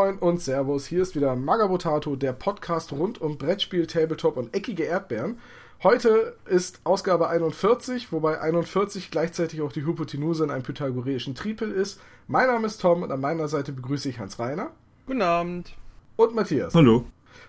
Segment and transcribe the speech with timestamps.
[0.00, 4.84] Moin und Servus, hier ist wieder Magabotato, der Podcast rund um Brettspiel, Tabletop und eckige
[4.84, 5.38] Erdbeeren.
[5.82, 12.00] Heute ist Ausgabe 41, wobei 41 gleichzeitig auch die Hypotenuse in einem pythagoreischen Tripel ist.
[12.28, 14.70] Mein Name ist Tom und an meiner Seite begrüße ich Hans Reiner.
[15.06, 15.76] Guten Abend.
[16.16, 16.74] Und Matthias.
[16.74, 17.04] Hallo.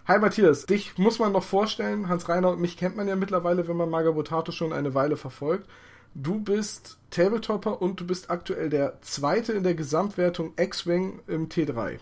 [0.05, 2.09] Hi Matthias, dich muss man noch vorstellen.
[2.09, 5.69] Hans Reiner und mich kennt man ja mittlerweile, wenn man Magabotato schon eine Weile verfolgt.
[6.15, 11.99] Du bist Tabletopper und du bist aktuell der zweite in der Gesamtwertung X-Wing im T3.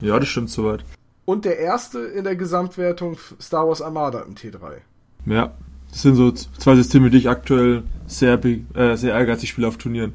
[0.00, 0.84] Ja, das stimmt soweit.
[1.24, 4.78] Und der erste in der Gesamtwertung Star Wars Armada im T3.
[5.26, 5.52] Ja,
[5.90, 10.14] das sind so zwei Systeme, die ich aktuell sehr, äh, sehr ehrgeizig spiele auf Turnieren.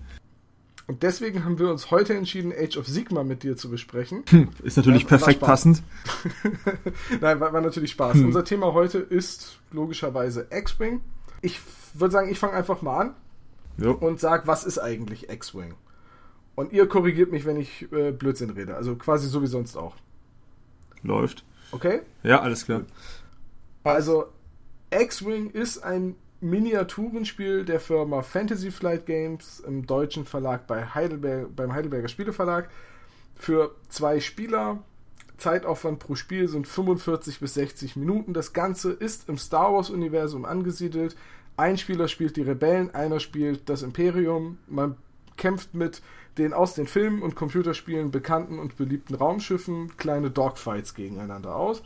[0.85, 4.23] Und deswegen haben wir uns heute entschieden, Age of Sigma mit dir zu besprechen.
[4.29, 5.81] Hm, ist natürlich ja, perfekt passend.
[7.21, 8.15] Nein, war, war, natürlich Spaß.
[8.15, 8.25] Hm.
[8.25, 11.01] Unser Thema heute ist logischerweise X-Wing.
[11.41, 11.59] Ich
[11.93, 13.15] würde sagen, ich fange einfach mal an
[13.77, 13.93] jo.
[13.93, 15.75] und sage, was ist eigentlich X-Wing?
[16.55, 18.75] Und ihr korrigiert mich, wenn ich äh, Blödsinn rede.
[18.75, 19.95] Also quasi so wie sonst auch.
[21.01, 21.43] Läuft.
[21.71, 22.01] Okay?
[22.21, 22.83] Ja, alles klar.
[23.83, 24.27] Also,
[24.91, 31.73] X-Wing ist ein Miniaturenspiel der Firma Fantasy Flight Games im deutschen Verlag bei Heidelberg, beim
[31.73, 32.69] Heidelberger Spieleverlag
[33.35, 34.83] für zwei Spieler.
[35.37, 38.33] Zeitaufwand pro Spiel sind 45 bis 60 Minuten.
[38.33, 41.15] Das Ganze ist im Star Wars-Universum angesiedelt.
[41.57, 44.57] Ein Spieler spielt die Rebellen, einer spielt das Imperium.
[44.67, 44.95] Man
[45.37, 46.01] kämpft mit
[46.37, 51.83] den aus den Filmen und Computerspielen bekannten und beliebten Raumschiffen kleine Dogfights gegeneinander aus.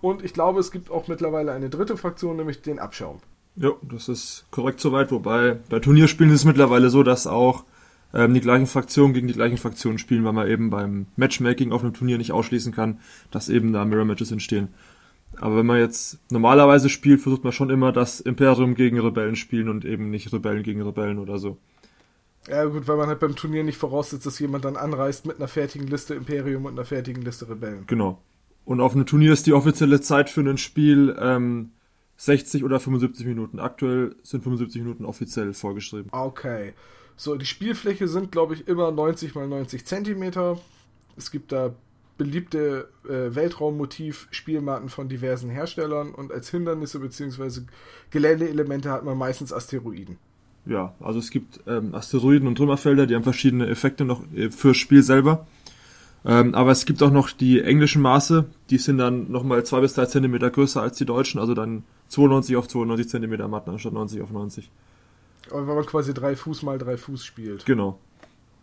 [0.00, 3.20] Und ich glaube, es gibt auch mittlerweile eine dritte Fraktion, nämlich den Abschaum.
[3.56, 5.12] Ja, das ist korrekt soweit.
[5.12, 7.64] Wobei bei Turnierspielen ist es mittlerweile so, dass auch
[8.14, 11.82] ähm, die gleichen Fraktionen gegen die gleichen Fraktionen spielen, weil man eben beim Matchmaking auf
[11.82, 14.68] einem Turnier nicht ausschließen kann, dass eben da Mirror Matches entstehen.
[15.36, 19.68] Aber wenn man jetzt normalerweise spielt, versucht man schon immer, dass Imperium gegen Rebellen spielen
[19.68, 21.56] und eben nicht Rebellen gegen Rebellen oder so.
[22.50, 25.46] Ja gut, weil man halt beim Turnier nicht voraussetzt, dass jemand dann anreist mit einer
[25.46, 27.84] fertigen Liste Imperium und einer fertigen Liste Rebellen.
[27.86, 28.20] Genau.
[28.64, 31.70] Und auf einem Turnier ist die offizielle Zeit für ein Spiel ähm,
[32.16, 33.60] 60 oder 75 Minuten.
[33.60, 36.08] Aktuell sind 75 Minuten offiziell vorgeschrieben.
[36.10, 36.74] Okay.
[37.16, 40.58] So, die Spielfläche sind, glaube ich, immer 90 mal 90 Zentimeter.
[41.16, 41.74] Es gibt da
[42.18, 47.62] beliebte äh, Weltraummotiv-Spielmatten von diversen Herstellern und als Hindernisse bzw.
[48.10, 50.18] Geländeelemente hat man meistens Asteroiden.
[50.70, 54.76] Ja, also es gibt ähm, Asteroiden und Trümmerfelder, die haben verschiedene Effekte noch äh, fürs
[54.76, 55.46] Spiel selber.
[56.24, 59.94] Ähm, aber es gibt auch noch die englischen Maße, die sind dann nochmal zwei bis
[59.94, 64.22] drei Zentimeter größer als die deutschen, also dann 92 auf 92 Zentimeter Matten anstatt 90
[64.22, 64.70] auf 90.
[65.50, 67.66] Aber wenn man quasi drei Fuß mal drei Fuß spielt.
[67.66, 67.98] Genau.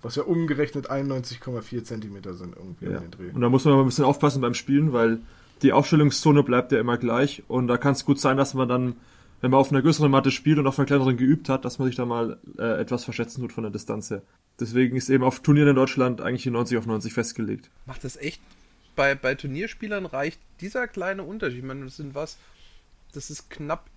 [0.01, 3.00] Was ja umgerechnet 91,4 Zentimeter sind irgendwie ja.
[3.00, 3.31] den Dreh.
[3.34, 5.19] Und da muss man mal ein bisschen aufpassen beim Spielen, weil
[5.62, 8.95] die Aufstellungszone bleibt ja immer gleich und da kann es gut sein, dass man dann,
[9.42, 11.88] wenn man auf einer größeren Matte spielt und auf einer kleineren geübt hat, dass man
[11.88, 14.22] sich da mal äh, etwas verschätzen tut von der Distanz her.
[14.59, 17.70] Deswegen ist eben auf Turnieren in Deutschland eigentlich die 90 auf 90 festgelegt.
[17.86, 18.42] Macht das echt?
[18.96, 21.59] Bei, bei Turnierspielern reicht dieser kleine Unterschied.
[21.59, 22.38] Ich meine, das sind was,
[23.14, 23.90] das ist knapp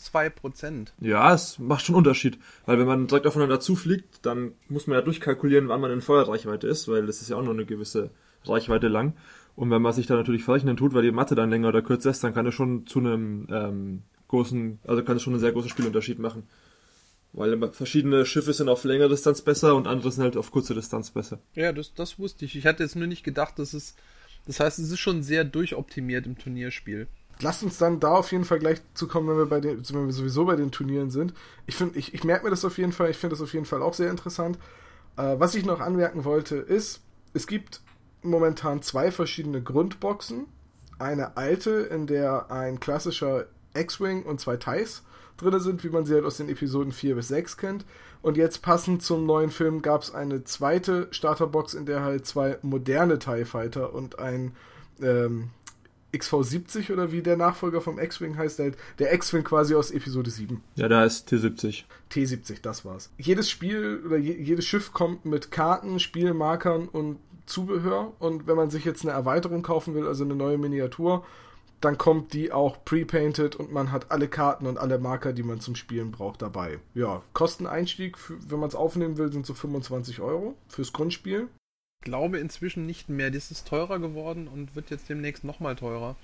[0.00, 0.88] 2%.
[1.00, 2.38] Ja, es macht schon Unterschied.
[2.66, 6.68] Weil wenn man direkt aufeinander zufliegt, dann muss man ja durchkalkulieren, wann man in Feuerreichweite
[6.68, 8.10] ist, weil das ist ja auch nur eine gewisse
[8.44, 9.14] Reichweite lang.
[9.56, 12.10] Und wenn man sich da natürlich verrechnen tut, weil die Matte dann länger oder kürzer
[12.10, 14.02] ist, dann kann es schon zu einem ähm,
[14.34, 16.44] großen, also kann es schon einen sehr großen Spielunterschied machen.
[17.32, 21.10] Weil verschiedene Schiffe sind auf längere Distanz besser und andere sind halt auf kurze Distanz
[21.10, 21.40] besser.
[21.54, 22.54] Ja, das, das wusste ich.
[22.54, 23.96] Ich hatte jetzt nur nicht gedacht, dass es.
[24.46, 27.08] Das heißt, es ist schon sehr durchoptimiert im Turnierspiel
[27.40, 30.06] lasst uns dann da auf jeden Fall gleich zu kommen, wenn wir bei den, wenn
[30.06, 31.34] wir sowieso bei den Turnieren sind.
[31.66, 33.66] Ich finde, ich, ich merke mir das auf jeden Fall, ich finde das auf jeden
[33.66, 34.58] Fall auch sehr interessant.
[35.16, 37.02] Äh, was ich noch anmerken wollte, ist,
[37.32, 37.80] es gibt
[38.22, 40.46] momentan zwei verschiedene Grundboxen.
[40.98, 45.02] Eine alte, in der ein klassischer X-Wing und zwei TIEs
[45.36, 47.84] drin sind, wie man sie halt aus den Episoden 4 bis 6 kennt.
[48.22, 52.58] Und jetzt passend zum neuen Film gab es eine zweite Starterbox, in der halt zwei
[52.62, 54.52] moderne TIE Fighter und ein
[55.02, 55.50] ähm,
[56.14, 60.62] XV70 oder wie der Nachfolger vom X-Wing heißt, halt der X-Wing quasi aus Episode 7.
[60.76, 61.84] Ja, da ist T70.
[62.10, 63.10] T70, das war's.
[63.18, 68.70] Jedes Spiel oder je, jedes Schiff kommt mit Karten, Spielmarkern und Zubehör und wenn man
[68.70, 71.26] sich jetzt eine Erweiterung kaufen will, also eine neue Miniatur,
[71.84, 75.60] dann kommt die auch pre-painted und man hat alle Karten und alle Marker, die man
[75.60, 76.78] zum Spielen braucht, dabei.
[76.94, 81.48] Ja, Kosteneinstieg, für, wenn man es aufnehmen will, sind so 25 Euro fürs Grundspiel
[82.04, 83.32] glaube inzwischen nicht mehr.
[83.32, 86.14] Das ist teurer geworden und wird jetzt demnächst nochmal teurer.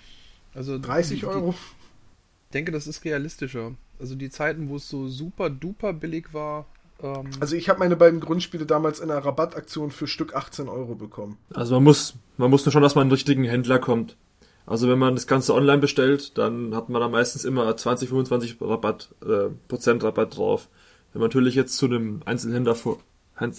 [0.54, 1.50] Also 30 die, Euro?
[1.50, 3.72] Ich denke, das ist realistischer.
[3.98, 6.66] Also die Zeiten, wo es so super duper billig war.
[7.02, 10.94] Ähm also ich habe meine beiden Grundspiele damals in einer Rabattaktion für Stück 18 Euro
[10.94, 11.38] bekommen.
[11.54, 14.16] Also man muss, man muss nur schon, dass man einen richtigen Händler kommt.
[14.66, 18.56] Also wenn man das Ganze online bestellt, dann hat man da meistens immer 20, 25
[18.60, 20.68] Rabatt, äh, Prozent Rabatt drauf.
[21.12, 22.98] Wenn man natürlich jetzt zu einem Einzelhändler vor,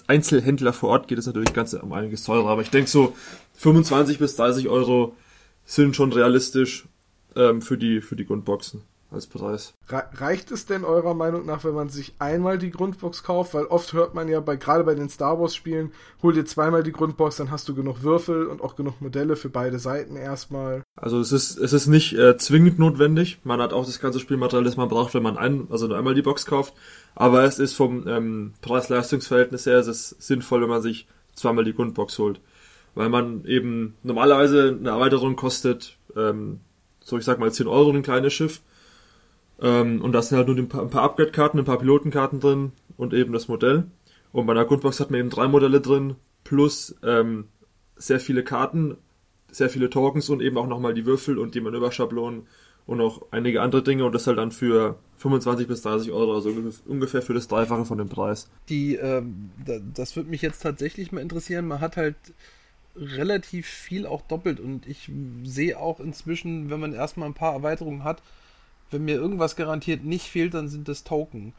[0.06, 2.48] Einzelhändler vor Ort geht es natürlich ganz um einiges teurer.
[2.48, 3.14] Aber ich denke so
[3.54, 5.16] 25 bis 30 Euro
[5.64, 6.86] sind schon realistisch
[7.34, 8.82] ähm, für die für die Grundboxen
[9.12, 9.74] als Preis.
[9.88, 13.54] Reicht es denn eurer Meinung nach, wenn man sich einmal die Grundbox kauft?
[13.54, 15.92] Weil oft hört man ja bei gerade bei den Star Wars Spielen,
[16.22, 19.48] hol dir zweimal die Grundbox, dann hast du genug Würfel und auch genug Modelle für
[19.48, 20.82] beide Seiten erstmal.
[20.96, 23.38] Also es ist es ist nicht äh, zwingend notwendig.
[23.44, 26.14] Man hat auch das ganze Spielmaterial, das man braucht, wenn man ein, also nur einmal
[26.14, 26.74] die Box kauft.
[27.14, 31.74] Aber es ist vom ähm, Preis-Leistungs-Verhältnis her es ist sinnvoll, wenn man sich zweimal die
[31.74, 32.40] Grundbox holt,
[32.94, 36.60] weil man eben normalerweise eine Erweiterung kostet ähm,
[37.04, 38.60] so ich sag mal 10 Euro ein kleines Schiff
[39.62, 43.14] ähm, und da sind halt nur ein paar, paar Upgrade-Karten, ein paar Pilotenkarten drin und
[43.14, 43.84] eben das Modell.
[44.32, 47.46] Und bei der Grundbox hat man eben drei Modelle drin, plus ähm,
[47.96, 48.96] sehr viele Karten,
[49.50, 52.46] sehr viele Tokens und eben auch nochmal die Würfel und die Manöverschablonen
[52.86, 56.52] und noch einige andere Dinge und das halt dann für 25 bis 30 Euro, also
[56.86, 58.50] ungefähr für das Dreifache von dem Preis.
[58.68, 59.50] Die, ähm,
[59.94, 61.68] das würde mich jetzt tatsächlich mal interessieren.
[61.68, 62.16] Man hat halt
[62.96, 65.10] relativ viel auch doppelt und ich
[65.44, 68.22] sehe auch inzwischen, wenn man erstmal ein paar Erweiterungen hat,
[68.92, 71.54] wenn mir irgendwas garantiert nicht fehlt, dann sind das Token.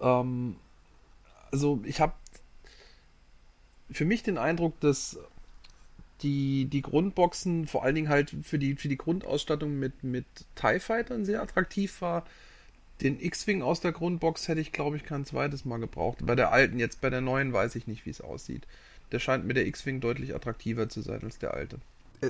[0.00, 0.56] Ähm,
[1.50, 2.14] also ich habe
[3.90, 5.18] für mich den Eindruck, dass
[6.22, 10.24] die, die Grundboxen vor allen Dingen halt für die, für die Grundausstattung mit, mit
[10.54, 12.24] TIE Fightern sehr attraktiv war.
[13.02, 16.18] Den X-Wing aus der Grundbox hätte ich, glaube ich, kein zweites Mal gebraucht.
[16.22, 18.66] Bei der alten, jetzt bei der neuen weiß ich nicht, wie es aussieht.
[19.12, 21.78] Der scheint mir der X-Wing deutlich attraktiver zu sein als der alte.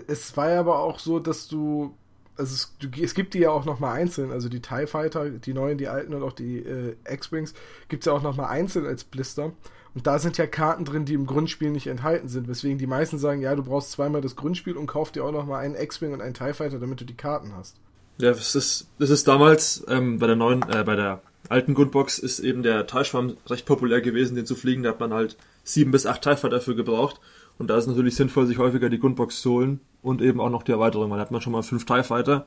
[0.09, 1.95] Es war ja aber auch so, dass du
[2.37, 5.79] also es, es, gibt die ja auch nochmal einzeln, also die TIE Fighter, die neuen,
[5.79, 7.55] die alten und auch die äh, X-Wings,
[7.89, 9.53] gibt es ja auch nochmal einzeln als Blister.
[9.95, 13.19] Und da sind ja Karten drin, die im Grundspiel nicht enthalten sind, weswegen die meisten
[13.19, 16.21] sagen, ja, du brauchst zweimal das Grundspiel und kauf dir auch nochmal einen X-Wing und
[16.21, 17.77] einen TIE Fighter, damit du die Karten hast.
[18.19, 22.19] Ja, das ist, das ist damals ähm, bei der neuen, äh, bei der alten Grundbox
[22.19, 24.83] ist eben der TIE-Schwarm recht populär gewesen, den zu fliegen.
[24.83, 27.21] Da hat man halt sieben bis acht TIE Fighter dafür gebraucht.
[27.59, 30.51] Und da ist es natürlich sinnvoll, sich häufiger die Grundbox zu holen und eben auch
[30.51, 31.09] noch die Erweiterung.
[31.09, 32.47] Man hat man schon mal fünf TIE Fighter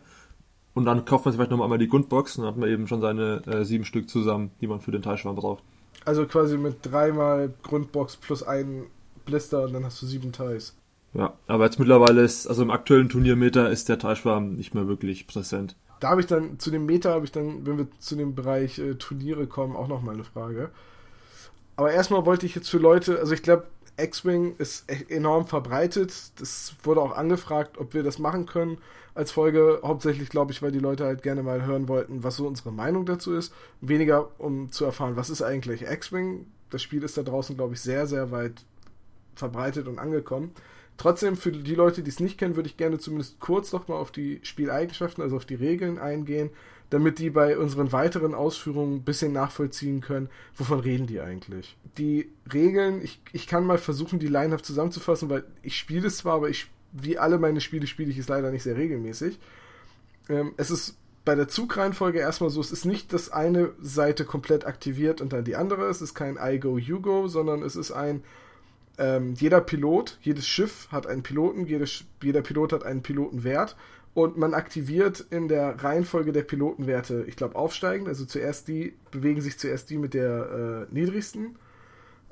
[0.74, 2.88] und dann kauft man sich vielleicht noch einmal die Grundbox und dann hat man eben
[2.88, 5.64] schon seine äh, sieben Stück zusammen, die man für den Teilschwarm braucht.
[6.06, 8.86] Also quasi mit dreimal Grundbox plus einen
[9.26, 10.76] Blister und dann hast du sieben Teils.
[11.14, 15.28] Ja, aber jetzt mittlerweile ist, also im aktuellen Turniermeter ist der Teilschwarm nicht mehr wirklich
[15.28, 15.76] präsent.
[16.00, 18.80] Da habe ich dann, zu dem Meter habe ich dann, wenn wir zu dem Bereich
[18.80, 20.70] äh, Turniere kommen, auch noch mal eine Frage.
[21.76, 23.66] Aber erstmal wollte ich jetzt für Leute, also ich glaube,
[24.00, 26.14] X-Wing ist e- enorm verbreitet.
[26.40, 28.78] Das wurde auch angefragt, ob wir das machen können
[29.16, 29.82] als Folge.
[29.84, 33.06] Hauptsächlich, glaube ich, weil die Leute halt gerne mal hören wollten, was so unsere Meinung
[33.06, 33.54] dazu ist.
[33.82, 36.48] Weniger, um zu erfahren, was ist eigentlich X-Wing.
[36.70, 38.64] Das Spiel ist da draußen, glaube ich, sehr, sehr weit
[39.36, 40.52] verbreitet und angekommen.
[40.98, 44.12] Trotzdem, für die Leute, die es nicht kennen, würde ich gerne zumindest kurz nochmal auf
[44.12, 46.50] die Spieleigenschaften, also auf die Regeln eingehen
[46.90, 51.78] damit die bei unseren weiteren Ausführungen ein bisschen nachvollziehen können, wovon reden die eigentlich.
[51.98, 56.36] Die Regeln, ich, ich kann mal versuchen, die Line-Up zusammenzufassen, weil ich spiele es zwar,
[56.36, 59.40] aber ich, wie alle meine Spiele spiele ich es leider nicht sehr regelmäßig.
[60.30, 64.66] Ähm, es ist bei der Zugreihenfolge erstmal so, es ist nicht, dass eine Seite komplett
[64.66, 65.86] aktiviert und dann die andere.
[65.86, 68.24] Es ist kein I go, you go, sondern es ist ein
[69.00, 73.78] ähm, jeder Pilot, jedes Schiff hat einen Piloten, jedes, jeder Pilot hat einen Pilotenwert
[74.14, 78.08] und man aktiviert in der Reihenfolge der Pilotenwerte, ich glaube, aufsteigend.
[78.08, 81.58] Also zuerst die, bewegen sich zuerst die mit der äh, niedrigsten,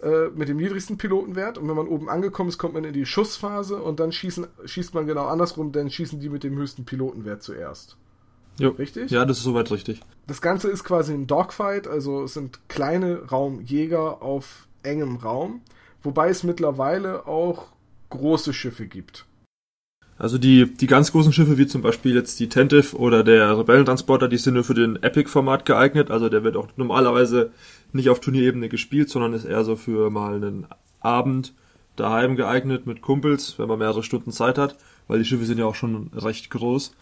[0.01, 1.57] äh, mit dem niedrigsten Pilotenwert.
[1.57, 4.93] Und wenn man oben angekommen ist, kommt man in die Schussphase und dann schießen, schießt
[4.93, 7.95] man genau andersrum, dann schießen die mit dem höchsten Pilotenwert zuerst.
[8.59, 8.69] Jo.
[8.69, 9.11] Richtig?
[9.11, 10.01] Ja, das ist soweit richtig.
[10.25, 15.61] Das Ganze ist quasi ein Dogfight, also es sind kleine Raumjäger auf engem Raum,
[16.01, 17.67] wobei es mittlerweile auch
[18.09, 19.26] große Schiffe gibt.
[20.19, 24.27] Also die, die ganz großen Schiffe, wie zum Beispiel jetzt die Tentive oder der Rebellentransporter,
[24.27, 26.09] die sind nur für den Epic-Format geeignet.
[26.09, 27.51] Also der wird auch normalerweise
[27.93, 30.65] nicht auf Turnierebene gespielt, sondern ist eher so für mal einen
[31.01, 31.53] Abend
[31.95, 34.75] daheim geeignet mit Kumpels, wenn man mehrere Stunden Zeit hat,
[35.07, 36.95] weil die Schiffe sind ja auch schon recht groß.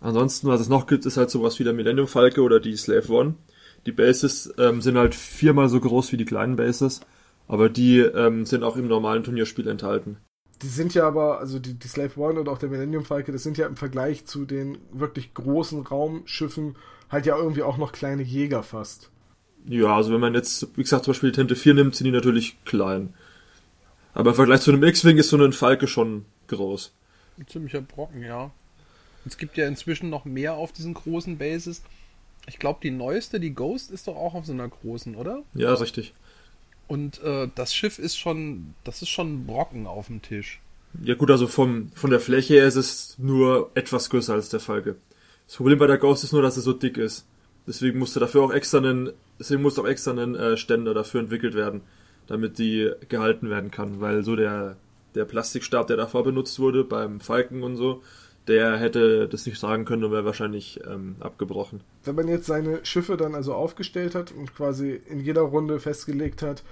[0.00, 3.10] Ansonsten, was es noch gibt, ist halt sowas wie der Millennium Falke oder die Slave
[3.12, 3.34] One.
[3.86, 7.00] Die Bases ähm, sind halt viermal so groß wie die kleinen Bases,
[7.48, 10.16] aber die ähm, sind auch im normalen Turnierspiel enthalten.
[10.62, 13.42] Die sind ja aber, also die, die Slave One und auch der Millennium Falke, das
[13.42, 16.76] sind ja im Vergleich zu den wirklich großen Raumschiffen
[17.10, 19.10] halt ja irgendwie auch noch kleine Jäger fast.
[19.66, 22.10] Ja, also wenn man jetzt, wie gesagt, zum Beispiel die Tente 4 nimmt, sind die
[22.10, 23.14] natürlich klein.
[24.14, 26.92] Aber im Vergleich zu einem X-Wing ist so ein Falke schon groß.
[27.38, 28.50] Ein ziemlicher Brocken, ja.
[29.24, 31.82] Es gibt ja inzwischen noch mehr auf diesen großen Bases.
[32.48, 35.44] Ich glaube, die neueste, die Ghost, ist doch auch auf so einer großen, oder?
[35.54, 36.12] Ja, richtig.
[36.92, 40.60] Und äh, das Schiff ist schon, das ist schon ein Brocken auf dem Tisch.
[41.02, 44.60] Ja gut, also vom, von der Fläche her ist es nur etwas größer als der
[44.60, 44.96] Falke.
[45.46, 47.26] Das Problem bei der Ghost ist nur, dass es so dick ist.
[47.66, 51.54] Deswegen musste dafür auch extra einen, deswegen musste auch extra ein äh, Ständer dafür entwickelt
[51.54, 51.80] werden,
[52.26, 54.76] damit die gehalten werden kann, weil so der,
[55.14, 58.02] der Plastikstab, der davor benutzt wurde beim Falken und so,
[58.48, 61.80] der hätte das nicht tragen können und wäre wahrscheinlich ähm, abgebrochen.
[62.04, 66.42] Wenn man jetzt seine Schiffe dann also aufgestellt hat und quasi in jeder Runde festgelegt
[66.42, 66.62] hat,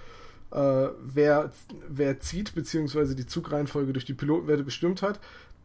[0.51, 1.53] äh, wer,
[1.89, 5.21] wer zieht, beziehungsweise die Zugreihenfolge durch die Pilotenwerte bestimmt hat,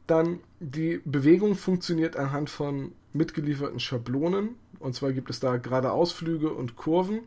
[0.05, 4.49] dann die Bewegung funktioniert anhand von mitgelieferten Schablonen.
[4.77, 7.21] Und zwar gibt es da geradeausflüge und Kurven.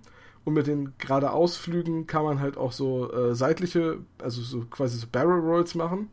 [0.45, 5.09] Und mit den geradeausflügen kann man halt auch so äh, seitliche, also so quasi so
[5.11, 6.09] Barrel Rolls machen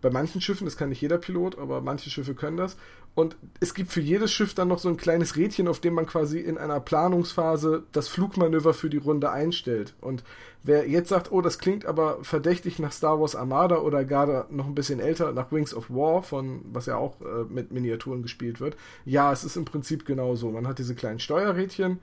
[0.00, 2.76] bei manchen Schiffen, das kann nicht jeder Pilot, aber manche Schiffe können das.
[3.14, 6.04] Und es gibt für jedes Schiff dann noch so ein kleines Rädchen, auf dem man
[6.04, 9.94] quasi in einer Planungsphase das Flugmanöver für die Runde einstellt.
[10.02, 10.22] Und
[10.62, 14.66] wer jetzt sagt, oh, das klingt aber verdächtig nach Star Wars Armada oder gar noch
[14.66, 18.60] ein bisschen älter nach Wings of War, von was ja auch äh, mit Miniaturen gespielt
[18.60, 18.76] wird,
[19.06, 20.50] ja, es ist im Prinzip genauso.
[20.50, 22.00] Man hat diese kleinen Steuerrädchen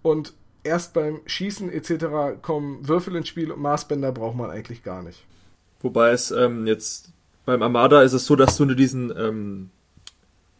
[0.00, 0.32] und
[0.62, 2.40] erst beim Schießen etc.
[2.40, 5.22] kommen Würfel ins Spiel und Maßbänder braucht man eigentlich gar nicht.
[5.84, 7.12] Wobei es ähm, jetzt
[7.44, 9.68] beim Armada ist es so, dass du unter diesen ähm,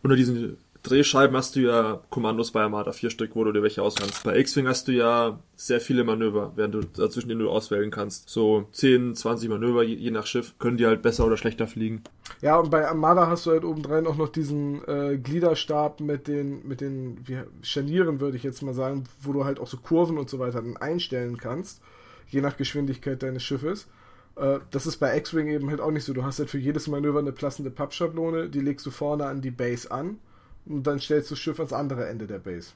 [0.02, 3.82] unter diesen Drehscheiben hast du ja Kommandos bei Armada, vier Stück, wo du dir welche
[3.82, 4.22] auswählst.
[4.22, 8.28] Bei X-Wing hast du ja sehr viele Manöver, während du dazwischen denen du auswählen kannst.
[8.28, 12.02] So 10, 20 Manöver, je, je, nach Schiff, können die halt besser oder schlechter fliegen.
[12.42, 16.68] Ja, und bei Armada hast du halt obendrein auch noch diesen äh, Gliederstab mit den,
[16.68, 20.18] mit den wie, Scharnieren, würde ich jetzt mal sagen, wo du halt auch so Kurven
[20.18, 21.80] und so weiter einstellen kannst,
[22.28, 23.88] je nach Geschwindigkeit deines Schiffes.
[24.36, 26.12] Äh, das ist bei X-Wing eben halt auch nicht so.
[26.12, 29.50] Du hast halt für jedes Manöver eine passende Pappschablone, die legst du vorne an die
[29.50, 30.18] Base an
[30.66, 32.72] und dann stellst du das Schiff ans andere Ende der Base.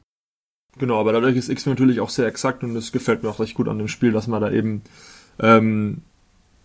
[0.78, 3.54] Genau, aber dadurch ist X-Wing natürlich auch sehr exakt und das gefällt mir auch recht
[3.54, 4.82] gut an dem Spiel, dass man da eben,
[5.40, 6.02] ähm,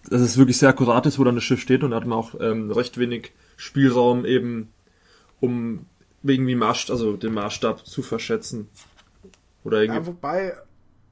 [0.10, 2.18] dass es wirklich sehr akkurat ist, wo dann das Schiff steht und da hat man
[2.18, 4.70] auch ähm, recht wenig Spielraum eben,
[5.40, 5.86] um
[6.22, 8.68] irgendwie Maß, also den Maßstab zu verschätzen.
[9.64, 10.02] Oder irgendwie.
[10.02, 10.54] Ja, wobei,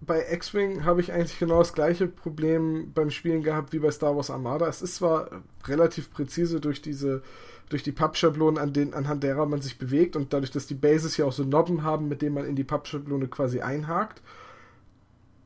[0.01, 4.15] bei X-Wing habe ich eigentlich genau das gleiche Problem beim Spielen gehabt wie bei Star
[4.15, 4.67] Wars Armada.
[4.67, 5.29] Es ist zwar
[5.65, 7.21] relativ präzise durch diese
[7.69, 11.15] durch die Pappschablonen, an den, anhand derer man sich bewegt und dadurch, dass die Bases
[11.15, 14.21] ja auch so Nobben haben, mit denen man in die Pappschablone quasi einhakt.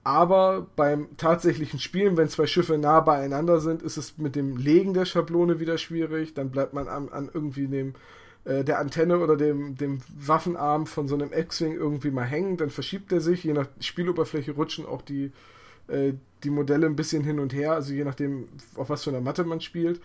[0.03, 4.95] Aber beim tatsächlichen Spielen, wenn zwei Schiffe nah beieinander sind, ist es mit dem Legen
[4.95, 6.33] der Schablone wieder schwierig.
[6.33, 7.93] Dann bleibt man an, an irgendwie dem
[8.45, 12.69] äh, der Antenne oder dem, dem Waffenarm von so einem X-Wing irgendwie mal hängen, dann
[12.69, 15.31] verschiebt er sich, je nach Spieloberfläche rutschen auch die,
[15.87, 19.21] äh, die Modelle ein bisschen hin und her, also je nachdem, auf was für einer
[19.21, 19.99] Matte man spielt.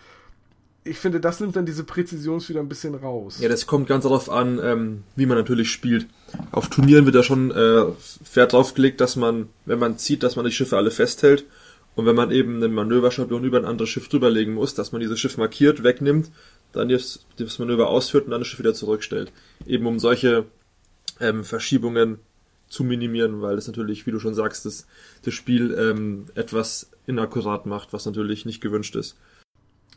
[0.83, 3.37] Ich finde, das nimmt dann diese Präzision wieder ein bisschen raus.
[3.39, 6.07] Ja, das kommt ganz darauf an, ähm, wie man natürlich spielt.
[6.51, 7.85] Auf Turnieren wird da schon äh,
[8.33, 11.45] Wert drauf gelegt, dass man, wenn man zieht, dass man die Schiffe alle festhält.
[11.93, 15.19] Und wenn man eben eine Manöverschablon über ein anderes Schiff drüberlegen muss, dass man dieses
[15.19, 16.31] Schiff markiert, wegnimmt,
[16.71, 17.25] dann das,
[17.59, 19.31] Manöver ausführt und dann das Schiff wieder zurückstellt.
[19.65, 20.45] Eben um solche
[21.19, 22.19] ähm, Verschiebungen
[22.67, 24.87] zu minimieren, weil das natürlich, wie du schon sagst, das,
[25.23, 29.17] das Spiel ähm, etwas inakkurat macht, was natürlich nicht gewünscht ist.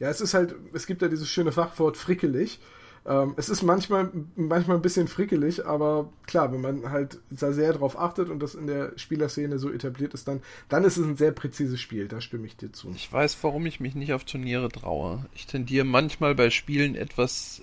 [0.00, 2.58] Ja, es ist halt, es gibt ja dieses schöne Fachwort frickelig.
[3.06, 7.74] Ähm, es ist manchmal, manchmal ein bisschen frickelig, aber klar, wenn man halt da sehr
[7.74, 11.16] drauf achtet und das in der Spielerszene so etabliert ist, dann, dann ist es ein
[11.16, 12.90] sehr präzises Spiel, da stimme ich dir zu.
[12.94, 15.26] Ich weiß, warum ich mich nicht auf Turniere traue.
[15.34, 17.60] Ich tendiere manchmal bei Spielen etwas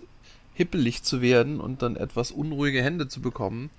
[0.54, 3.72] hippelig zu werden und dann etwas unruhige Hände zu bekommen.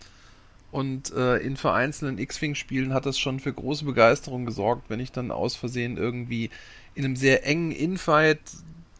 [0.73, 5.31] Und äh, in vereinzelten X-Wing-Spielen hat das schon für große Begeisterung gesorgt, wenn ich dann
[5.31, 6.51] aus Versehen irgendwie
[6.95, 8.41] in einem sehr engen Infight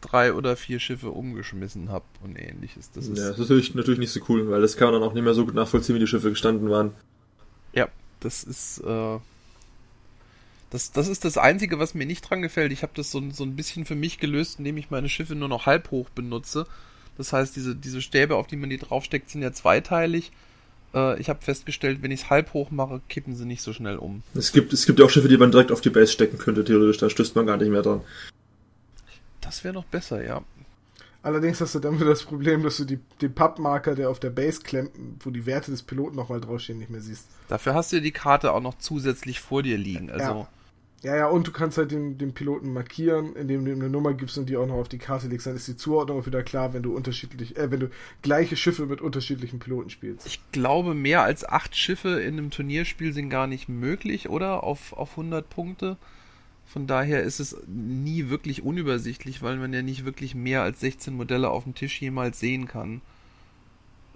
[0.03, 2.91] drei oder vier Schiffe umgeschmissen habe und ähnliches.
[2.91, 5.09] Das ist, ja, das ist natürlich, natürlich nicht so cool, weil das kann man dann
[5.09, 6.91] auch nicht mehr so gut nachvollziehen, wie die Schiffe gestanden waren.
[7.73, 7.87] Ja,
[8.19, 9.19] das ist äh,
[10.73, 12.71] das, das ist das Einzige, was mir nicht dran gefällt.
[12.71, 15.47] Ich habe das so, so ein bisschen für mich gelöst, indem ich meine Schiffe nur
[15.47, 16.65] noch halb hoch benutze.
[17.15, 20.31] Das heißt, diese, diese Stäbe, auf die man die draufsteckt, sind ja zweiteilig.
[20.95, 23.97] Äh, ich habe festgestellt, wenn ich es halb hoch mache, kippen sie nicht so schnell
[23.97, 24.23] um.
[24.33, 26.63] Es gibt, es gibt ja auch Schiffe, die man direkt auf die Base stecken könnte,
[26.63, 26.97] theoretisch.
[26.97, 28.01] Da stößt man gar nicht mehr dran.
[29.53, 30.41] Das wäre noch besser, ja.
[31.21, 34.31] Allerdings hast du dann wieder das Problem, dass du die, den Pappmarker, der auf der
[34.31, 37.27] Base klemmt, wo die Werte des Piloten nochmal draufstehen, nicht mehr siehst.
[37.49, 40.09] Dafür hast du die Karte auch noch zusätzlich vor dir liegen.
[40.09, 40.47] Also ja.
[41.03, 44.13] Ja, ja, und du kannst halt den, den Piloten markieren, indem du ihm eine Nummer
[44.13, 45.45] gibst und die auch noch auf die Karte legst.
[45.45, 47.89] Dann ist die Zuordnung auch wieder klar, wenn du unterschiedlich, äh, wenn du
[48.23, 50.25] gleiche Schiffe mit unterschiedlichen Piloten spielst.
[50.25, 54.63] Ich glaube, mehr als acht Schiffe in einem Turnierspiel sind gar nicht möglich, oder?
[54.63, 55.97] Auf, auf 100 Punkte.
[56.73, 61.13] Von daher ist es nie wirklich unübersichtlich, weil man ja nicht wirklich mehr als 16
[61.13, 63.01] Modelle auf dem Tisch jemals sehen kann.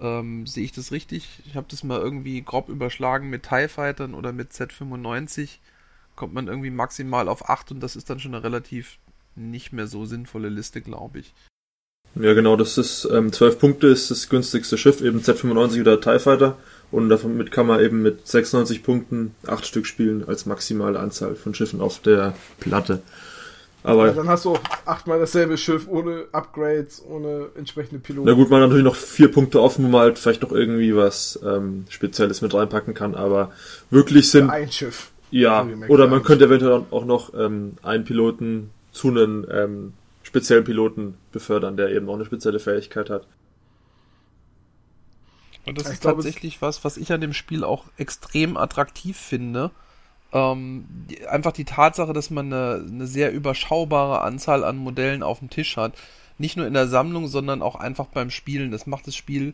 [0.01, 1.39] Ähm, sehe ich das richtig?
[1.45, 5.59] Ich habe das mal irgendwie grob überschlagen mit TIE Fightern oder mit Z95.
[6.15, 8.97] Kommt man irgendwie maximal auf 8 und das ist dann schon eine relativ
[9.35, 11.35] nicht mehr so sinnvolle Liste, glaube ich.
[12.15, 16.17] Ja, genau, das ist ähm, 12 Punkte ist das günstigste Schiff, eben Z95 oder TIE
[16.17, 16.57] Fighter.
[16.91, 21.53] Und damit kann man eben mit 96 Punkten acht Stück spielen als maximale Anzahl von
[21.53, 23.01] Schiffen auf der Platte.
[23.83, 28.27] Aber ja, dann hast du auch achtmal dasselbe Schiff ohne Upgrades, ohne entsprechende Piloten.
[28.27, 30.95] Na gut, man hat natürlich noch vier Punkte offen, wo man halt vielleicht noch irgendwie
[30.95, 33.51] was ähm, Spezielles mit reinpacken kann, aber
[33.89, 34.49] wirklich sind.
[34.49, 35.11] ein Schiff.
[35.29, 41.15] Ja, oder man könnte eventuell auch noch ähm, einen Piloten zu einem ähm, speziellen Piloten
[41.31, 43.25] befördern, der eben auch eine spezielle Fähigkeit hat.
[45.67, 49.17] Und das ich ist glaube, tatsächlich was, was ich an dem Spiel auch extrem attraktiv
[49.17, 49.71] finde.
[50.31, 55.39] Ähm, die, einfach die Tatsache, dass man eine, eine, sehr überschaubare Anzahl an Modellen auf
[55.39, 55.93] dem Tisch hat.
[56.37, 58.71] Nicht nur in der Sammlung, sondern auch einfach beim Spielen.
[58.71, 59.53] Das macht das Spiel,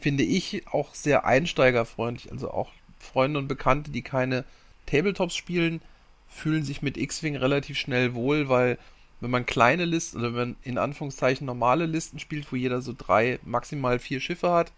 [0.00, 2.32] finde ich, auch sehr einsteigerfreundlich.
[2.32, 4.44] Also auch Freunde und Bekannte, die keine
[4.86, 5.80] Tabletops spielen,
[6.28, 8.78] fühlen sich mit X-Wing relativ schnell wohl, weil
[9.20, 12.92] wenn man kleine Listen oder wenn man in Anführungszeichen normale Listen spielt, wo jeder so
[12.96, 14.72] drei, maximal vier Schiffe hat,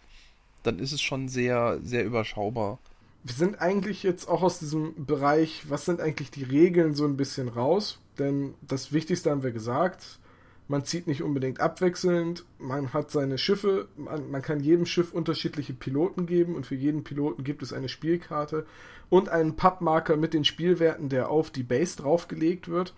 [0.65, 2.79] dann ist es schon sehr, sehr überschaubar.
[3.23, 7.17] Wir sind eigentlich jetzt auch aus diesem Bereich, was sind eigentlich die Regeln, so ein
[7.17, 7.99] bisschen raus.
[8.19, 10.19] Denn das Wichtigste haben wir gesagt.
[10.67, 15.75] Man zieht nicht unbedingt abwechselnd, man hat seine Schiffe, man, man, kann jedem Schiff unterschiedliche
[15.75, 18.65] Piloten geben und für jeden Piloten gibt es eine Spielkarte
[19.11, 22.95] und einen Pappmarker mit den Spielwerten, der auf die Base draufgelegt wird.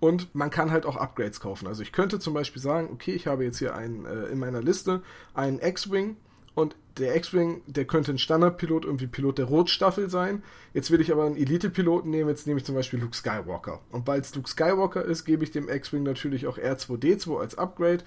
[0.00, 1.68] Und man kann halt auch Upgrades kaufen.
[1.68, 4.60] Also ich könnte zum Beispiel sagen, okay, ich habe jetzt hier einen, äh, in meiner
[4.60, 5.02] Liste
[5.34, 6.16] einen X-Wing
[6.54, 10.42] und der X-Wing, der könnte ein Standardpilot, irgendwie Pilot der Rotstaffel sein.
[10.72, 13.80] Jetzt will ich aber einen Elite-Piloten nehmen, jetzt nehme ich zum Beispiel Luke Skywalker.
[13.90, 18.04] Und weil es Luke Skywalker ist, gebe ich dem X-Wing natürlich auch R2D2 als Upgrade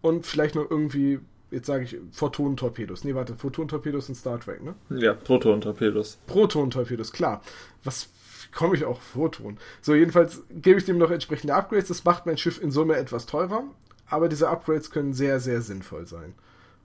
[0.00, 3.04] und vielleicht noch irgendwie, jetzt sage ich, Photon-Torpedos.
[3.04, 4.74] Nee, warte, Photon-Torpedos in Star Trek, ne?
[4.88, 6.18] Ja, Proton-Torpedos.
[6.26, 7.42] Proton-Torpedos, klar.
[7.84, 8.08] Was
[8.52, 9.58] komme ich auch Photon?
[9.82, 11.88] So, jedenfalls gebe ich dem noch entsprechende Upgrades.
[11.88, 13.64] Das macht mein Schiff in Summe etwas teurer,
[14.06, 16.34] aber diese Upgrades können sehr, sehr sinnvoll sein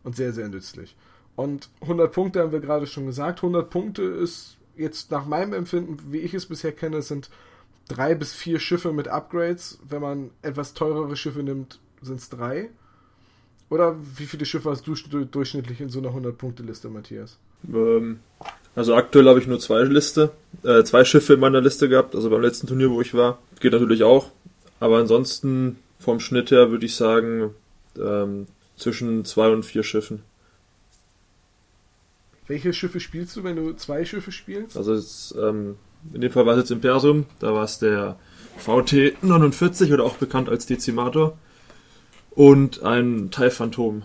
[0.05, 0.95] und sehr, sehr nützlich.
[1.35, 3.39] Und 100 Punkte haben wir gerade schon gesagt.
[3.39, 7.29] 100 Punkte ist jetzt nach meinem Empfinden, wie ich es bisher kenne, sind
[7.89, 9.79] drei bis vier Schiffe mit Upgrades.
[9.87, 12.69] Wenn man etwas teurere Schiffe nimmt, sind es drei.
[13.69, 17.37] Oder wie viele Schiffe hast du durchschnittlich in so einer 100-Punkte-Liste, Matthias?
[17.67, 18.19] Ähm,
[18.75, 20.31] also aktuell habe ich nur zwei Liste,
[20.63, 22.15] äh, zwei Schiffe in meiner Liste gehabt.
[22.15, 24.31] Also beim letzten Turnier, wo ich war, geht natürlich auch.
[24.79, 27.55] Aber ansonsten vom Schnitt her würde ich sagen
[27.97, 30.23] ähm, zwischen zwei und vier Schiffen.
[32.47, 34.77] Welche Schiffe spielst du, wenn du zwei Schiffe spielst?
[34.77, 35.77] Also jetzt, ähm,
[36.13, 38.17] in dem Fall war es jetzt Imperium, da war es der
[38.57, 41.37] VT 49 oder auch bekannt als Dezimator
[42.31, 44.03] und ein TIE Phantom.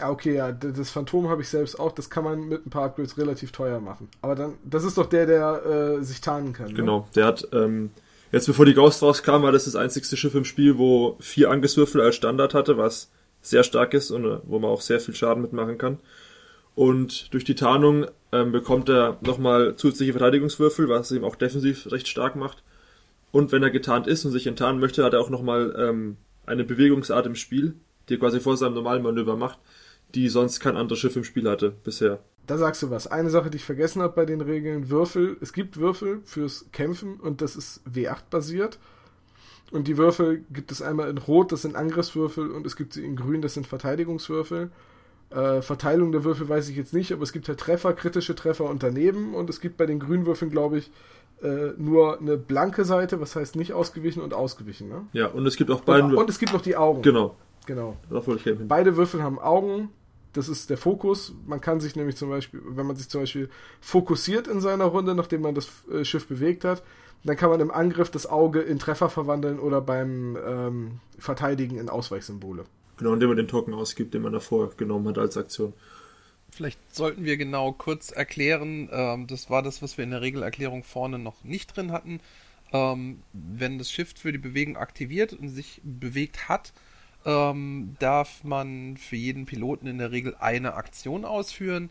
[0.00, 1.92] Ah, okay, ja, das Phantom habe ich selbst auch.
[1.92, 4.08] Das kann man mit ein paar Upgrades relativ teuer machen.
[4.22, 6.68] Aber dann, das ist doch der, der äh, sich tarnen kann.
[6.68, 6.74] Ne?
[6.74, 7.90] Genau, der hat, ähm,
[8.34, 12.00] jetzt bevor die Ghost rauskam, war das das einzigste Schiff im Spiel, wo vier Angriffswürfel
[12.00, 15.42] als Standard hatte, was sehr stark ist und äh, wo man auch sehr viel Schaden
[15.42, 15.98] mitmachen kann.
[16.74, 22.08] Und durch die Tarnung ähm, bekommt er nochmal zusätzliche Verteidigungswürfel, was ihm auch defensiv recht
[22.08, 22.64] stark macht.
[23.30, 26.16] Und wenn er getarnt ist und sich enttarnen möchte, hat er auch nochmal ähm,
[26.46, 27.74] eine Bewegungsart im Spiel,
[28.08, 29.58] die er quasi vor seinem normalen Manöver macht,
[30.14, 32.20] die sonst kein anderes Schiff im Spiel hatte bisher.
[32.46, 33.06] Da sagst du was.
[33.06, 35.36] Eine Sache, die ich vergessen habe bei den Regeln, Würfel.
[35.40, 38.78] Es gibt Würfel fürs Kämpfen und das ist W8 basiert.
[39.70, 43.04] Und die Würfel gibt es einmal in Rot, das sind Angriffswürfel, und es gibt sie
[43.04, 44.70] in Grün, das sind Verteidigungswürfel.
[45.30, 48.66] Äh, Verteilung der Würfel weiß ich jetzt nicht, aber es gibt halt Treffer, kritische Treffer
[48.66, 49.34] und daneben.
[49.34, 50.90] Und es gibt bei den Grünwürfeln, glaube ich,
[51.42, 54.88] äh, nur eine blanke Seite, was heißt nicht ausgewichen und ausgewichen.
[54.88, 55.06] Ne?
[55.12, 56.04] Ja, und es gibt auch beide.
[56.04, 57.02] Und, und es gibt noch die Augen.
[57.02, 57.34] Genau.
[57.66, 57.96] Genau.
[58.36, 59.88] Ich Beide Würfel haben Augen.
[60.34, 61.32] Das ist der Fokus.
[61.46, 63.48] Man kann sich nämlich zum Beispiel, wenn man sich zum Beispiel
[63.80, 66.82] fokussiert in seiner Runde, nachdem man das äh, Schiff bewegt hat,
[67.24, 71.88] dann kann man im Angriff das Auge in Treffer verwandeln oder beim ähm, Verteidigen in
[71.88, 72.64] Ausweichsymbole.
[72.98, 75.72] Genau, indem man den Token ausgibt, den man davor genommen hat als Aktion.
[76.50, 80.84] Vielleicht sollten wir genau kurz erklären, ähm, das war das, was wir in der Regelerklärung
[80.84, 82.20] vorne noch nicht drin hatten.
[82.72, 86.72] Ähm, wenn das Shift für die Bewegung aktiviert und sich bewegt hat,
[87.24, 91.90] ähm, darf man für jeden Piloten in der Regel eine Aktion ausführen.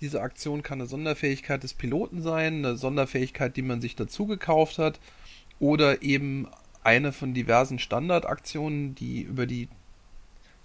[0.00, 4.78] Diese Aktion kann eine Sonderfähigkeit des Piloten sein, eine Sonderfähigkeit, die man sich dazu gekauft
[4.78, 5.00] hat,
[5.60, 6.48] oder eben
[6.82, 9.68] eine von diversen Standardaktionen, die über die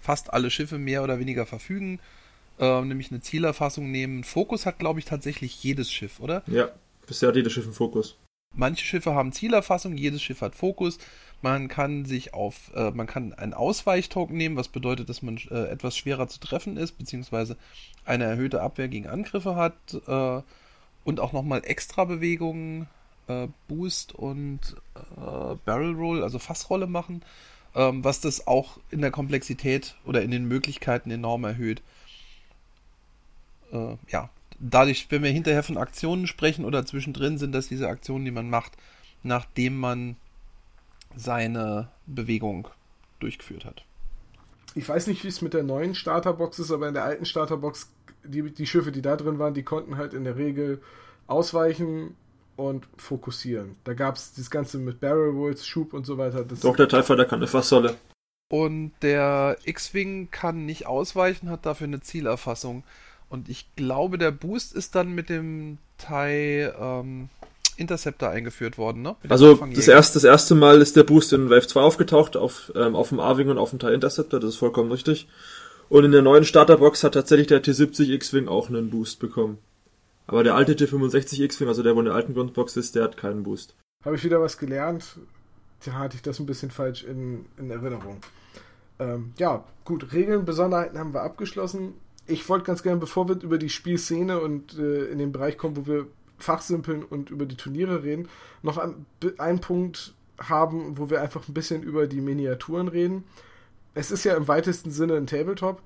[0.00, 2.00] fast alle Schiffe mehr oder weniger verfügen,
[2.58, 4.24] äh, nämlich eine Zielerfassung nehmen.
[4.24, 6.42] Fokus hat, glaube ich, tatsächlich jedes Schiff, oder?
[6.46, 6.70] Ja,
[7.06, 8.18] bisher hat jedes Schiff einen Fokus.
[8.54, 10.98] Manche Schiffe haben Zielerfassung, jedes Schiff hat Fokus.
[11.42, 15.68] Man kann sich auf, äh, man kann einen Ausweichtoken nehmen, was bedeutet, dass man äh,
[15.68, 17.56] etwas schwerer zu treffen ist, beziehungsweise
[18.04, 19.74] eine erhöhte Abwehr gegen Angriffe hat
[20.06, 20.42] äh,
[21.04, 22.88] und auch nochmal extra Bewegungen,
[23.28, 27.22] äh, Boost und äh, Barrel Roll, also Fassrolle machen,
[27.74, 31.82] ähm, was das auch in der Komplexität oder in den Möglichkeiten enorm erhöht.
[33.72, 38.24] äh, ja, dadurch, wenn wir hinterher von Aktionen sprechen oder zwischendrin, sind das diese Aktionen,
[38.24, 38.72] die man macht,
[39.22, 40.16] nachdem man
[41.16, 42.68] seine Bewegung
[43.18, 43.84] durchgeführt hat.
[44.74, 47.90] Ich weiß nicht, wie es mit der neuen Starterbox ist, aber in der alten Starterbox,
[48.24, 50.80] die, die Schiffe, die da drin waren, die konnten halt in der Regel
[51.26, 52.16] ausweichen
[52.56, 53.76] und fokussieren.
[53.84, 56.44] Da gab es das Ganze mit Barrel Rolls, Schub und so weiter.
[56.44, 57.96] Das Doch, der TIE Fighter kann eine Fassrolle.
[58.48, 62.82] Und der X-Wing kann nicht ausweichen, hat dafür eine Zielerfassung.
[63.28, 67.28] Und ich glaube, der Boost ist dann mit dem TIE ähm,
[67.80, 69.16] Interceptor eingeführt worden, ne?
[69.28, 72.94] Also das erste, das erste Mal ist der Boost in Wave 2 aufgetaucht, auf, ähm,
[72.94, 75.28] auf dem A-Wing und auf dem TIE Interceptor, das ist vollkommen richtig.
[75.88, 79.58] Und in der neuen Starterbox hat tatsächlich der T70 X-Wing auch einen Boost bekommen.
[80.26, 83.16] Aber der alte T65 X-Wing, also der, wo in der alten Grundbox ist, der hat
[83.16, 83.74] keinen Boost.
[84.04, 85.18] Habe ich wieder was gelernt?
[85.84, 88.18] Da hatte ich das ein bisschen falsch in, in Erinnerung.
[89.00, 91.94] Ähm, ja, gut, Regeln, Besonderheiten haben wir abgeschlossen
[92.30, 95.76] ich wollte ganz gerne, bevor wir über die Spielszene und äh, in den Bereich kommen,
[95.76, 96.06] wo wir
[96.40, 98.28] fachsimpeln und über die Turniere reden,
[98.62, 99.06] noch ein,
[99.38, 103.24] einen Punkt haben, wo wir einfach ein bisschen über die Miniaturen reden.
[103.94, 105.82] Es ist ja im weitesten Sinne ein Tabletop.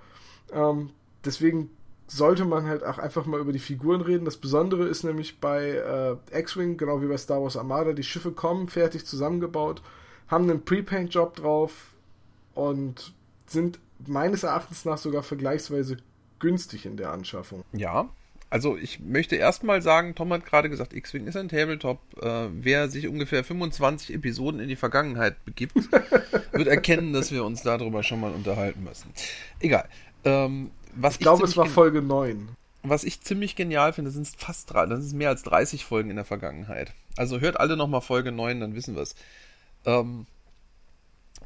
[0.52, 0.90] Ähm,
[1.24, 1.70] deswegen
[2.06, 4.24] sollte man halt auch einfach mal über die Figuren reden.
[4.24, 5.70] Das Besondere ist nämlich bei
[6.32, 9.82] äh, X-Wing, genau wie bei Star Wars Armada, die Schiffe kommen fertig zusammengebaut,
[10.28, 11.94] haben einen Pre-Paint-Job drauf
[12.54, 13.14] und
[13.46, 15.96] sind meines Erachtens nach sogar vergleichsweise
[16.38, 17.64] günstig in der Anschaffung.
[17.72, 18.10] Ja,
[18.54, 21.98] also ich möchte erstmal sagen, Tom hat gerade gesagt, X-Wing ist ein Tabletop.
[22.22, 25.74] Äh, wer sich ungefähr 25 Episoden in die Vergangenheit begibt,
[26.52, 29.10] wird erkennen, dass wir uns darüber schon mal unterhalten müssen.
[29.58, 29.88] Egal.
[30.22, 32.50] Ähm, was ich, ich glaube, es war Folge 9.
[32.84, 36.16] Was ich ziemlich genial finde, sind fast drei, das ist mehr als 30 Folgen in
[36.16, 36.92] der Vergangenheit.
[37.16, 39.16] Also hört alle nochmal Folge 9, dann wissen wir es.
[39.84, 40.26] Ähm,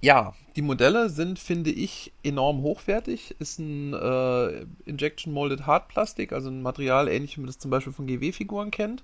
[0.00, 3.36] ja, die Modelle sind, finde ich, enorm hochwertig.
[3.38, 7.92] Ist ein äh, Injection Molded Hartplastik, also ein Material ähnlich wie man das zum Beispiel
[7.92, 9.02] von GW-Figuren kennt.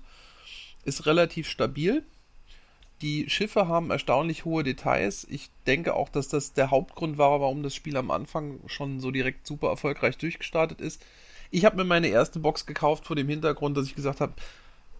[0.83, 2.03] Ist relativ stabil.
[3.01, 5.27] Die Schiffe haben erstaunlich hohe Details.
[5.29, 9.11] Ich denke auch, dass das der Hauptgrund war, warum das Spiel am Anfang schon so
[9.11, 11.01] direkt super erfolgreich durchgestartet ist.
[11.51, 14.33] Ich habe mir meine erste Box gekauft vor dem Hintergrund, dass ich gesagt habe,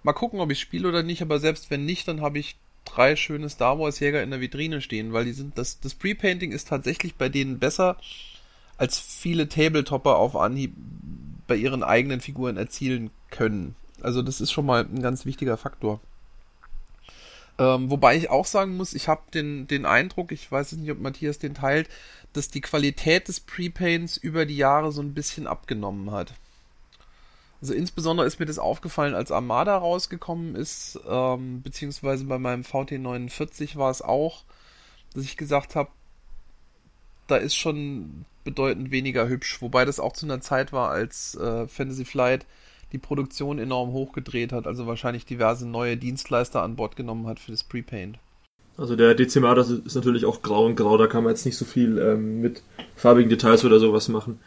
[0.03, 3.15] mal gucken, ob ich spiele oder nicht, aber selbst wenn nicht, dann habe ich drei
[3.15, 6.69] schöne Star Wars Jäger in der Vitrine stehen, weil die sind, das, das Pre-Painting ist
[6.69, 7.97] tatsächlich bei denen besser,
[8.77, 10.73] als viele Tabletopper auf Anhieb
[11.47, 13.75] bei ihren eigenen Figuren erzielen können.
[14.01, 15.99] Also das ist schon mal ein ganz wichtiger Faktor.
[17.57, 20.99] Ähm, wobei ich auch sagen muss, ich habe den, den Eindruck, ich weiß nicht, ob
[20.99, 21.89] Matthias den teilt,
[22.33, 26.33] dass die Qualität des Pre-Paints über die Jahre so ein bisschen abgenommen hat.
[27.65, 33.75] Also insbesondere ist mir das aufgefallen, als Armada rausgekommen ist, ähm, beziehungsweise bei meinem VT49
[33.75, 34.43] war es auch,
[35.15, 35.89] dass ich gesagt habe,
[37.25, 41.67] da ist schon bedeutend weniger hübsch, wobei das auch zu einer Zeit war, als äh,
[41.67, 42.45] Fantasy Flight
[42.91, 47.49] die Produktion enorm hochgedreht hat, also wahrscheinlich diverse neue Dienstleister an Bord genommen hat für
[47.49, 48.19] das Prepaint.
[48.77, 51.65] Also der Dezimator ist natürlich auch grau und grau, da kann man jetzt nicht so
[51.65, 52.61] viel ähm, mit
[52.95, 54.39] farbigen Details oder sowas machen.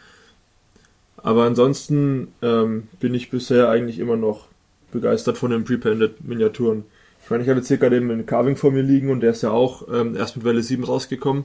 [1.23, 4.47] Aber ansonsten ähm, bin ich bisher eigentlich immer noch
[4.93, 6.85] begeistert von den Prepainted Miniaturen.
[7.23, 9.43] Ich meine, ich habe jetzt hier gerade einen Carving vor mir liegen und der ist
[9.43, 11.45] ja auch ähm, erst mit Welle 7 rausgekommen.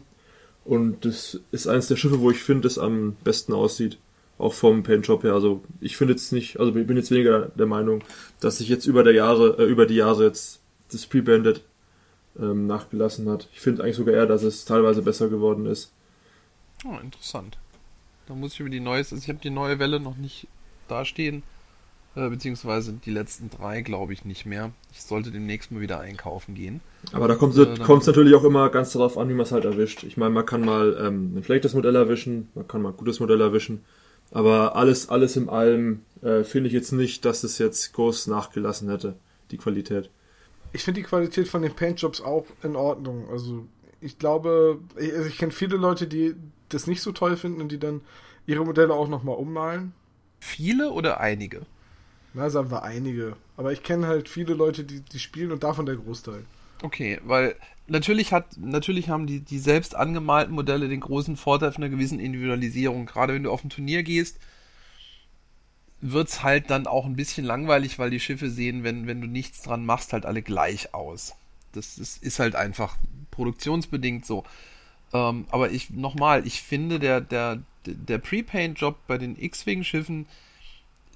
[0.63, 3.97] Und das ist eines der Schiffe, wo ich finde, es am besten aussieht.
[4.37, 5.33] Auch vom Paint Shop her.
[5.33, 8.03] Also ich finde jetzt nicht, also ich bin jetzt weniger der Meinung,
[8.39, 11.61] dass sich jetzt über der Jahre, äh, über die Jahre jetzt das Pre-Banded
[12.39, 13.49] ähm, nachgelassen hat.
[13.53, 15.91] Ich finde eigentlich sogar eher, dass es teilweise besser geworden ist.
[16.85, 17.57] Oh, interessant.
[18.27, 20.47] Da muss ich über die neueste, also ich habe die neue Welle noch nicht
[20.87, 21.43] dastehen,
[22.15, 24.71] äh, beziehungsweise die letzten drei glaube ich nicht mehr.
[24.91, 26.81] Ich sollte demnächst mal wieder einkaufen gehen.
[27.11, 29.65] Aber da kommt es äh, natürlich auch immer ganz darauf an, wie man es halt
[29.65, 30.03] erwischt.
[30.03, 33.19] Ich meine, man kann mal ähm, ein schlechtes Modell erwischen, man kann mal ein gutes
[33.19, 33.83] Modell erwischen,
[34.31, 38.89] aber alles, alles im allem äh, finde ich jetzt nicht, dass es jetzt groß nachgelassen
[38.89, 39.15] hätte,
[39.51, 40.09] die Qualität.
[40.71, 43.29] Ich finde die Qualität von den Paintjobs auch in Ordnung.
[43.29, 43.65] Also
[44.03, 46.35] ich glaube, ich, also ich kenne viele Leute, die
[46.69, 48.01] das nicht so toll finden und die dann
[48.45, 49.93] ihre Modelle auch nochmal ummalen.
[50.39, 51.61] Viele oder einige?
[52.33, 53.35] Na, sagen wir einige.
[53.57, 56.43] Aber ich kenne halt viele Leute, die, die spielen und davon der Großteil.
[56.81, 57.55] Okay, weil
[57.87, 62.19] natürlich hat, natürlich haben die, die selbst angemalten Modelle den großen Vorteil von einer gewissen
[62.19, 63.05] Individualisierung.
[63.05, 64.39] Gerade wenn du auf ein Turnier gehst,
[66.01, 69.27] wird es halt dann auch ein bisschen langweilig, weil die Schiffe sehen, wenn, wenn du
[69.27, 71.35] nichts dran machst, halt alle gleich aus.
[71.73, 72.97] Das ist, ist halt einfach
[73.31, 74.43] produktionsbedingt so.
[75.13, 80.25] Ähm, aber ich, nochmal, ich finde, der, der, der Pre-Paint-Job bei den X-Wing-Schiffen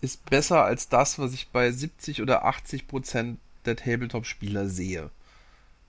[0.01, 5.09] ist besser als das, was ich bei 70 oder 80 Prozent der Tabletop-Spieler sehe.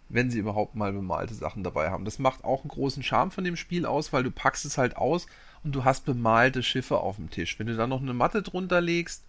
[0.09, 2.07] Wenn sie überhaupt mal bemalte Sachen dabei haben.
[2.07, 4.97] Das macht auch einen großen Charme von dem Spiel aus, weil du packst es halt
[4.97, 5.27] aus
[5.63, 7.59] und du hast bemalte Schiffe auf dem Tisch.
[7.59, 9.25] Wenn du dann noch eine Matte drunter legst,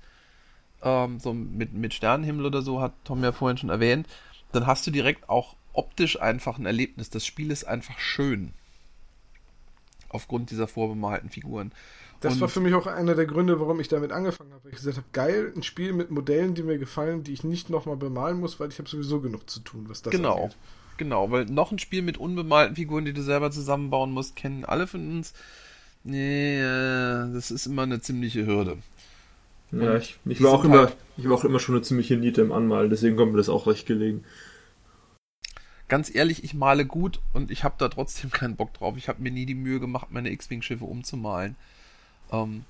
[0.82, 4.08] ähm, so mit, mit Sternenhimmel oder so, hat Tom ja vorhin schon erwähnt,
[4.51, 7.09] dann hast du direkt auch optisch einfach ein Erlebnis.
[7.09, 8.53] Das Spiel ist einfach schön.
[10.09, 11.71] Aufgrund dieser vorbemalten Figuren.
[12.21, 14.69] Das Und- war für mich auch einer der Gründe, warum ich damit angefangen habe.
[14.69, 17.95] Ich gesagt habe, geil, ein Spiel mit Modellen, die mir gefallen, die ich nicht nochmal
[17.95, 20.43] bemalen muss, weil ich habe sowieso genug zu tun, was das genau.
[20.43, 20.57] angeht.
[20.97, 24.85] Genau, weil noch ein Spiel mit unbemalten Figuren, die du selber zusammenbauen musst, kennen alle
[24.85, 25.33] von uns.
[26.03, 28.77] Nee, äh, das ist immer eine ziemliche Hürde.
[29.71, 32.51] Ja, ich, ich war auch immer, ich war auch immer schon eine ziemliche Niete im
[32.51, 34.23] Anmalen, deswegen kommt mir das auch recht gelegen.
[35.88, 38.95] Ganz ehrlich, ich male gut und ich habe da trotzdem keinen Bock drauf.
[38.97, 41.55] Ich habe mir nie die Mühe gemacht, meine X-Wing-Schiffe umzumalen.
[42.32, 42.63] Ähm,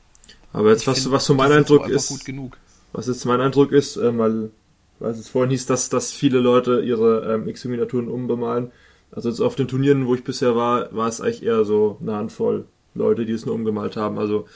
[0.53, 2.57] Aber jetzt, was, find, was so mein Eindruck ist, gut genug.
[2.93, 4.51] was jetzt mein Eindruck ist, ähm, weil,
[4.99, 8.71] weil es vorhin hieß, dass, dass viele Leute ihre ähm, X-Miniaturen umbemalen.
[9.11, 12.15] Also jetzt auf den Turnieren, wo ich bisher war, war es eigentlich eher so eine
[12.15, 14.17] Handvoll Leute, die es nur umgemalt haben.
[14.17, 14.47] Also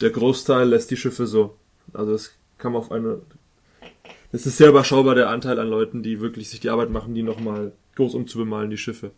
[0.00, 1.56] der Großteil lässt die Schiffe so.
[1.92, 3.20] Also es kam auf eine.
[4.32, 7.22] Es ist sehr überschaubar der Anteil an Leuten, die wirklich sich die Arbeit machen, die
[7.22, 9.12] nochmal groß umzubemalen, die Schiffe.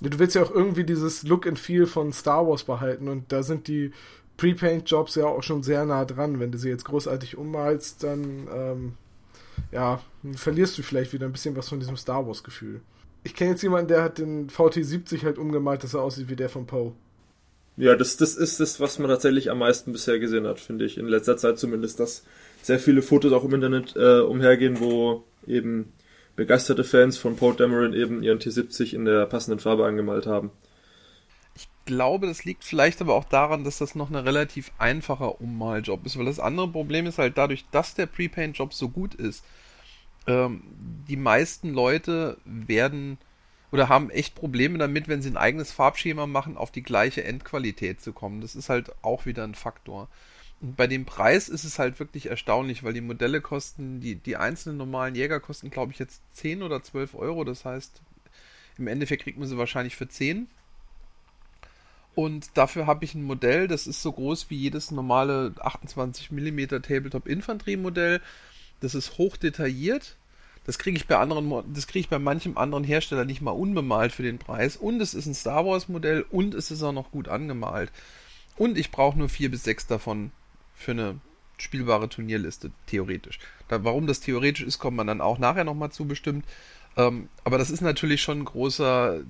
[0.00, 3.42] Du willst ja auch irgendwie dieses Look and Feel von Star Wars behalten und da
[3.42, 3.92] sind die
[4.36, 6.38] Pre-Paint-Jobs ja auch schon sehr nah dran.
[6.38, 8.94] Wenn du sie jetzt großartig ummalst, dann ähm,
[9.72, 10.00] ja,
[10.34, 12.82] verlierst du vielleicht wieder ein bisschen was von diesem Star Wars-Gefühl.
[13.24, 16.48] Ich kenne jetzt jemanden, der hat den VT70 halt umgemalt, dass er aussieht wie der
[16.50, 16.92] von Poe.
[17.76, 20.96] Ja, das, das ist das, was man tatsächlich am meisten bisher gesehen hat, finde ich.
[20.96, 22.24] In letzter Zeit zumindest, dass
[22.62, 25.92] sehr viele Fotos auch im Internet äh, umhergehen, wo eben
[26.36, 30.50] begeisterte Fans von Poe Dameron eben ihren T70 in der passenden Farbe angemalt haben.
[31.54, 36.04] Ich glaube, das liegt vielleicht aber auch daran, dass das noch ein relativ einfacher Ummaljob
[36.06, 39.44] ist, weil das andere Problem ist halt dadurch, dass der Prepaint-Job so gut ist.
[40.26, 40.62] Ähm,
[41.08, 43.18] die meisten Leute werden
[43.72, 48.00] oder haben echt Probleme damit, wenn sie ein eigenes Farbschema machen, auf die gleiche Endqualität
[48.00, 48.40] zu kommen.
[48.40, 50.08] Das ist halt auch wieder ein Faktor.
[50.60, 54.36] Und bei dem Preis ist es halt wirklich erstaunlich, weil die Modelle kosten, die, die
[54.36, 57.44] einzelnen normalen Jäger kosten, glaube ich, jetzt 10 oder 12 Euro.
[57.44, 58.00] Das heißt,
[58.78, 60.48] im Endeffekt kriegt man sie wahrscheinlich für 10.
[62.14, 66.80] Und dafür habe ich ein Modell, das ist so groß wie jedes normale 28 mm
[66.80, 68.22] Tabletop Infanterie Modell.
[68.80, 70.16] Das ist hoch detailliert.
[70.66, 74.10] Das kriege ich bei anderen, das kriege ich bei manchem anderen Hersteller nicht mal unbemalt
[74.10, 74.76] für den Preis.
[74.76, 77.92] Und es ist ein Star Wars Modell und es ist auch noch gut angemalt.
[78.56, 80.32] Und ich brauche nur vier bis sechs davon
[80.74, 81.20] für eine
[81.56, 83.38] spielbare Turnierliste, theoretisch.
[83.68, 86.44] Da, warum das theoretisch ist, kommt man dann auch nachher nochmal zu bestimmt.
[86.96, 89.20] Ähm, aber das ist natürlich schon ein großer,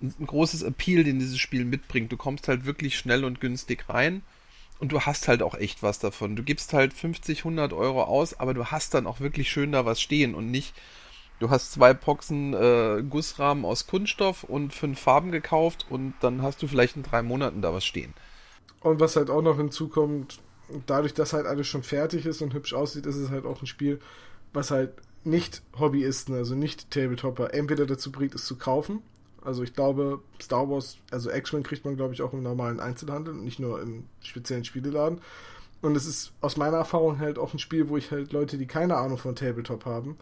[0.00, 2.12] ein großes Appeal, den dieses Spiel mitbringt.
[2.12, 4.22] Du kommst halt wirklich schnell und günstig rein
[4.78, 6.36] und du hast halt auch echt was davon.
[6.36, 9.84] Du gibst halt 50, 100 Euro aus, aber du hast dann auch wirklich schön da
[9.84, 10.74] was stehen und nicht,
[11.40, 16.62] du hast zwei Boxen äh, Gussrahmen aus Kunststoff und fünf Farben gekauft und dann hast
[16.62, 18.14] du vielleicht in drei Monaten da was stehen.
[18.80, 20.38] Und was halt auch noch hinzukommt,
[20.86, 23.66] dadurch, dass halt alles schon fertig ist und hübsch aussieht, ist es halt auch ein
[23.66, 23.98] Spiel,
[24.52, 24.92] was halt
[25.24, 29.02] nicht Hobbyisten, also nicht Tabletopper, entweder dazu bringt, es zu kaufen.
[29.48, 33.32] Also ich glaube, Star Wars, also X-Men kriegt man, glaube ich, auch im normalen Einzelhandel
[33.32, 35.22] und nicht nur im speziellen Spieleladen.
[35.80, 38.66] Und es ist aus meiner Erfahrung halt auch ein Spiel, wo ich halt Leute, die
[38.66, 40.18] keine Ahnung von Tabletop haben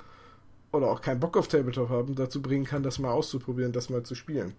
[0.71, 4.05] oder auch keinen Bock auf Tabletop haben, dazu bringen kann, das mal auszuprobieren, das mal
[4.05, 4.53] zu spielen.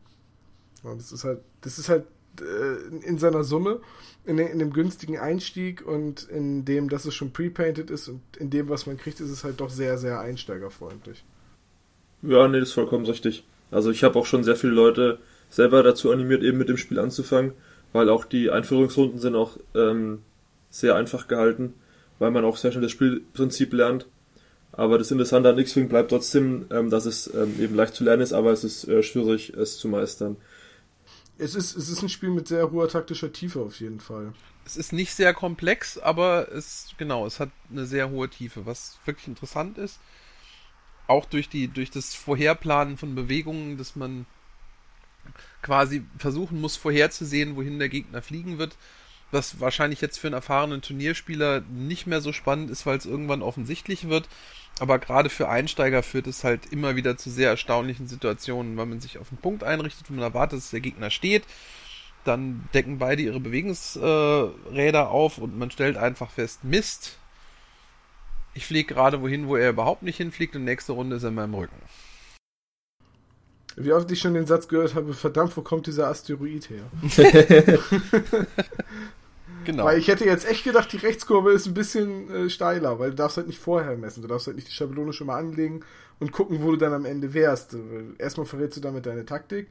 [0.84, 2.06] Und das ist halt, das ist halt
[2.42, 3.80] äh, in seiner Summe,
[4.26, 8.50] in, in dem günstigen Einstieg und in dem, dass es schon pre-painted ist und in
[8.50, 11.24] dem, was man kriegt, ist es halt doch sehr, sehr einsteigerfreundlich.
[12.22, 13.46] Ja, nee, das ist vollkommen richtig.
[13.72, 17.00] Also ich habe auch schon sehr viele Leute selber dazu animiert, eben mit dem Spiel
[17.00, 17.54] anzufangen,
[17.94, 20.20] weil auch die Einführungsrunden sind auch ähm,
[20.70, 21.74] sehr einfach gehalten,
[22.20, 24.08] weil man auch sehr schnell das Spielprinzip lernt.
[24.72, 28.22] Aber das Interessante an X-Wing bleibt trotzdem, ähm, dass es ähm, eben leicht zu lernen
[28.22, 30.38] ist, aber es ist äh, schwierig, es zu meistern.
[31.40, 34.34] Es ist, es ist ein Spiel mit sehr hoher taktischer Tiefe auf jeden Fall.
[34.66, 38.98] Es ist nicht sehr komplex, aber es, genau, es hat eine sehr hohe Tiefe, was
[39.06, 40.00] wirklich interessant ist.
[41.08, 44.26] Auch durch die, durch das Vorherplanen von Bewegungen, dass man
[45.62, 48.76] quasi versuchen muss, vorherzusehen, wohin der Gegner fliegen wird.
[49.32, 53.42] Was wahrscheinlich jetzt für einen erfahrenen Turnierspieler nicht mehr so spannend ist, weil es irgendwann
[53.42, 54.30] offensichtlich wird.
[54.80, 59.02] Aber gerade für Einsteiger führt es halt immer wieder zu sehr erstaunlichen Situationen, weil man
[59.02, 61.44] sich auf einen Punkt einrichtet, wo man erwartet, dass der Gegner steht.
[62.24, 67.18] Dann decken beide ihre Bewegungsräder auf und man stellt einfach fest, Mist,
[68.58, 71.36] ich fliege gerade wohin, wo er überhaupt nicht hinfliegt und nächste Runde ist er in
[71.36, 71.76] meinem Rücken.
[73.76, 76.84] Wie oft ich schon den Satz gehört habe, verdammt, wo kommt dieser Asteroid her?
[79.68, 79.84] Genau.
[79.84, 83.18] Weil ich hätte jetzt echt gedacht, die Rechtskurve ist ein bisschen äh, steiler, weil du
[83.18, 84.22] darfst halt nicht vorher messen.
[84.22, 85.82] Du darfst halt nicht die Schablone schon mal anlegen
[86.22, 87.76] und gucken, wo du dann am Ende wärst.
[88.18, 89.68] Erstmal verrätst du damit deine Taktik,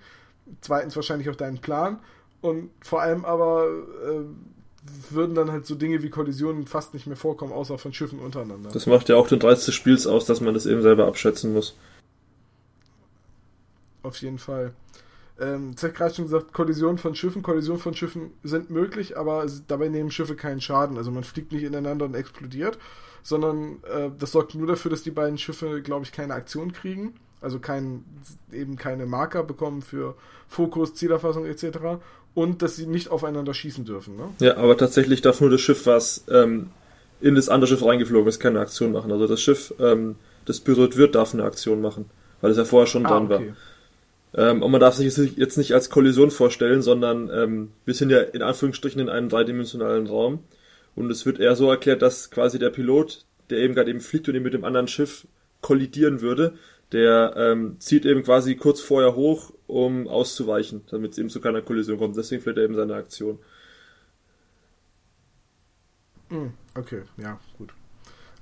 [0.60, 1.98] zweitens wahrscheinlich auch deinen Plan
[2.42, 3.68] und vor allem aber,
[4.04, 4.20] äh,
[5.10, 8.70] würden dann halt so Dinge wie Kollisionen fast nicht mehr vorkommen, außer von Schiffen untereinander.
[8.72, 11.52] Das macht ja auch den Reiz des Spiels aus, dass man das eben selber abschätzen
[11.52, 11.76] muss.
[14.02, 14.72] Auf jeden Fall.
[15.38, 17.42] Ähm, habe gerade schon gesagt, Kollisionen von Schiffen.
[17.42, 20.96] Kollisionen von Schiffen sind möglich, aber dabei nehmen Schiffe keinen Schaden.
[20.96, 22.78] Also man fliegt nicht ineinander und explodiert,
[23.22, 27.14] sondern äh, das sorgt nur dafür, dass die beiden Schiffe, glaube ich, keine Aktion kriegen.
[27.42, 28.04] Also kein,
[28.50, 30.16] eben keine Marker bekommen für
[30.48, 32.00] Fokus, Zielerfassung etc.
[32.36, 34.16] Und dass sie nicht aufeinander schießen dürfen.
[34.16, 34.28] Ne?
[34.40, 36.68] Ja, aber tatsächlich darf nur das Schiff, was ähm,
[37.22, 39.10] in das andere Schiff reingeflogen ist, keine Aktion machen.
[39.10, 42.10] Also das Schiff, ähm, das berührt wird, darf eine Aktion machen,
[42.42, 43.54] weil es ja vorher schon ah, dran okay.
[44.34, 44.50] war.
[44.50, 48.20] Ähm, und man darf sich jetzt nicht als Kollision vorstellen, sondern ähm, wir sind ja
[48.20, 50.40] in Anführungsstrichen in einem dreidimensionalen Raum.
[50.94, 54.28] Und es wird eher so erklärt, dass quasi der Pilot, der eben gerade eben fliegt
[54.28, 55.26] und eben mit dem anderen Schiff
[55.62, 56.52] kollidieren würde,
[56.92, 61.62] der ähm, zieht eben quasi kurz vorher hoch, um auszuweichen, damit es eben zu keiner
[61.62, 62.16] Kollision kommt.
[62.16, 63.38] Deswegen fällt er eben seine Aktion.
[66.28, 67.72] Hm, okay, ja, gut.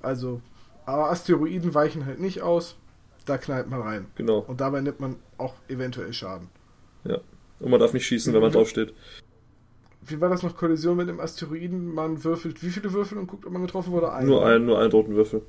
[0.01, 0.41] Also,
[0.85, 2.77] aber Asteroiden weichen halt nicht aus
[3.25, 4.05] da knallt man rein.
[4.15, 4.39] Genau.
[4.39, 6.49] Und dabei nimmt man auch eventuell Schaden.
[7.03, 7.19] Ja.
[7.59, 8.55] Und man darf nicht schießen, wenn man mhm.
[8.55, 8.93] draufsteht.
[10.01, 10.55] Wie war das noch?
[10.55, 11.93] Kollision mit dem Asteroiden?
[11.93, 14.11] Man würfelt wie viele Würfel und guckt, ob man getroffen wurde?
[14.11, 14.27] Einen.
[14.27, 15.41] Nur einen, nur einen roten Würfel.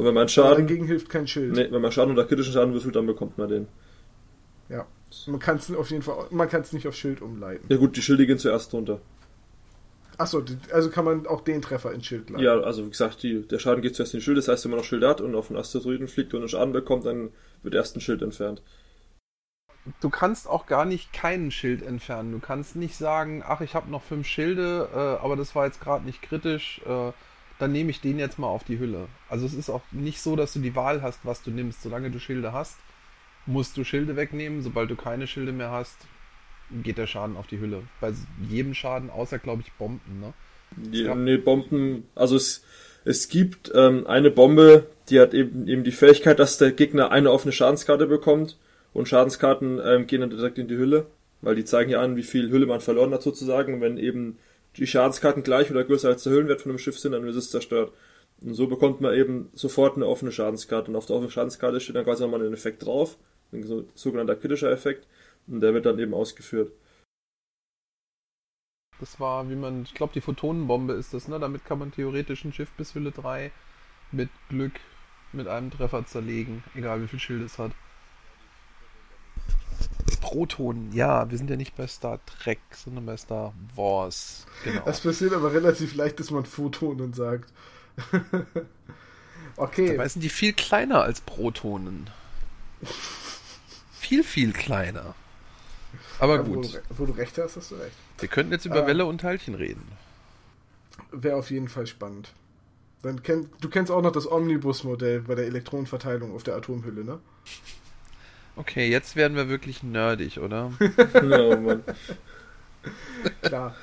[0.00, 0.52] Und wenn man Schaden.
[0.52, 1.52] Aber dagegen hilft kein Schild.
[1.52, 3.68] Nee, wenn man Schaden oder kritischen Schaden würfelt, dann bekommt man den.
[4.70, 4.86] Ja.
[5.26, 7.66] Man kann es auf jeden Fall, man kann es nicht auf Schild umleiten.
[7.68, 9.02] Ja gut, die Schilde gehen zuerst runter.
[10.16, 12.42] Achso, also kann man auch den Treffer ins Schild leiten.
[12.42, 14.70] Ja, also wie gesagt, die, der Schaden geht zuerst in den Schild, das heißt, wenn
[14.70, 17.28] man noch Schild hat und auf einen Asteroiden fliegt und einen Schaden bekommt, dann
[17.62, 18.62] wird erst ein Schild entfernt.
[20.00, 22.32] Du kannst auch gar nicht keinen Schild entfernen.
[22.32, 25.82] Du kannst nicht sagen, ach, ich habe noch fünf Schilde, äh, aber das war jetzt
[25.82, 27.12] gerade nicht kritisch, äh,
[27.60, 29.08] dann nehme ich den jetzt mal auf die Hülle.
[29.28, 31.82] Also es ist auch nicht so, dass du die Wahl hast, was du nimmst.
[31.82, 32.76] Solange du Schilde hast,
[33.46, 34.62] musst du Schilde wegnehmen.
[34.62, 35.96] Sobald du keine Schilde mehr hast,
[36.82, 37.82] geht der Schaden auf die Hülle.
[38.00, 38.12] Bei
[38.48, 40.32] jedem Schaden, außer glaube ich Bomben, ne?
[40.92, 42.62] Ja, nee, Bomben, also es,
[43.04, 47.32] es gibt ähm, eine Bombe, die hat eben, eben die Fähigkeit, dass der Gegner eine
[47.32, 48.56] offene Schadenskarte bekommt
[48.92, 51.06] und Schadenskarten ähm, gehen dann direkt in die Hülle,
[51.42, 53.74] weil die zeigen ja an, wie viel Hülle man verloren hat sozusagen.
[53.74, 54.38] Und wenn eben
[54.76, 57.50] die Schadenskarten gleich oder größer als der Hüllenwert von einem Schiff sind, dann ist es
[57.50, 57.92] zerstört.
[58.40, 60.90] Und so bekommt man eben sofort eine offene Schadenskarte.
[60.90, 63.18] Und auf der offenen Schadenskarte steht dann quasi nochmal ein Effekt drauf,
[63.52, 65.06] ein sogenannter kritischer Effekt.
[65.46, 66.72] Und der wird dann eben ausgeführt.
[69.00, 71.40] Das war, wie man, ich glaube, die Photonenbombe ist das, ne?
[71.40, 73.50] Damit kann man theoretisch ein Schiff bis Hülle 3
[74.12, 74.74] mit Glück
[75.32, 77.72] mit einem Treffer zerlegen, egal wie viel Schild es hat.
[80.20, 84.46] Protonen, ja, wir sind ja nicht bei Star Trek, sondern bei Star Wars.
[84.64, 84.82] Genau.
[84.84, 87.52] Das passiert aber relativ leicht, dass man Photonen sagt.
[89.56, 89.92] okay.
[89.92, 92.10] Dabei sind die viel kleiner als Protonen.
[93.92, 95.14] viel, viel kleiner.
[96.18, 96.56] Aber ja, gut.
[96.56, 97.96] Wo du, wo du, recht hast, hast du recht.
[98.18, 99.82] Wir könnten jetzt über ähm, Welle und Teilchen reden.
[101.10, 102.32] Wäre auf jeden Fall spannend.
[103.02, 107.18] Dann kenn, du kennst auch noch das Omnibus-Modell bei der Elektronenverteilung auf der Atomhülle, ne?
[108.56, 110.72] Okay, jetzt werden wir wirklich nerdig, oder?
[111.14, 111.82] ja, Mann.
[113.42, 113.76] Klar.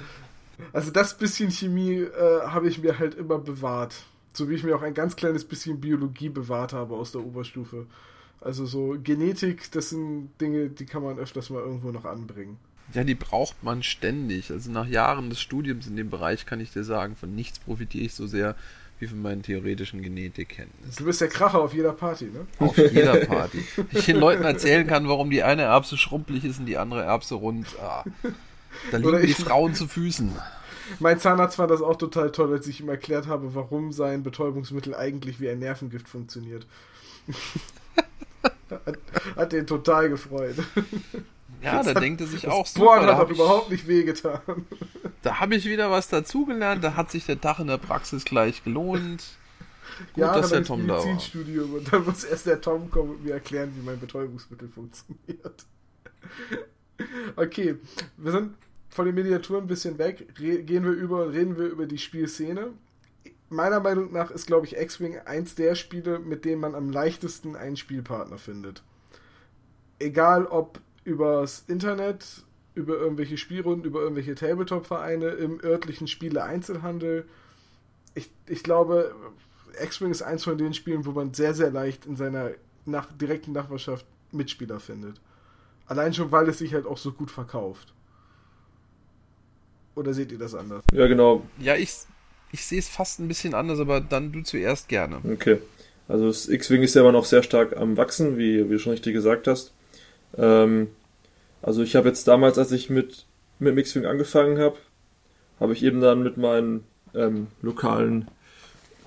[0.73, 3.95] Also das bisschen Chemie äh, habe ich mir halt immer bewahrt.
[4.34, 7.88] So wie ich mir auch ein ganz kleines bisschen Biologie bewahrt habe aus der Oberstufe.
[8.39, 12.58] Also so Genetik, das sind Dinge, die kann man öfters mal irgendwo noch anbringen.
[12.93, 14.51] Ja, die braucht man ständig.
[14.51, 18.06] Also nach Jahren des Studiums in dem Bereich kann ich dir sagen, von nichts profitiere
[18.06, 18.56] ich so sehr
[18.99, 20.95] wie von meinen theoretischen Genetikkenntnissen.
[20.97, 22.47] Du bist der Kracher auf jeder Party, ne?
[22.60, 23.63] Auf jeder Party.
[23.91, 27.36] ich den Leuten erzählen kann, warum die eine Erbse schrumpelig ist und die andere Erbse
[27.36, 27.67] rund.
[27.79, 28.03] Ah,
[28.91, 30.36] da liegen die Frauen zu Füßen.
[30.99, 34.95] Mein Zahnarzt fand das auch total toll, als ich ihm erklärt habe, warum sein Betäubungsmittel
[34.95, 36.65] eigentlich wie ein Nervengift funktioniert.
[38.69, 38.97] hat,
[39.36, 40.55] hat den total gefreut.
[41.61, 42.79] Ja, da denkt er sich auch so.
[42.79, 44.41] Boah, hat doch überhaupt nicht wehgetan.
[45.23, 48.63] Da habe ich wieder was dazugelernt, da hat sich der Tag in der Praxis gleich
[48.63, 49.23] gelohnt.
[50.13, 51.05] Gut, ja, dass der Tom da war.
[51.05, 55.65] Und dann muss erst der Tom kommen und mir erklären, wie mein Betäubungsmittel funktioniert.
[57.35, 57.75] Okay,
[58.17, 58.55] wir sind
[58.89, 60.27] von den Miniaturen ein bisschen weg.
[60.39, 62.71] Re gehen wir über und reden wir über die Spielszene.
[63.49, 67.55] Meiner Meinung nach ist, glaube ich, X-Wing eins der Spiele, mit denen man am leichtesten
[67.55, 68.81] einen Spielpartner findet.
[69.99, 72.43] Egal ob übers Internet,
[72.75, 77.25] über irgendwelche Spielrunden, über irgendwelche Tabletop-Vereine, im örtlichen Spiele-Einzelhandel.
[78.13, 79.15] Ich, ich glaube,
[79.81, 82.51] X-Wing ist eins von den Spielen, wo man sehr, sehr leicht in seiner
[82.85, 85.21] nach, direkten Nachbarschaft Mitspieler findet.
[85.85, 87.93] Allein schon, weil es sich halt auch so gut verkauft.
[89.95, 90.83] Oder seht ihr das anders?
[90.91, 91.47] Ja, genau.
[91.58, 91.93] Ja, ich,
[92.51, 95.21] ich sehe es fast ein bisschen anders, aber dann du zuerst gerne.
[95.23, 95.62] Okay.
[96.10, 98.91] Also das X-Wing ist ja immer noch sehr stark am Wachsen, wie, wie du schon
[98.91, 99.73] richtig gesagt hast.
[100.36, 100.88] Ähm,
[101.62, 103.25] also ich habe jetzt damals, als ich mit,
[103.60, 104.78] mit X-Wing angefangen habe,
[105.60, 108.28] habe ich eben dann mit meinen ähm, lokalen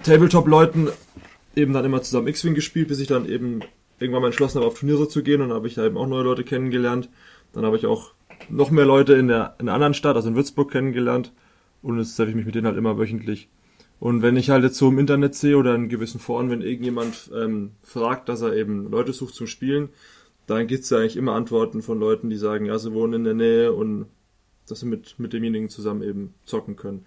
[0.03, 0.89] Tabletop-Leuten
[1.57, 3.61] eben dann immer zusammen X-Wing gespielt, bis ich dann eben
[3.99, 6.07] irgendwann mal entschlossen habe, auf Turniere zu gehen und dann habe ich da eben auch
[6.07, 7.09] neue Leute kennengelernt.
[7.53, 8.12] Dann habe ich auch
[8.49, 11.33] noch mehr Leute in der, in der anderen Stadt, also in Würzburg kennengelernt
[11.83, 13.49] und jetzt treffe ich mich mit denen halt immer wöchentlich.
[13.99, 17.31] Und wenn ich halt jetzt so im Internet sehe oder in gewissen Foren, wenn irgendjemand
[17.35, 19.91] ähm, fragt, dass er eben Leute sucht zum Spielen,
[20.51, 23.34] dann gibt's ja eigentlich immer Antworten von Leuten, die sagen, ja, sie wohnen in der
[23.34, 24.07] Nähe und
[24.68, 27.07] dass sie mit, mit demjenigen zusammen eben zocken können.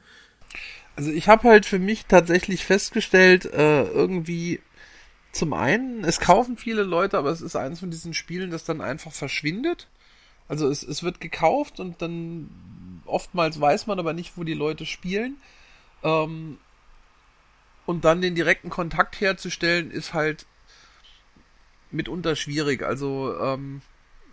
[0.95, 4.61] Also ich habe halt für mich tatsächlich festgestellt, äh, irgendwie
[5.31, 8.81] zum einen, es kaufen viele Leute, aber es ist eines von diesen Spielen, das dann
[8.81, 9.87] einfach verschwindet.
[10.47, 12.49] Also es, es wird gekauft und dann
[13.05, 15.37] oftmals weiß man aber nicht, wo die Leute spielen.
[16.03, 16.57] Ähm,
[17.85, 20.45] und dann den direkten Kontakt herzustellen, ist halt
[21.93, 22.83] mitunter schwierig.
[22.83, 23.81] Also ähm,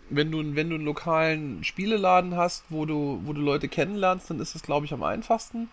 [0.09, 4.39] wenn du, wenn du einen lokalen Spieleladen hast, wo du, wo du Leute kennenlernst, dann
[4.39, 5.69] ist das, glaube ich, am einfachsten.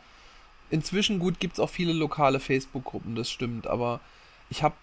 [0.71, 4.01] Inzwischen, gut, gibt es auch viele lokale Facebook-Gruppen, das stimmt, aber
[4.51, 4.75] ich habe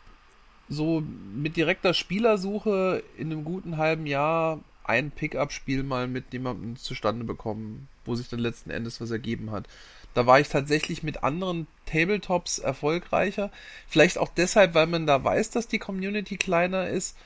[0.68, 1.04] so
[1.34, 7.88] mit direkter Spielersuche in einem guten halben Jahr ein Pickup-Spiel mal mit jemandem zustande bekommen,
[8.04, 9.68] wo sich dann letzten Endes was ergeben hat.
[10.16, 13.52] Da war ich tatsächlich mit anderen Tabletops erfolgreicher.
[13.88, 17.18] Vielleicht auch deshalb, weil man da weiß, dass die Community kleiner ist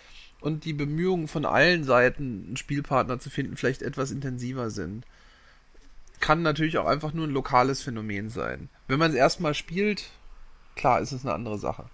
[0.41, 5.05] und die Bemühungen von allen Seiten, einen Spielpartner zu finden, vielleicht etwas intensiver sind.
[6.19, 8.69] Kann natürlich auch einfach nur ein lokales Phänomen sein.
[8.87, 10.09] Wenn man es erstmal spielt,
[10.75, 11.85] klar ist es eine andere Sache.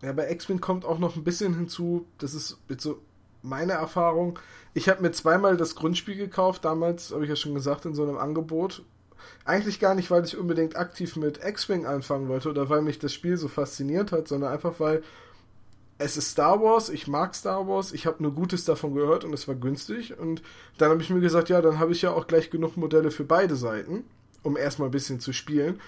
[0.00, 3.02] Ja, bei X-Wing kommt auch noch ein bisschen hinzu, das ist jetzt so
[3.42, 4.38] meine Erfahrung.
[4.74, 8.04] Ich habe mir zweimal das Grundspiel gekauft, damals, habe ich ja schon gesagt, in so
[8.04, 8.84] einem Angebot.
[9.46, 13.14] Eigentlich gar nicht, weil ich unbedingt aktiv mit X-Wing anfangen wollte oder weil mich das
[13.14, 15.02] Spiel so fasziniert hat, sondern einfach, weil
[15.98, 19.32] es ist Star Wars, ich mag Star Wars, ich habe nur Gutes davon gehört und
[19.32, 20.18] es war günstig.
[20.18, 20.42] Und
[20.78, 23.24] dann habe ich mir gesagt, ja, dann habe ich ja auch gleich genug Modelle für
[23.24, 24.04] beide Seiten,
[24.42, 25.80] um erstmal ein bisschen zu spielen.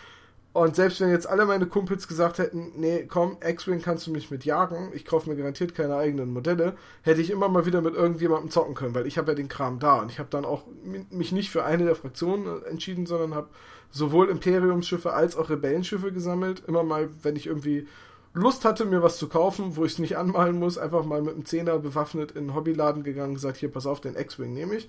[0.54, 4.30] Und selbst wenn jetzt alle meine Kumpels gesagt hätten, nee, komm, X-Wing kannst du mich
[4.30, 7.94] mit jagen, ich kaufe mir garantiert keine eigenen Modelle, hätte ich immer mal wieder mit
[7.94, 10.00] irgendjemandem zocken können, weil ich habe ja den Kram da.
[10.00, 10.64] Und ich habe dann auch
[11.10, 13.48] mich nicht für eine der Fraktionen entschieden, sondern habe
[13.90, 16.62] sowohl Imperiumsschiffe als auch Rebellenschiffe gesammelt.
[16.66, 17.86] Immer mal, wenn ich irgendwie
[18.32, 21.34] Lust hatte, mir was zu kaufen, wo ich es nicht anmalen muss, einfach mal mit
[21.34, 24.88] einem Zehner bewaffnet in den Hobbyladen gegangen, gesagt, hier, pass auf, den X-Wing nehme ich.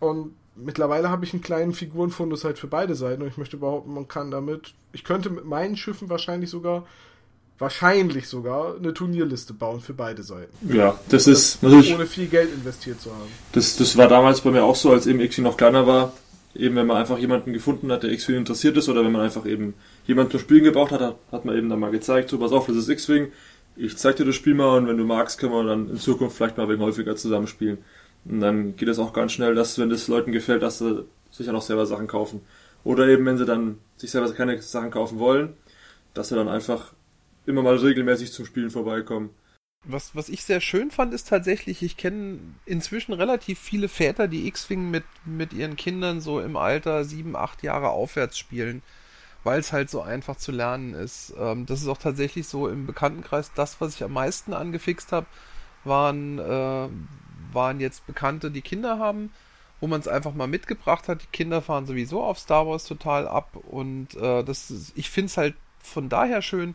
[0.00, 3.94] Und mittlerweile habe ich einen kleinen Figurenfundus halt für beide Seiten und ich möchte behaupten,
[3.94, 6.86] man kann damit, ich könnte mit meinen Schiffen wahrscheinlich sogar,
[7.58, 10.52] wahrscheinlich sogar eine Turnierliste bauen für beide Seiten.
[10.72, 11.94] Ja, das, das ist natürlich.
[11.94, 13.30] Ohne viel Geld investiert zu haben.
[13.52, 16.12] Das, das war damals bei mir auch so, als eben X-Wing noch kleiner war.
[16.54, 19.46] Eben, wenn man einfach jemanden gefunden hat, der X-Wing interessiert ist oder wenn man einfach
[19.46, 19.72] eben
[20.06, 22.76] jemanden zum Spielen gebraucht hat, hat man eben dann mal gezeigt, so pass auf, das
[22.76, 23.32] ist X-Wing,
[23.76, 26.36] ich zeig dir das Spiel mal und wenn du magst, können wir dann in Zukunft
[26.36, 27.78] vielleicht mal wegen häufiger zusammenspielen.
[28.24, 31.46] Und dann geht es auch ganz schnell, dass wenn das Leuten gefällt, dass sie sich
[31.46, 32.40] dann auch selber Sachen kaufen.
[32.84, 35.54] Oder eben, wenn sie dann sich selber keine Sachen kaufen wollen,
[36.14, 36.92] dass sie dann einfach
[37.46, 39.30] immer mal regelmäßig zum Spielen vorbeikommen.
[39.84, 44.46] Was, was ich sehr schön fand, ist tatsächlich, ich kenne inzwischen relativ viele Väter, die
[44.46, 48.82] X-Wing mit, mit ihren Kindern so im Alter sieben, acht Jahre aufwärts spielen,
[49.42, 51.34] weil es halt so einfach zu lernen ist.
[51.36, 55.26] Ähm, das ist auch tatsächlich so im Bekanntenkreis das, was ich am meisten angefixt habe,
[55.82, 56.88] waren, äh,
[57.54, 59.30] waren jetzt Bekannte, die Kinder haben,
[59.80, 61.22] wo man es einfach mal mitgebracht hat.
[61.22, 65.26] Die Kinder fahren sowieso auf Star Wars total ab und äh, das ist, ich finde
[65.26, 66.74] es halt von daher schön,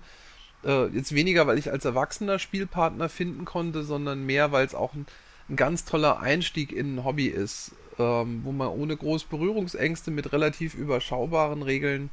[0.64, 4.94] äh, jetzt weniger, weil ich als Erwachsener Spielpartner finden konnte, sondern mehr, weil es auch
[4.94, 5.06] ein,
[5.50, 10.34] ein, ganz toller Einstieg in ein Hobby ist, ähm, wo man ohne groß Berührungsängste mit
[10.34, 12.10] relativ überschaubaren Regeln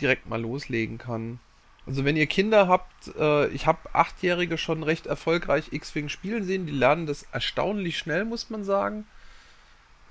[0.00, 1.38] direkt mal loslegen kann.
[1.86, 6.66] Also wenn ihr Kinder habt, äh, ich habe Achtjährige schon recht erfolgreich X-Wing spielen sehen,
[6.66, 9.06] die lernen das erstaunlich schnell, muss man sagen.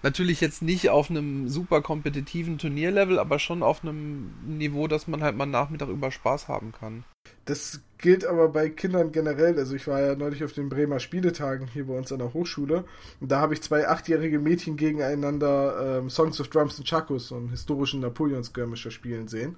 [0.02, 5.24] Natürlich jetzt nicht auf einem super kompetitiven Turnierlevel, aber schon auf einem Niveau, dass man
[5.24, 7.04] halt mal Nachmittag über Spaß haben kann.
[7.46, 9.58] Das gilt aber bei Kindern generell.
[9.58, 12.86] Also ich war ja neulich auf den Bremer Spieletagen hier bei uns an der Hochschule
[13.20, 17.36] und da habe ich zwei achtjährige Mädchen gegeneinander ähm, Songs of Drums and Chakos, so
[17.36, 19.58] einen historischen Napoleon-Skirmisher spielen sehen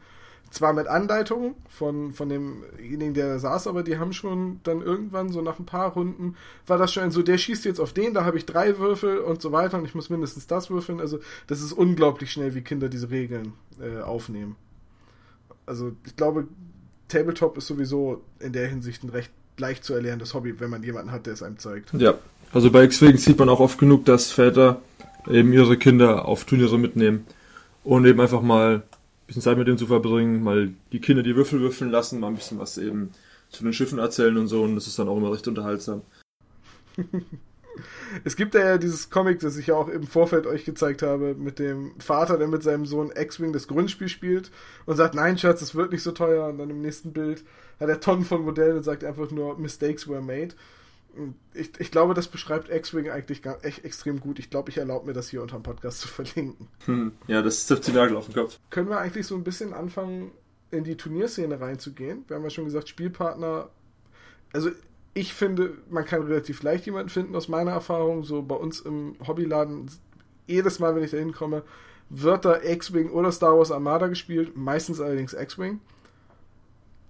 [0.49, 5.29] zwar mit Anleitung von, von demjenigen, der da saß, aber die haben schon dann irgendwann
[5.29, 6.35] so nach ein paar Runden
[6.65, 9.41] war das schon so, der schießt jetzt auf den, da habe ich drei Würfel und
[9.41, 10.99] so weiter und ich muss mindestens das würfeln.
[10.99, 14.55] Also das ist unglaublich schnell, wie Kinder diese Regeln äh, aufnehmen.
[15.65, 16.47] Also ich glaube,
[17.07, 21.11] Tabletop ist sowieso in der Hinsicht ein recht leicht zu erlernendes Hobby, wenn man jemanden
[21.11, 21.93] hat, der es einem zeigt.
[21.93, 22.15] Ja,
[22.53, 24.81] also bei X-Wing sieht man auch oft genug, dass Väter
[25.27, 27.25] eben ihre Kinder auf Turniere mitnehmen
[27.83, 28.83] und eben einfach mal
[29.27, 32.35] bisschen Zeit mit denen zu verbringen, mal die Kinder die Würfel würfeln lassen, mal ein
[32.35, 33.11] bisschen was eben
[33.49, 36.01] zu den Schiffen erzählen und so und das ist dann auch immer recht unterhaltsam.
[38.23, 41.59] Es gibt ja dieses Comic, das ich ja auch im Vorfeld euch gezeigt habe, mit
[41.59, 44.51] dem Vater, der mit seinem Sohn X-Wing das Grundspiel spielt
[44.85, 46.47] und sagt, nein, Schatz, es wird nicht so teuer.
[46.47, 47.43] Und dann im nächsten Bild
[47.79, 50.55] hat er Tonnen von Modellen und sagt einfach nur, Mistakes were made.
[51.53, 54.39] Ich, ich glaube, das beschreibt X-Wing eigentlich gar, echt extrem gut.
[54.39, 56.67] Ich glaube, ich erlaube mir das hier unter dem Podcast zu verlinken.
[56.85, 58.59] Hm, ja, das trifft die Nagel auf den Kopf.
[58.69, 60.31] Können wir eigentlich so ein bisschen anfangen,
[60.71, 62.25] in die Turnierszene reinzugehen?
[62.27, 63.69] Wir haben ja schon gesagt, Spielpartner.
[64.53, 64.71] Also,
[65.13, 68.23] ich finde, man kann relativ leicht jemanden finden, aus meiner Erfahrung.
[68.23, 69.89] So bei uns im Hobbyladen,
[70.45, 71.63] jedes Mal, wenn ich da hinkomme,
[72.09, 75.81] wird da X-Wing oder Star Wars Armada gespielt, meistens allerdings X-Wing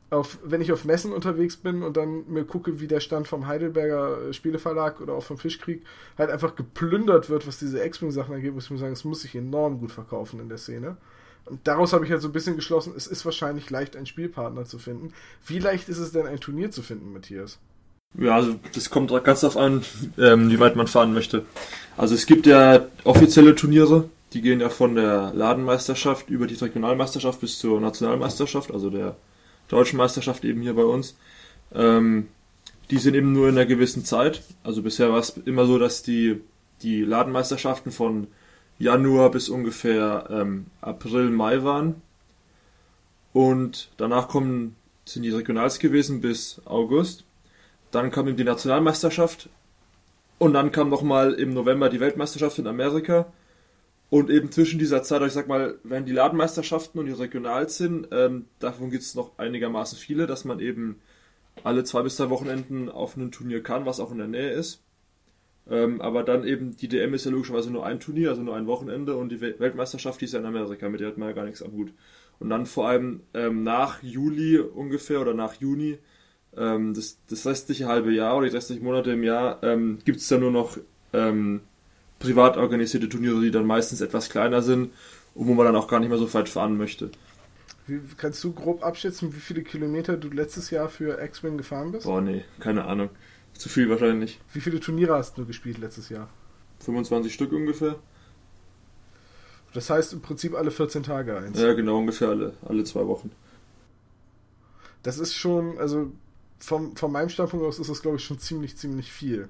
[0.10, 3.48] auf, wenn ich auf Messen unterwegs bin und dann mir gucke, wie der Stand vom
[3.48, 5.84] Heidelberger Spieleverlag oder auch vom Fischkrieg
[6.18, 9.36] halt einfach geplündert wird, was diese X-Wing-Sachen angeht, muss ich mir sagen, es muss sich
[9.36, 10.98] enorm gut verkaufen in der Szene.
[11.46, 14.66] Und daraus habe ich halt so ein bisschen geschlossen, es ist wahrscheinlich leicht, einen Spielpartner
[14.66, 15.14] zu finden.
[15.46, 17.60] Wie leicht ist es denn, ein Turnier zu finden, Matthias?
[18.18, 19.84] Ja, also das kommt ganz darauf an,
[20.18, 21.46] ähm, wie weit man fahren möchte.
[21.98, 27.42] Also es gibt ja offizielle Turniere, die gehen ja von der Ladenmeisterschaft über die Regionalmeisterschaft
[27.42, 29.16] bis zur Nationalmeisterschaft, also der
[29.68, 31.18] deutschen Meisterschaft eben hier bei uns.
[31.74, 32.28] Ähm,
[32.90, 34.44] die sind eben nur in einer gewissen Zeit.
[34.64, 36.42] Also bisher war es immer so, dass die,
[36.82, 38.28] die Ladenmeisterschaften von
[38.80, 42.02] Januar bis ungefähr ähm, April, Mai waren.
[43.34, 47.24] Und danach kommen, sind die Regionals gewesen bis August.
[47.92, 49.50] Dann kam eben die Nationalmeisterschaft.
[50.38, 53.26] Und dann kam nochmal im November die Weltmeisterschaft in Amerika.
[54.10, 58.08] Und eben zwischen dieser Zeit, ich sag mal, wenn die Ladenmeisterschaften und die Regionals sind,
[58.12, 61.02] ähm, davon gibt es noch einigermaßen viele, dass man eben
[61.64, 64.82] alle zwei bis drei Wochenenden auf einem Turnier kann, was auch in der Nähe ist.
[65.70, 68.68] Ähm, aber dann eben, die DM ist ja logischerweise nur ein Turnier, also nur ein
[68.68, 71.46] Wochenende und die Weltmeisterschaft, die ist ja in Amerika, mit der hat man ja gar
[71.46, 71.92] nichts am Hut.
[72.40, 75.98] Und dann vor allem ähm, nach Juli ungefähr oder nach Juni,
[76.56, 80.28] ähm, das, das restliche halbe Jahr oder die restlichen Monate im Jahr, ähm, gibt es
[80.30, 80.78] dann nur noch
[81.12, 81.62] ähm,
[82.20, 84.92] privat organisierte Turniere, die dann meistens etwas kleiner sind
[85.36, 87.12] und wo man dann auch gar nicht mehr so weit fahren möchte.
[87.86, 92.06] Wie, kannst du grob abschätzen, wie viele Kilometer du letztes Jahr für X-Wing gefahren bist?
[92.06, 93.10] Boah, nee, keine Ahnung.
[93.54, 94.40] Zu viel wahrscheinlich.
[94.54, 96.30] Wie viele Turniere hast du gespielt letztes Jahr?
[96.80, 97.96] 25 Stück ungefähr.
[99.74, 101.60] Das heißt im Prinzip alle 14 Tage eins.
[101.60, 103.32] Ja, genau, ungefähr alle, alle zwei Wochen.
[105.04, 106.12] Das ist schon, also
[106.60, 109.50] vom, von meinem Standpunkt aus ist das, glaube ich, schon ziemlich, ziemlich viel.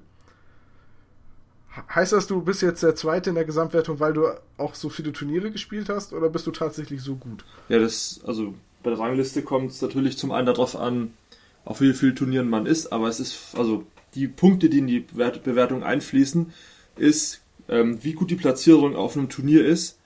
[1.94, 4.26] Heißt das, du bist jetzt der Zweite in der Gesamtwertung, weil du
[4.56, 7.44] auch so viele Turniere gespielt hast, oder bist du tatsächlich so gut?
[7.68, 11.14] Ja, das, also bei der Rangliste kommt es natürlich zum einen darauf an,
[11.64, 15.00] auf wie viele Turnieren man ist, aber es ist, also die Punkte, die in die
[15.00, 16.52] Bewertung einfließen,
[16.96, 19.98] ist, ähm, wie gut die Platzierung auf einem Turnier ist,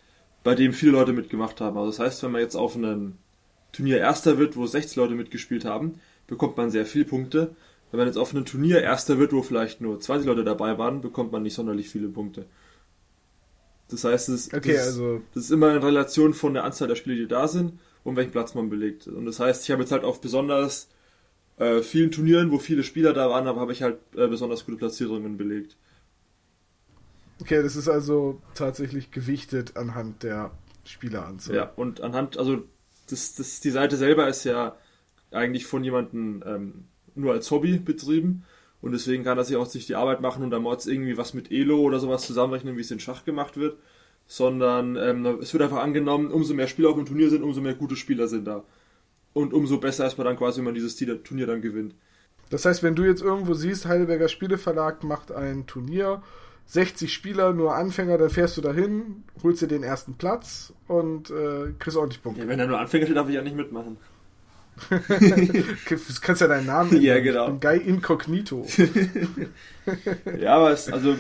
[0.43, 1.77] bei dem viele Leute mitgemacht haben.
[1.77, 3.15] Also das heißt, wenn man jetzt auf einem
[3.73, 7.55] Turnier Erster wird, wo 60 Leute mitgespielt haben, bekommt man sehr viele Punkte.
[7.93, 11.03] Wenn man jetzt auf einem Turnier Erster wird, wo vielleicht nur 20 Leute dabei waren,
[11.03, 12.47] bekommt man nicht sonderlich viele Punkte.
[13.91, 16.95] Das heißt, es, okay, das, also das ist immer in Relation von der Anzahl der
[16.95, 19.07] Spiele, die da sind und welchen Platz man belegt.
[19.07, 20.89] Und das heißt, ich habe jetzt halt auf besonders
[21.59, 24.79] äh, vielen Turnieren, wo viele Spieler da waren, aber habe ich halt äh, besonders gute
[24.79, 25.77] Platzierungen belegt.
[27.43, 30.53] Okay, das ist also tatsächlich gewichtet anhand der
[30.85, 31.55] Spieleranzahl.
[31.55, 32.65] Ja, und anhand, also
[33.11, 34.77] das, das, die Seite selber ist ja
[35.31, 36.85] eigentlich von jemandem ähm,
[37.15, 38.45] nur als Hobby betrieben
[38.81, 41.35] und deswegen kann er sich auch nicht die Arbeit machen und da Mods irgendwie was
[41.35, 43.79] mit Elo oder sowas zusammenrechnen, wie es in Schach gemacht wird,
[44.27, 47.75] sondern ähm, es wird einfach angenommen, umso mehr Spieler auf dem Turnier sind, umso mehr
[47.75, 48.65] gute Spieler sind da.
[49.35, 51.95] Und umso besser ist man dann quasi, wenn man dieses Turnier dann gewinnt.
[52.51, 56.23] Das heißt, wenn du jetzt irgendwo siehst, Heidelberger Spieleverlag macht ein Turnier,
[56.67, 61.73] 60 Spieler, nur Anfänger, dann fährst du dahin, holst dir den ersten Platz und äh,
[61.79, 62.43] kriegst ordentlich Punkte.
[62.43, 63.97] Ja, wenn er nur Anfänger steht, darf ich ja nicht mitmachen.
[64.91, 67.45] du kannst ja deinen Namen Ja, genau.
[67.45, 68.67] Ich bin Guy Incognito.
[70.41, 71.17] ja, aber es, also,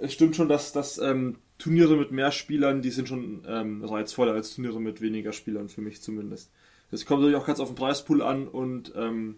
[0.00, 4.32] es stimmt schon, dass, dass ähm, Turniere mit mehr Spielern, die sind schon ähm, reizvoller
[4.32, 6.50] als Turniere mit weniger Spielern, für mich zumindest.
[6.90, 9.36] Das kommt natürlich auch ganz auf den Preispool an und ähm,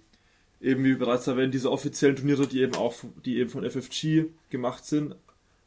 [0.60, 4.84] eben wie bereits erwähnt, diese offiziellen Turniere, die eben auch die eben von FFG gemacht
[4.84, 5.16] sind,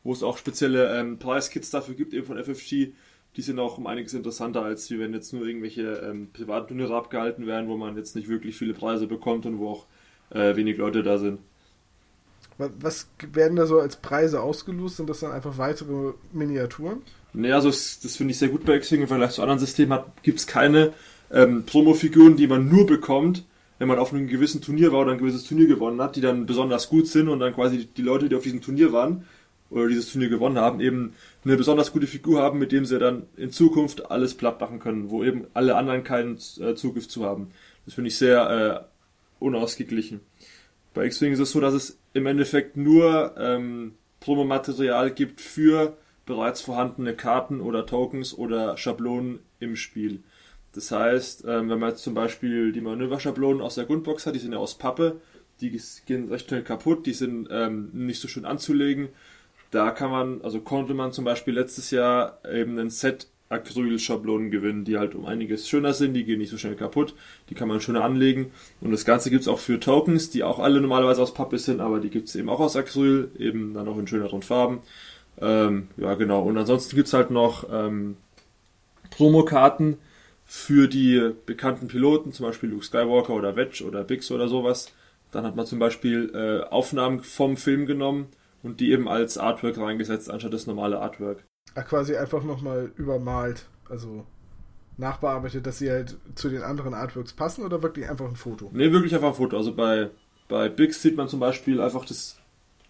[0.04, 2.94] wo es auch spezielle ähm, Preiskits dafür gibt, eben von FFG,
[3.36, 6.96] die sind auch um einiges interessanter, als wie wenn jetzt nur irgendwelche ähm, privaten Turniere
[6.96, 9.86] abgehalten werden, wo man jetzt nicht wirklich viele Preise bekommt und wo auch
[10.30, 11.40] äh, wenig Leute da sind.
[12.58, 14.98] Was werden da so als Preise ausgelost?
[14.98, 17.02] Sind das dann einfach weitere Miniaturen?
[17.34, 19.02] Naja, also das, das finde ich sehr gut bei X-Wing.
[19.02, 20.94] Im Vergleich zu anderen Systemen gibt es keine
[21.32, 23.44] ähm, Promo-Figuren, die man nur bekommt,
[23.80, 26.46] wenn man auf einem gewissen Turnier war oder ein gewisses Turnier gewonnen hat, die dann
[26.46, 29.26] besonders gut sind und dann quasi die Leute, die auf diesem Turnier waren
[29.74, 31.14] oder dieses Turnier gewonnen haben, eben
[31.44, 35.10] eine besonders gute Figur haben, mit dem sie dann in Zukunft alles platt machen können,
[35.10, 37.52] wo eben alle anderen keinen äh, Zugriff zu haben.
[37.86, 38.88] Das finde ich sehr
[39.42, 40.22] äh, unausgeglichen.
[40.94, 46.62] Bei X-Wing ist es so, dass es im Endeffekt nur ähm, Promomaterial gibt für bereits
[46.62, 50.24] vorhandene Karten oder Tokens oder Schablonen im Spiel.
[50.74, 54.40] Das heißt, ähm, wenn man jetzt zum Beispiel die Manöverschablonen aus der Grundbox hat, die
[54.40, 55.20] sind ja aus Pappe,
[55.62, 59.10] die gehen recht schnell kaputt, die sind ähm, nicht so schön anzulegen.
[59.74, 64.86] Da kann man, also konnte man zum Beispiel letztes Jahr eben ein Set Acrylschablonen gewinnen,
[64.86, 67.16] die halt um einiges schöner sind, die gehen nicht so schnell kaputt,
[67.50, 68.52] die kann man schöner anlegen.
[68.82, 71.82] Und das Ganze gibt es auch für Tokens, die auch alle normalerweise aus Pappe sind,
[71.82, 74.82] aber die gibt es eben auch aus Acryl, eben dann auch in schöneren Farben.
[75.42, 76.44] Ähm, ja, genau.
[76.44, 78.18] Und ansonsten gibt es halt noch ähm,
[79.10, 79.98] Promokarten
[80.46, 84.94] für die bekannten Piloten, zum Beispiel Luke Skywalker oder Wedge oder Bix oder sowas.
[85.32, 88.28] Dann hat man zum Beispiel äh, Aufnahmen vom Film genommen
[88.64, 91.44] und die eben als Artwork reingesetzt, anstatt das normale Artwork.
[91.76, 94.26] Ach, quasi einfach nochmal übermalt, also
[94.98, 98.70] nachbearbeitet, dass sie halt zu den anderen Artworks passen oder wirklich einfach ein Foto?
[98.74, 99.58] Ne, wirklich einfach ein Foto.
[99.58, 100.10] Also bei,
[100.48, 102.38] bei Bix sieht man zum Beispiel einfach das,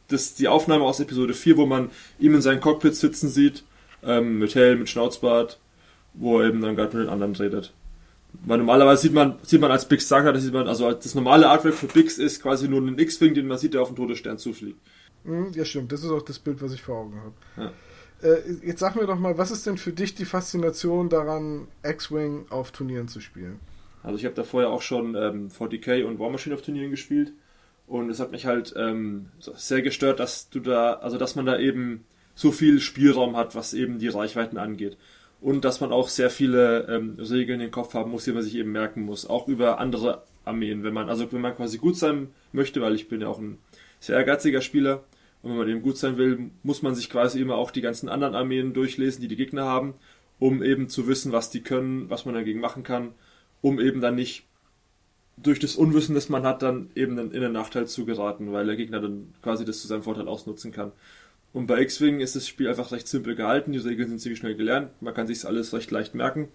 [0.09, 3.63] das, die Aufnahme aus Episode 4, wo man ihm in seinem Cockpit sitzen sieht,
[4.03, 5.59] ähm, mit Helm, mit Schnauzbart,
[6.13, 7.73] wo er eben dann gerade mit den anderen redet.
[8.45, 11.47] Weil normalerweise sieht man, sieht man als Bix Saga, das sieht man, also das normale
[11.47, 14.39] Artwork für Bix ist quasi nur ein X-Wing, den man sieht, der auf den Todesstern
[14.39, 14.79] zufliegt.
[15.25, 15.91] Hm, ja, stimmt.
[15.91, 17.33] Das ist auch das Bild, was ich vor Augen habe.
[17.57, 17.73] Ja.
[18.23, 22.45] Äh, jetzt sag mir doch mal, was ist denn für dich die Faszination daran, X-Wing
[22.49, 23.59] auf Turnieren zu spielen?
[24.01, 27.33] Also ich habe da vorher auch schon ähm, 40k und War Machine auf Turnieren gespielt
[27.87, 31.57] und es hat mich halt ähm, sehr gestört, dass du da, also dass man da
[31.57, 32.05] eben
[32.35, 34.97] so viel Spielraum hat, was eben die Reichweiten angeht
[35.39, 38.55] und dass man auch sehr viele ähm, Regeln im Kopf haben muss, die man sich
[38.55, 42.29] eben merken muss, auch über andere Armeen, wenn man also wenn man quasi gut sein
[42.51, 43.57] möchte, weil ich bin ja auch ein
[43.99, 45.03] sehr ehrgeiziger Spieler
[45.43, 48.09] und wenn man eben gut sein will, muss man sich quasi immer auch die ganzen
[48.09, 49.93] anderen Armeen durchlesen, die die Gegner haben,
[50.39, 53.11] um eben zu wissen, was die können, was man dagegen machen kann,
[53.61, 54.45] um eben dann nicht
[55.35, 58.77] durch das Unwissen, das man hat, dann eben in den Nachteil zu geraten, weil der
[58.77, 60.93] Gegner dann quasi das zu seinem Vorteil ausnutzen kann.
[61.51, 64.55] Und bei X-Wing ist das Spiel einfach recht simpel gehalten, die Regeln sind ziemlich schnell
[64.55, 66.47] gelernt, man kann sich alles recht leicht merken.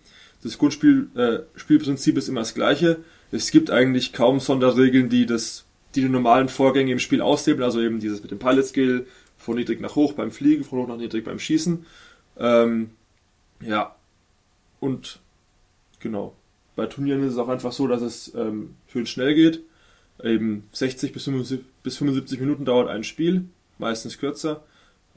[0.43, 2.99] Das Grundspielprinzip äh, ist immer das gleiche.
[3.33, 5.67] Es gibt eigentlich kaum Sonderregeln, die das,
[5.99, 9.57] die die normalen Vorgänge im Spiel aushebeln, also eben dieses mit dem Pilot Skill, von
[9.57, 11.85] niedrig nach hoch beim Fliegen, von hoch nach niedrig beim Schießen.
[12.39, 12.91] Ähm,
[13.61, 13.95] ja.
[14.81, 15.21] Und
[16.01, 16.35] genau.
[16.77, 19.63] Bei Turnieren ist es auch einfach so, dass es ähm, schön schnell geht.
[20.23, 23.45] Eben 60 bis 75, bis 75 Minuten dauert ein Spiel,
[23.79, 24.63] meistens kürzer.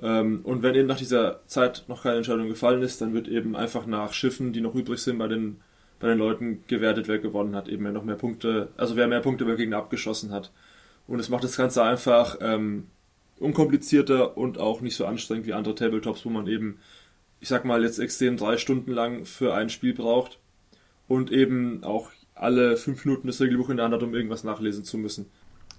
[0.02, 3.56] Ähm, und wenn eben nach dieser Zeit noch keine Entscheidung gefallen ist, dann wird eben
[3.56, 5.58] einfach nach Schiffen, die noch übrig sind, bei den,
[6.00, 9.22] bei den Leuten gewertet, wer gewonnen hat, eben wer noch mehr Punkte, also wer mehr
[9.22, 10.52] Punkte beim Gegner abgeschossen hat.
[11.12, 12.88] Und es macht das Ganze einfach ähm,
[13.38, 16.80] unkomplizierter und auch nicht so anstrengend wie andere Tabletops, wo man eben,
[17.42, 20.40] ich sag mal, jetzt extrem drei Stunden lang für ein Spiel braucht
[21.10, 24.86] und eben auch alle fünf Minuten das Regelbuch in der Hand hat, um irgendwas nachlesen
[24.86, 25.30] zu müssen.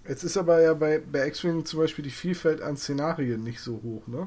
[0.07, 3.81] Jetzt ist aber ja bei, bei X-Wing zum Beispiel die Vielfalt an Szenarien nicht so
[3.83, 4.27] hoch, ne?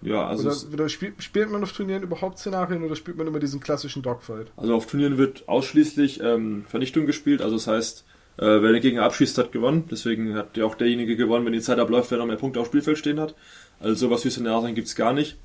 [0.00, 0.48] Ja, also.
[0.48, 4.00] Oder, oder spielt, spielt man auf Turnieren überhaupt Szenarien oder spielt man immer diesen klassischen
[4.00, 4.50] Dogfight?
[4.56, 8.06] Also auf Turnieren wird ausschließlich ähm, Vernichtung gespielt, also das heißt,
[8.40, 9.84] äh, wer den Gegner abschießt, hat gewonnen.
[9.90, 12.68] Deswegen hat ja auch derjenige gewonnen, wenn die Zeit abläuft, wer noch mehr Punkte auf
[12.68, 13.34] Spielfeld stehen hat.
[13.80, 15.36] Also sowas wie Szenarien gibt's gar nicht.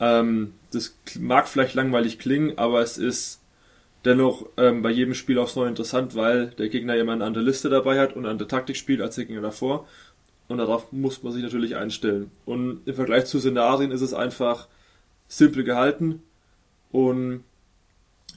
[0.00, 3.40] Ähm, das mag vielleicht langweilig klingen, aber es ist
[4.04, 7.70] dennoch ähm, bei jedem Spiel aufs Neue interessant, weil der Gegner immer eine andere Liste
[7.70, 9.88] dabei hat und eine andere Taktik spielt als der Gegner davor.
[10.48, 12.30] Und darauf muss man sich natürlich einstellen.
[12.44, 14.68] Und im Vergleich zu Szenarien ist es einfach
[15.28, 16.22] simpel gehalten.
[16.92, 17.44] Und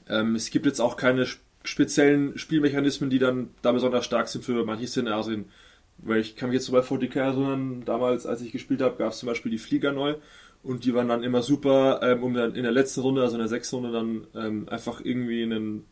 [0.07, 1.25] ähm, es gibt jetzt auch keine
[1.64, 5.45] speziellen Spielmechanismen, die dann da besonders stark sind für manche Szenarien.
[5.97, 9.11] Weil ich kann mich jetzt so bei 40k erinnern, damals, als ich gespielt habe, gab
[9.11, 10.16] es zum Beispiel die Flieger neu
[10.64, 13.39] und die waren dann immer super, ähm, um dann in der letzten Runde, also in
[13.39, 15.86] der sechsten Runde, dann ähm, einfach irgendwie einen,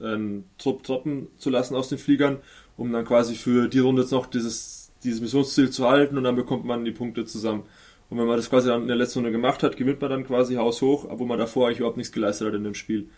[0.00, 2.38] einen Trupp droppen zu lassen aus den Fliegern,
[2.76, 6.36] um dann quasi für die Runde jetzt noch dieses, dieses Missionsziel zu halten und dann
[6.36, 7.64] bekommt man die Punkte zusammen.
[8.10, 10.24] Und wenn man das quasi dann in der letzten Runde gemacht hat, gewinnt man dann
[10.24, 13.08] quasi haushoch, obwohl man davor eigentlich überhaupt nichts geleistet hat in dem Spiel.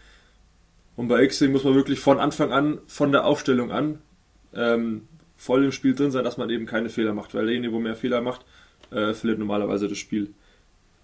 [1.01, 3.99] Und bei X-Wing muss man wirklich von Anfang an, von der Aufstellung an,
[4.55, 7.79] ähm, voll im Spiel drin sein, dass man eben keine Fehler macht, weil derjenige, wo
[7.79, 8.45] mehr Fehler macht,
[8.91, 10.35] äh, verliert normalerweise das Spiel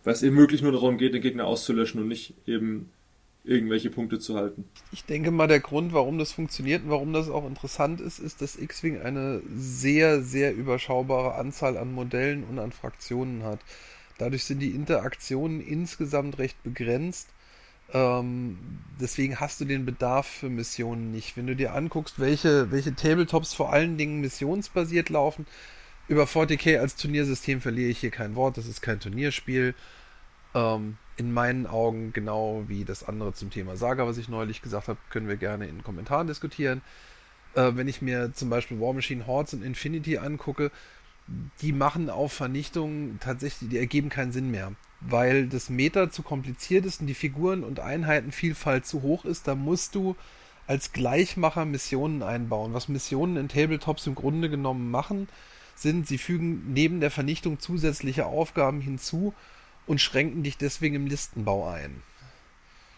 [0.06, 2.92] weil es eben wirklich nur darum geht, den Gegner auszulöschen und nicht eben
[3.42, 4.64] irgendwelche Punkte zu halten.
[4.92, 8.40] Ich denke mal, der Grund, warum das funktioniert und warum das auch interessant ist, ist,
[8.40, 13.58] dass X-Wing eine sehr, sehr überschaubare Anzahl an Modellen und an Fraktionen hat.
[14.18, 17.28] Dadurch sind die Interaktionen insgesamt recht begrenzt.
[17.92, 18.58] Ähm,
[19.00, 21.36] deswegen hast du den Bedarf für Missionen nicht.
[21.36, 25.46] Wenn du dir anguckst, welche, welche Tabletops vor allen Dingen missionsbasiert laufen,
[26.08, 28.56] über 40k als Turniersystem verliere ich hier kein Wort.
[28.56, 29.74] Das ist kein Turnierspiel.
[30.54, 34.88] Ähm, in meinen Augen genau wie das andere zum Thema Saga, was ich neulich gesagt
[34.88, 36.82] habe, können wir gerne in den Kommentaren diskutieren.
[37.54, 40.70] Äh, wenn ich mir zum Beispiel War Machine Hordes und Infinity angucke,
[41.60, 44.72] die machen auf Vernichtung tatsächlich, die ergeben keinen Sinn mehr.
[45.00, 49.54] Weil das Meta zu kompliziert ist und die Figuren und Einheitenvielfalt zu hoch ist, da
[49.54, 50.16] musst du
[50.66, 52.74] als Gleichmacher Missionen einbauen.
[52.74, 55.28] Was Missionen in Tabletops im Grunde genommen machen,
[55.74, 59.34] sind, sie fügen neben der Vernichtung zusätzliche Aufgaben hinzu
[59.86, 62.02] und schränken dich deswegen im Listenbau ein.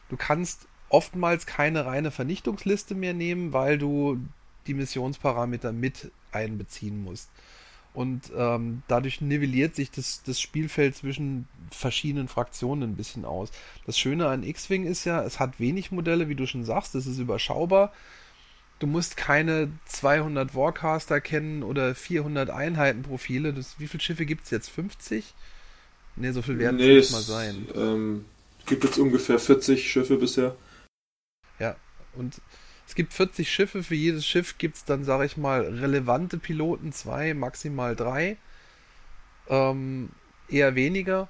[0.08, 4.18] Du kannst oftmals keine reine Vernichtungsliste mehr nehmen, weil du
[4.66, 7.28] die Missionsparameter mit einbeziehen musst.
[7.98, 13.50] Und ähm, dadurch nivelliert sich das, das Spielfeld zwischen verschiedenen Fraktionen ein bisschen aus.
[13.86, 17.08] Das Schöne an X-Wing ist ja, es hat wenig Modelle, wie du schon sagst, es
[17.08, 17.92] ist überschaubar.
[18.78, 23.52] Du musst keine 200 Warcaster kennen oder 400 Einheitenprofile.
[23.52, 24.70] Das, wie viele Schiffe gibt es jetzt?
[24.70, 25.34] 50?
[26.14, 27.66] Ne, so viel werden nee, es nicht mal sein.
[27.74, 28.24] Ähm,
[28.66, 30.54] gibt jetzt ungefähr 40 Schiffe bisher.
[31.58, 31.74] Ja,
[32.14, 32.40] und
[32.88, 36.90] es gibt 40 Schiffe, für jedes Schiff gibt es dann, sage ich mal, relevante Piloten,
[36.90, 38.38] zwei, maximal drei.
[39.50, 40.08] Ähm,
[40.48, 41.28] eher weniger.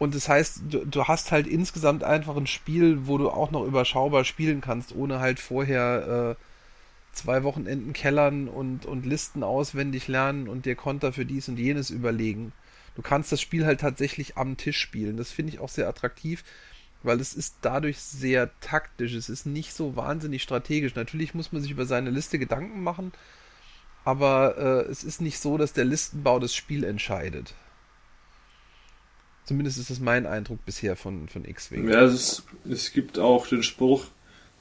[0.00, 3.64] Und das heißt, du, du, hast halt insgesamt einfach ein Spiel, wo du auch noch
[3.64, 10.48] überschaubar spielen kannst, ohne halt vorher äh, zwei Wochenenden kellern und, und Listen auswendig lernen
[10.48, 12.52] und dir Konter für dies und jenes überlegen.
[12.96, 15.16] Du kannst das Spiel halt tatsächlich am Tisch spielen.
[15.16, 16.42] Das finde ich auch sehr attraktiv
[17.02, 19.14] weil es ist dadurch sehr taktisch.
[19.14, 20.94] Es ist nicht so wahnsinnig strategisch.
[20.94, 23.12] Natürlich muss man sich über seine Liste Gedanken machen,
[24.04, 27.54] aber äh, es ist nicht so, dass der Listenbau das Spiel entscheidet.
[29.44, 31.88] Zumindest ist das mein Eindruck bisher von, von X-Wing.
[31.88, 34.06] Ja, es, ist, es gibt auch den Spruch,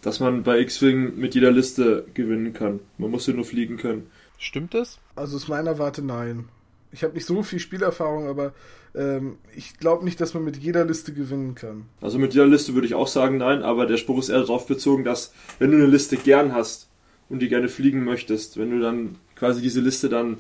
[0.01, 2.79] dass man bei X-Wing mit jeder Liste gewinnen kann.
[2.97, 4.09] Man muss ja nur fliegen können.
[4.39, 4.99] Stimmt das?
[5.15, 6.49] Also aus meiner Warte nein.
[6.91, 8.53] Ich habe nicht so viel Spielerfahrung, aber
[8.95, 11.85] ähm, ich glaube nicht, dass man mit jeder Liste gewinnen kann.
[12.01, 14.67] Also mit jeder Liste würde ich auch sagen nein, aber der Spruch ist eher darauf
[14.67, 16.89] bezogen, dass wenn du eine Liste gern hast
[17.29, 20.37] und die gerne fliegen möchtest, wenn du dann quasi diese Liste dann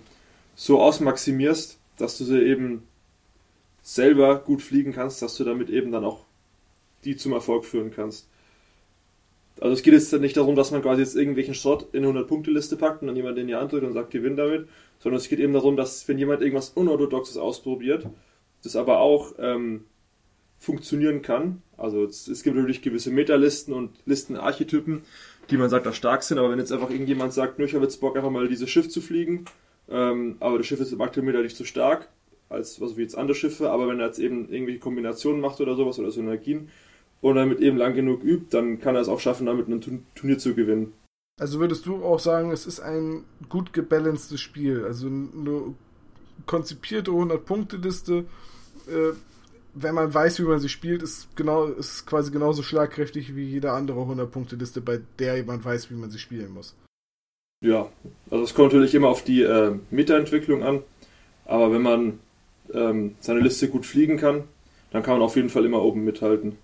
[0.55, 2.83] so ausmaximierst, dass du sie eben
[3.81, 6.25] selber gut fliegen kannst, dass du damit eben dann auch
[7.03, 8.27] die zum Erfolg führen kannst.
[9.59, 12.77] Also es geht jetzt nicht darum, dass man quasi jetzt irgendwelchen Schrott in eine 100-Punkte-Liste
[12.77, 14.67] packt und dann jemand in die Hand drückt und sagt, gewinn damit,
[15.01, 18.07] sondern es geht eben darum, dass wenn jemand irgendwas Unorthodoxes ausprobiert,
[18.63, 19.85] das aber auch ähm,
[20.59, 21.63] funktionieren kann.
[21.75, 25.01] Also es, es gibt natürlich gewisse Metalisten und Listenarchetypen,
[25.49, 27.83] die man sagt, da stark sind, aber wenn jetzt einfach irgendjemand sagt, nur ich habe
[27.83, 29.45] jetzt Bock einfach mal dieses Schiff zu fliegen,
[29.89, 32.07] ähm, aber das Schiff ist im Meta nicht so stark,
[32.49, 35.75] als was wie jetzt andere Schiffe, aber wenn er jetzt eben irgendwelche Kombinationen macht oder
[35.75, 36.69] sowas oder Synergien
[37.21, 40.37] und damit eben lang genug übt, dann kann er es auch schaffen, damit ein Turnier
[40.37, 40.93] zu gewinnen.
[41.41, 45.73] Also würdest du auch sagen, es ist ein gut gebalancedes Spiel, also eine
[46.45, 48.25] konzipierte 100-Punkte-Liste,
[48.87, 49.13] äh,
[49.73, 53.71] wenn man weiß, wie man sie spielt, ist, genau, ist quasi genauso schlagkräftig wie jede
[53.71, 56.75] andere 100-Punkte-Liste, bei der man weiß, wie man sie spielen muss.
[57.65, 57.89] Ja,
[58.29, 60.83] also es kommt natürlich immer auf die äh, Meta-Entwicklung an,
[61.45, 62.19] aber wenn man
[62.71, 64.43] ähm, seine Liste gut fliegen kann,
[64.91, 66.59] dann kann man auf jeden Fall immer oben mithalten.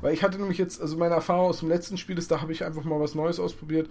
[0.00, 2.52] Weil ich hatte nämlich jetzt, also meine Erfahrung aus dem letzten Spiel ist, da habe
[2.52, 3.88] ich einfach mal was Neues ausprobiert.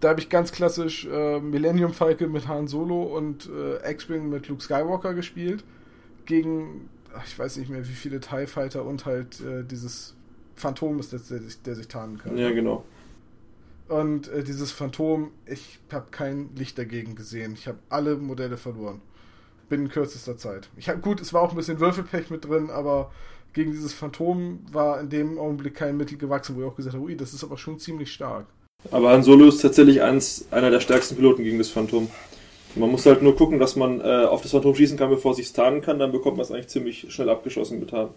[0.00, 4.48] Da habe ich ganz klassisch äh, Millennium Falcon mit Han Solo und äh, X-Wing mit
[4.48, 5.64] Luke Skywalker gespielt.
[6.24, 10.16] Gegen, ach, ich weiß nicht mehr, wie viele TIE Fighter und halt äh, dieses
[10.56, 12.36] Phantom ist, das, der, der sich tarnen kann.
[12.36, 12.84] Ja, genau.
[13.88, 17.52] Und äh, dieses Phantom, ich habe kein Licht dagegen gesehen.
[17.52, 19.02] Ich habe alle Modelle verloren.
[19.68, 20.70] Binnen kürzester Zeit.
[20.76, 23.12] Ich hab, gut, es war auch ein bisschen Würfelpech mit drin, aber
[23.52, 27.04] gegen dieses Phantom war in dem Augenblick kein Mittel gewachsen, wo ich auch gesagt habe,
[27.04, 28.46] ui, das ist aber schon ziemlich stark.
[28.90, 32.08] Aber Han Solo ist tatsächlich eins, einer der stärksten Piloten gegen das Phantom.
[32.74, 35.36] Man muss halt nur gucken, dass man äh, auf das Phantom schießen kann, bevor es
[35.36, 38.08] sich tarnen kann, dann bekommt man es eigentlich ziemlich schnell abgeschossen mit Han.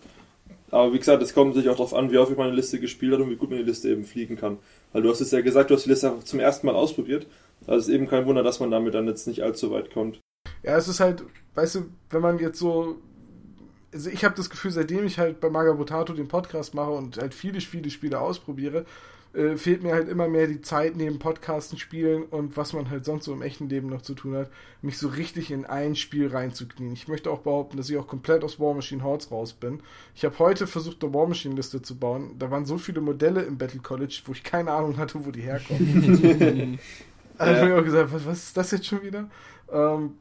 [0.72, 3.14] Aber wie gesagt, es kommt sich auch darauf an, wie häufig man eine Liste gespielt
[3.14, 4.58] hat und wie gut man die Liste eben fliegen kann.
[4.94, 7.28] Weil du hast es ja gesagt, du hast die Liste zum ersten Mal ausprobiert.
[7.68, 10.20] Also es ist eben kein Wunder, dass man damit dann jetzt nicht allzu weit kommt.
[10.64, 11.24] Ja, es ist halt,
[11.56, 11.80] weißt du,
[12.10, 12.98] wenn man jetzt so.
[13.96, 17.34] Also ich habe das Gefühl, seitdem ich halt bei Magabotato den Podcast mache und halt
[17.34, 18.84] viele, viele Spiele ausprobiere,
[19.34, 23.06] äh, fehlt mir halt immer mehr die Zeit neben Podcasten, Spielen und was man halt
[23.06, 26.28] sonst so im echten Leben noch zu tun hat, mich so richtig in ein Spiel
[26.28, 26.91] reinzuknien.
[26.91, 29.80] Ich möchte auch behaupten, dass ich auch komplett aus War Machine Hordes raus bin.
[30.14, 32.36] Ich habe heute versucht, eine War Machine Liste zu bauen.
[32.38, 35.41] Da waren so viele Modelle im Battle College, wo ich keine Ahnung hatte, wo die
[35.41, 36.80] herkommen.
[37.38, 37.60] also ja.
[37.62, 39.30] habe ich auch gesagt, was, was ist das jetzt schon wieder?
[39.72, 40.16] Ähm,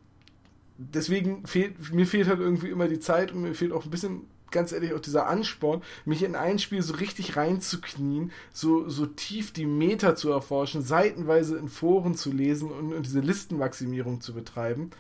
[0.78, 4.26] deswegen fehlt, mir fehlt halt irgendwie immer die Zeit und mir fehlt auch ein bisschen
[4.50, 9.52] ganz ehrlich auch dieser Ansporn, mich in ein Spiel so richtig reinzuknien, so, so tief
[9.52, 14.90] die Meta zu erforschen, seitenweise in Foren zu lesen und, und diese Listenmaximierung zu betreiben.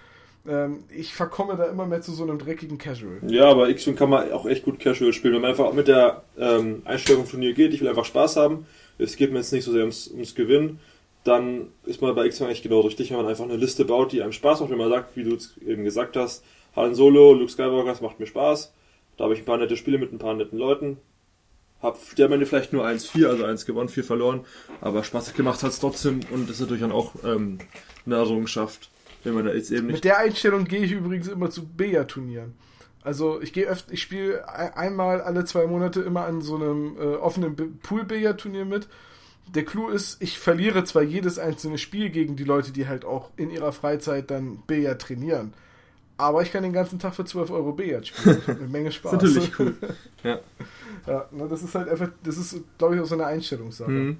[0.46, 3.20] Ähm, ich verkomme da immer mehr zu so einem dreckigen Casual.
[3.26, 6.24] Ja, aber X-Wing kann man auch echt gut Casual spielen, wenn man einfach mit der
[6.36, 7.72] ähm, Einstellung von Turnier geht.
[7.72, 8.66] Ich will einfach Spaß haben.
[8.98, 10.80] Es geht mir jetzt nicht so sehr ums, ums Gewinnen.
[11.24, 14.22] Dann ist man bei X-Wing eigentlich genau richtig, wenn man einfach eine Liste baut, die
[14.22, 16.44] einem Spaß macht, wenn man sagt, wie du es eben gesagt hast,
[16.76, 18.72] Han Solo, Luke Skywalker, das macht mir Spaß.
[19.16, 20.98] Da habe ich ein paar nette Spiele mit ein paar netten Leuten.
[21.80, 24.44] Hab der Ende vielleicht nur 1-4, also 1 gewonnen, 4 verloren.
[24.80, 27.58] Aber Spaß gemacht hat es trotzdem und ist natürlich dann auch ähm,
[28.06, 28.90] eine Errungenschaft,
[29.22, 29.96] wenn man da jetzt eben nicht.
[29.96, 32.54] Mit der Einstellung gehe ich übrigens immer zu Bea-Turnieren.
[33.02, 37.16] Also ich gehe öfter, ich spiele einmal alle zwei Monate immer an so einem äh,
[37.16, 38.88] offenen Pool-Billard-Turnier mit.
[39.48, 43.30] Der Clou ist, ich verliere zwar jedes einzelne Spiel gegen die Leute, die halt auch
[43.36, 45.52] in ihrer Freizeit dann Billard trainieren.
[46.16, 48.38] Aber ich kann den ganzen Tag für 12 Euro Billard spielen.
[48.40, 49.18] Ich eine Menge Spaß.
[49.18, 49.76] das ist natürlich cool.
[50.22, 50.40] Ja.
[51.06, 53.90] ja, ne, das ist halt einfach, das ist, glaube ich, auch so eine Einstellungssache.
[53.90, 54.16] Mhm.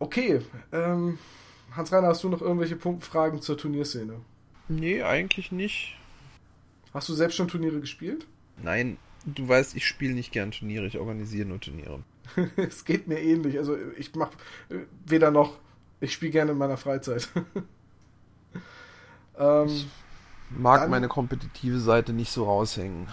[0.00, 0.40] Okay,
[0.72, 1.18] ähm,
[1.72, 4.14] Hans-Reiner, hast du noch irgendwelche Punktfragen zur Turnierszene?
[4.68, 5.96] Nee, eigentlich nicht.
[6.94, 8.26] Hast du selbst schon Turniere gespielt?
[8.62, 12.02] Nein, du weißt, ich spiele nicht gern Turniere, ich organisiere nur Turniere.
[12.56, 13.58] es geht mir ähnlich.
[13.58, 14.32] Also ich mache
[15.06, 15.58] weder noch.
[16.00, 17.28] Ich spiele gerne in meiner Freizeit.
[19.38, 19.86] ähm, ich
[20.50, 23.08] mag dann, meine kompetitive Seite nicht so raushängen.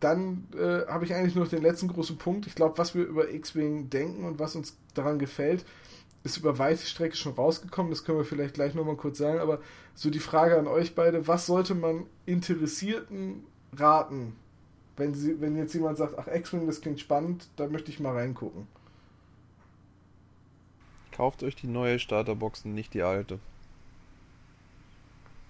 [0.00, 2.46] Dann äh, habe ich eigentlich nur noch den letzten großen Punkt.
[2.46, 5.64] Ich glaube, was wir über X-Wing denken und was uns daran gefällt,
[6.22, 7.90] ist über weite Strecke schon rausgekommen.
[7.90, 9.40] Das können wir vielleicht gleich nochmal kurz sagen.
[9.40, 9.60] Aber
[9.94, 13.44] so die Frage an euch beide: Was sollte man Interessierten
[13.76, 14.36] raten,
[15.00, 18.12] wenn, sie, wenn jetzt jemand sagt, ach, X-Wing, das klingt spannend, da möchte ich mal
[18.12, 18.68] reingucken?
[21.10, 23.40] Kauft euch die neue Starterboxen, nicht die alte.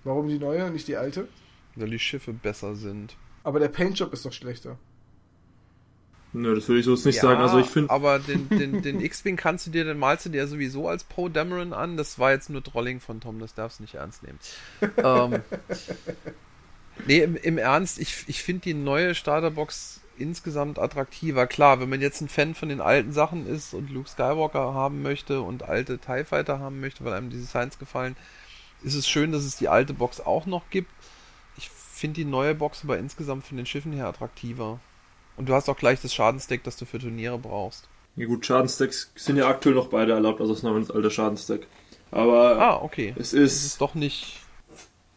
[0.05, 1.29] Warum die neue und nicht die alte?
[1.77, 3.17] Weil die Schiffe besser sind.
[3.45, 4.79] Aber der Paintjob ist doch schlechter.
[6.33, 7.41] Nö, das würde ich so nicht ja, sagen.
[7.41, 7.91] Also ich finde.
[7.91, 11.29] Aber den, den, den X-Wing kannst du dir, dann malst du dir sowieso als Poe
[11.29, 11.97] Dameron an.
[11.97, 14.39] Das war jetzt nur Trolling von Tom, das darfst du nicht ernst nehmen.
[14.97, 15.43] ähm,
[17.07, 21.47] nee, im, im Ernst, ich, ich finde die neue Starterbox insgesamt attraktiver.
[21.47, 25.03] Klar, wenn man jetzt ein Fan von den alten Sachen ist und Luke Skywalker haben
[25.03, 28.17] möchte und alte TIE Fighter haben möchte, weil einem die Designs gefallen,
[28.83, 30.91] ist es schön, dass es die alte Box auch noch gibt.
[31.57, 34.79] Ich finde die neue Box aber insgesamt von den Schiffen her attraktiver.
[35.37, 37.89] Und du hast auch gleich das Schadensdeck, das du für Turniere brauchst.
[38.17, 41.67] Ja gut, Schadensdecks sind ja aktuell noch beide erlaubt, also das neue das alte Schadensdeck.
[42.11, 43.15] Aber ah, okay.
[43.17, 44.40] es ist, ist doch nicht.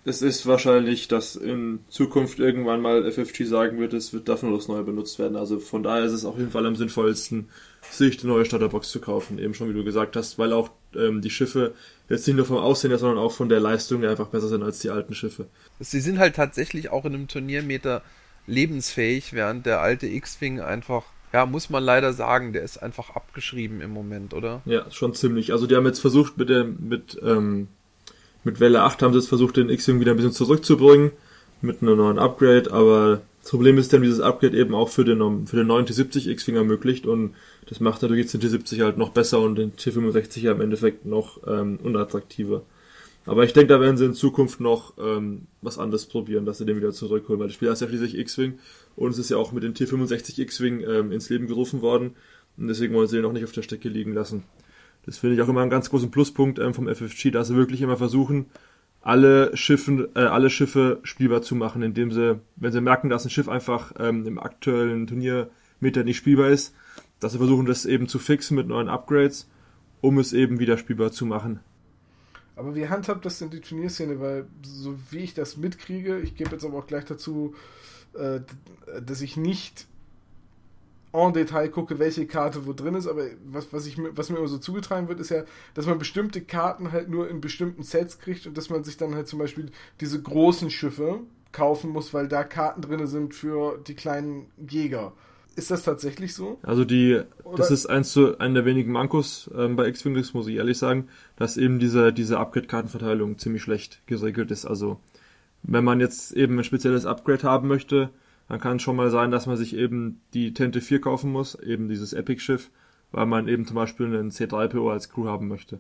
[0.06, 4.58] Es ist wahrscheinlich, dass in Zukunft irgendwann mal FFG sagen wird, es wird dafür nur
[4.58, 5.38] das Neue benutzt werden.
[5.38, 7.50] Also von daher ist es auf jeden Fall am sinnvollsten,
[7.90, 9.40] sich die neue Starterbox zu kaufen.
[9.40, 11.74] Eben schon, wie du gesagt hast, weil auch ähm, die Schiffe
[12.10, 14.80] jetzt nicht nur vom Aussehen her, sondern auch von der Leistung einfach besser sind als
[14.80, 15.48] die alten Schiffe.
[15.80, 18.02] Sie sind halt tatsächlich auch in einem Turniermeter
[18.46, 23.80] lebensfähig, während der alte X-Wing einfach, ja, muss man leider sagen, der ist einfach abgeschrieben
[23.80, 24.62] im Moment, oder?
[24.66, 25.54] Ja, schon ziemlich.
[25.54, 27.70] Also die haben jetzt versucht mit der, mit, ähm,
[28.44, 31.12] mit Welle 8 haben sie jetzt versucht, den X-Wing wieder ein bisschen zurückzubringen
[31.62, 35.48] mit einem neuen Upgrade, aber das Problem ist dann, dieses Upgrade eben auch für den,
[35.48, 37.36] für den neuen T70 X-Wing ermöglicht und
[37.68, 41.06] das macht natürlich jetzt den T70 halt noch besser und den T65 ja im Endeffekt
[41.06, 42.64] noch ähm, unattraktiver.
[43.26, 46.66] Aber ich denke, da werden sie in Zukunft noch ähm, was anderes probieren, dass sie
[46.66, 48.60] den wieder zurückholen, weil das Spiel heißt ja schließlich X-Wing
[48.96, 52.16] und es ist ja auch mit dem T65 X-Wing ähm, ins Leben gerufen worden
[52.58, 54.44] und deswegen wollen sie den auch nicht auf der Strecke liegen lassen.
[55.06, 57.82] Das finde ich auch immer einen ganz großen Pluspunkt ähm, vom FFG, dass sie wirklich
[57.82, 58.46] immer versuchen,
[59.02, 63.30] alle Schiffen, äh, alle Schiffe spielbar zu machen, indem sie, wenn sie merken, dass ein
[63.30, 66.74] Schiff einfach ähm, im aktuellen Turniermeter nicht spielbar ist,
[67.20, 69.50] dass sie versuchen, das eben zu fixen mit neuen Upgrades,
[70.00, 71.60] um es eben wieder spielbar zu machen.
[72.56, 74.20] Aber wie handhabt das denn die Turnierszene?
[74.20, 77.56] Weil, so wie ich das mitkriege, ich gebe jetzt aber auch gleich dazu,
[78.14, 78.40] äh,
[79.02, 79.88] dass ich nicht
[81.14, 84.48] en Detail gucke, welche Karte wo drin ist, aber was, was, ich, was mir immer
[84.48, 85.44] so zugetragen wird, ist ja,
[85.76, 89.16] dass man bestimmte Karten halt nur in bestimmten Sets kriegt und dass man sich dann
[89.16, 91.20] halt zum Beispiel diese großen Schiffe
[91.52, 95.14] kaufen muss, weil da Karten drin sind für die kleinen Jäger.
[95.56, 96.58] Ist das tatsächlich so?
[96.64, 97.58] Also die, Oder?
[97.58, 101.10] das ist eins zu einer der wenigen Mankos ähm, bei X-Wing, muss ich ehrlich sagen,
[101.36, 104.66] dass eben diese, diese Upgrade-Kartenverteilung ziemlich schlecht geregelt ist.
[104.66, 105.00] Also
[105.62, 108.10] wenn man jetzt eben ein spezielles Upgrade haben möchte,
[108.48, 111.56] dann kann es schon mal sein, dass man sich eben die Tente 4 kaufen muss,
[111.56, 112.70] eben dieses Epic-Schiff,
[113.12, 115.80] weil man eben zum Beispiel einen C3PO als Crew haben möchte.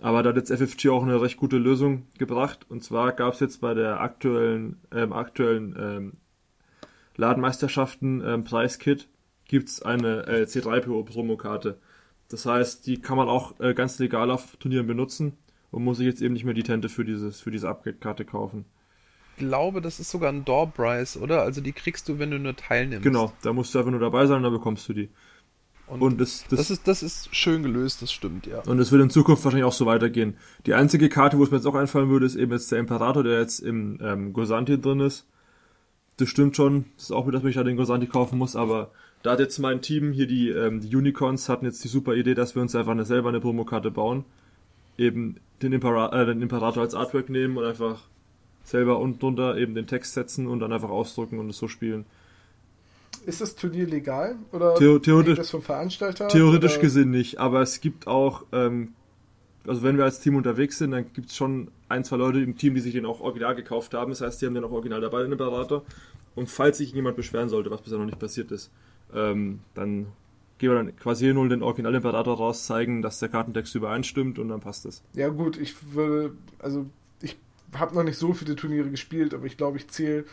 [0.00, 2.66] Aber da hat jetzt FFG auch eine recht gute Lösung gebracht.
[2.68, 6.12] Und zwar gab es jetzt bei der aktuellen, ähm, aktuellen ähm,
[7.16, 9.08] Ladenmeisterschaften ähm, Preiskit
[9.46, 11.78] gibt es eine äh, C3PO-Promokarte.
[12.28, 15.36] Das heißt, die kann man auch äh, ganz legal auf Turnieren benutzen
[15.70, 18.64] und muss sich jetzt eben nicht mehr die Tente für, dieses, für diese Upgrade-Karte kaufen.
[19.36, 21.42] Ich glaube, das ist sogar ein Door-Price, oder?
[21.42, 23.02] Also die kriegst du, wenn du nur teilnimmst.
[23.02, 25.08] Genau, da musst du einfach nur dabei sein und dann bekommst du die.
[25.86, 28.60] Und, und das, das, das, ist, das ist schön gelöst, das stimmt, ja.
[28.60, 30.38] Und es wird in Zukunft wahrscheinlich auch so weitergehen.
[30.64, 33.22] Die einzige Karte, wo es mir jetzt auch einfallen würde, ist eben jetzt der Imperator,
[33.22, 35.26] der jetzt im ähm, Gosanti drin ist.
[36.16, 38.92] Das stimmt schon, das ist auch wieder, dass ich da den Gosanti kaufen muss, aber
[39.24, 42.34] Da hat jetzt mein Team hier, die, ähm, die Unicorns, hatten jetzt die super Idee,
[42.34, 44.26] dass wir uns einfach eine, selber eine Promokarte bauen.
[44.98, 48.02] Eben den, Impera äh, den Imperator als Artwork nehmen und einfach
[48.64, 52.06] selber unten drunter eben den Text setzen und dann einfach ausdrucken und es so spielen.
[53.26, 54.36] Ist das Turnier legal?
[54.52, 56.28] Oder Theo theoretisch, das vom Veranstalter?
[56.28, 56.82] Theoretisch oder?
[56.82, 58.94] gesehen nicht, aber es gibt auch, ähm,
[59.66, 62.56] also wenn wir als Team unterwegs sind, dann gibt es schon ein, zwei Leute im
[62.56, 64.10] Team, die sich den auch original gekauft haben.
[64.10, 65.84] Das heißt, die haben den auch original dabei, den Imperator.
[66.34, 68.70] Und falls sich jemand beschweren sollte, was bisher noch nicht passiert ist,
[69.14, 70.08] ähm, dann
[70.58, 74.60] gehen wir dann quasi nur den Original-Imperator raus, zeigen, dass der Kartentext übereinstimmt und dann
[74.60, 75.02] passt es.
[75.14, 76.86] Ja gut, ich würde, also
[77.78, 80.24] habe noch nicht so viele Turniere gespielt, aber ich glaube, ich zähle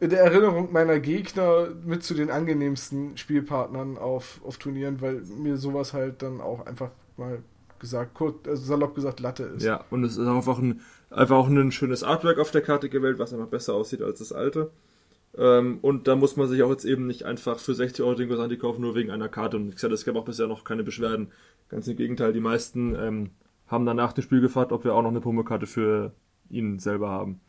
[0.00, 5.56] in der Erinnerung meiner Gegner mit zu den angenehmsten Spielpartnern auf, auf Turnieren, weil mir
[5.56, 7.42] sowas halt dann auch einfach mal
[7.78, 9.64] gesagt, kurz, also salopp gesagt, Latte ist.
[9.64, 13.18] Ja, und es ist einfach, ein, einfach auch ein schönes Artwork auf der Karte gewählt,
[13.18, 14.70] was einfach besser aussieht als das alte.
[15.36, 18.28] Ähm, und da muss man sich auch jetzt eben nicht einfach für 60 Euro den
[18.28, 19.56] Gosanti kaufen, nur wegen einer Karte.
[19.56, 21.28] Und wie gesagt, es gab auch bisher noch keine Beschwerden.
[21.68, 23.30] Ganz im Gegenteil, die meisten ähm,
[23.66, 26.12] haben danach dem Spiel gefragt, ob wir auch noch eine Promokarte für
[26.50, 27.40] ihn selber haben.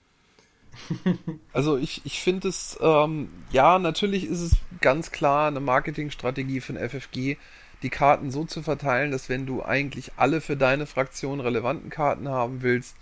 [1.52, 6.78] Also ich, ich finde es, ähm, ja, natürlich ist es ganz klar eine Marketingstrategie von
[6.78, 7.38] FFG,
[7.82, 12.30] die Karten so zu verteilen, dass wenn du eigentlich alle für deine Fraktion relevanten Karten
[12.30, 12.96] haben willst,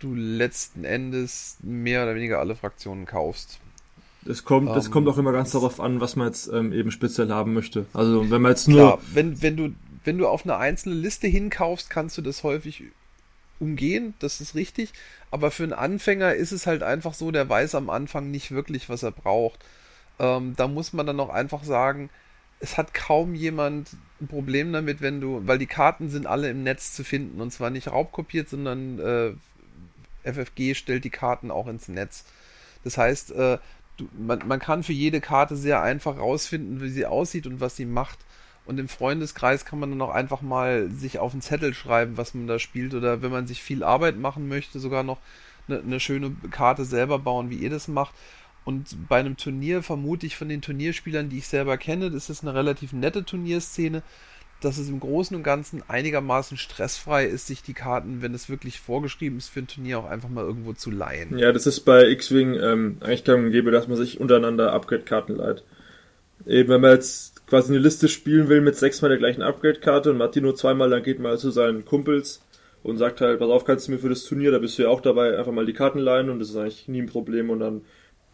[0.00, 3.58] du letzten Endes mehr oder weniger alle Fraktionen kaufst.
[4.26, 6.90] Es kommt, das Ähm, kommt auch immer ganz darauf an, was man jetzt ähm, eben
[6.90, 7.86] speziell haben möchte.
[7.94, 9.70] Also wenn man jetzt nur Klar, wenn, wenn du,
[10.04, 12.84] wenn du auf eine einzelne Liste hinkaufst, kannst du das häufig
[13.60, 14.92] umgehen, das ist richtig.
[15.30, 18.88] Aber für einen Anfänger ist es halt einfach so, der weiß am Anfang nicht wirklich,
[18.88, 19.64] was er braucht.
[20.18, 22.10] Ähm, da muss man dann auch einfach sagen,
[22.60, 23.90] es hat kaum jemand
[24.20, 27.52] ein Problem damit, wenn du, weil die Karten sind alle im Netz zu finden und
[27.52, 29.32] zwar nicht raubkopiert, sondern äh,
[30.24, 32.24] FFG stellt die Karten auch ins Netz.
[32.84, 33.58] Das heißt, äh,
[33.96, 37.76] du, man, man kann für jede Karte sehr einfach rausfinden, wie sie aussieht und was
[37.76, 38.18] sie macht.
[38.68, 42.34] Und im Freundeskreis kann man dann auch einfach mal sich auf einen Zettel schreiben, was
[42.34, 42.92] man da spielt.
[42.92, 45.16] Oder wenn man sich viel Arbeit machen möchte, sogar noch
[45.68, 48.14] eine, eine schöne Karte selber bauen, wie ihr das macht.
[48.66, 52.42] Und bei einem Turnier vermute ich von den Turnierspielern, die ich selber kenne, das ist
[52.42, 54.02] eine relativ nette Turnierszene,
[54.60, 58.80] dass es im Großen und Ganzen einigermaßen stressfrei ist, sich die Karten, wenn es wirklich
[58.80, 61.38] vorgeschrieben ist für ein Turnier, auch einfach mal irgendwo zu leihen.
[61.38, 65.36] Ja, das ist bei X-Wing ähm, eigentlich gang und gäbe, dass man sich untereinander Upgrade-Karten
[65.36, 65.64] leiht.
[66.46, 70.18] Eben, wenn man jetzt quasi eine Liste spielen will mit sechsmal der gleichen Upgrade-Karte und
[70.18, 72.42] Martin nur zweimal, dann geht man zu seinen Kumpels
[72.82, 74.88] und sagt halt, pass auf, kannst du mir für das Turnier, da bist du ja
[74.88, 77.60] auch dabei, einfach mal die Karten leihen und das ist eigentlich nie ein Problem und
[77.60, 77.82] dann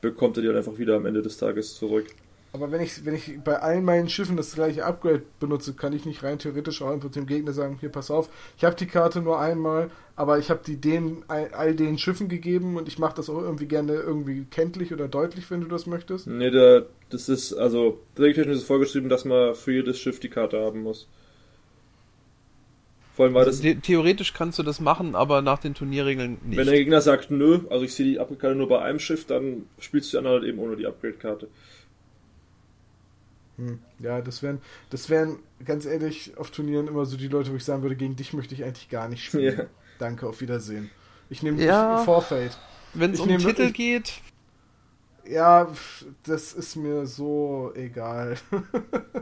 [0.00, 2.06] bekommt er die halt einfach wieder am Ende des Tages zurück.
[2.54, 6.06] Aber wenn ich, wenn ich bei allen meinen Schiffen das gleiche Upgrade benutze, kann ich
[6.06, 9.20] nicht rein theoretisch auch einfach dem Gegner sagen, hier pass auf, ich habe die Karte
[9.22, 13.28] nur einmal, aber ich habe die den, all, den Schiffen gegeben und ich mache das
[13.28, 16.28] auch irgendwie gerne irgendwie kenntlich oder deutlich, wenn du das möchtest.
[16.28, 20.60] Nee, da, das ist, also, regeltechnisch ist vorgeschrieben, dass man für jedes Schiff die Karte
[20.60, 21.08] haben muss.
[23.14, 26.38] Vor allem war das, Also, the theoretisch kannst du das machen, aber nach den Turnierregeln
[26.44, 26.56] nicht.
[26.56, 29.66] wenn der Gegner sagt, nö, also ich sehe die Upgrade-Karte nur bei einem Schiff, dann
[29.80, 31.48] spielst du die andere halt eben ohne die Upgrade-Karte.
[33.56, 33.78] Hm.
[34.00, 37.64] Ja, das wären, das wären ganz ehrlich auf Turnieren immer so die Leute, wo ich
[37.64, 39.58] sagen würde, gegen dich möchte ich eigentlich gar nicht spielen.
[39.58, 39.64] Ja.
[39.98, 40.90] Danke, auf Wiedersehen.
[41.30, 41.98] Ich nehme Ja.
[42.00, 42.58] ich, Forfeit.
[42.94, 44.12] Wenn es Ich um nehm Titel wirklich- geht,
[45.26, 45.68] Ja,
[46.24, 48.36] das ist mir so egal.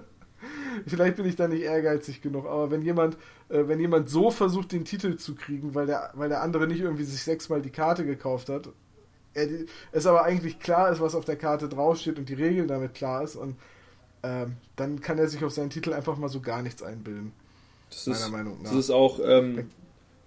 [0.87, 3.17] Vielleicht bin ich da nicht ehrgeizig genug, aber wenn jemand,
[3.49, 6.81] äh, wenn jemand so versucht, den Titel zu kriegen, weil der, weil der andere nicht
[6.81, 8.69] irgendwie sich sechsmal die Karte gekauft hat,
[9.35, 9.47] er,
[9.93, 13.23] es aber eigentlich klar ist, was auf der Karte draufsteht und die Regel damit klar
[13.23, 13.57] ist, und
[14.23, 17.33] ähm, dann kann er sich auf seinen Titel einfach mal so gar nichts einbilden.
[17.91, 18.71] Das Meiner ist, Meinung nach.
[18.71, 19.71] das ist auch ähm,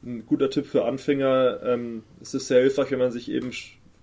[0.03, 1.61] ein guter Tipp für Anfänger.
[1.63, 3.51] Ähm, es ist sehr hilfreich, wenn man sich eben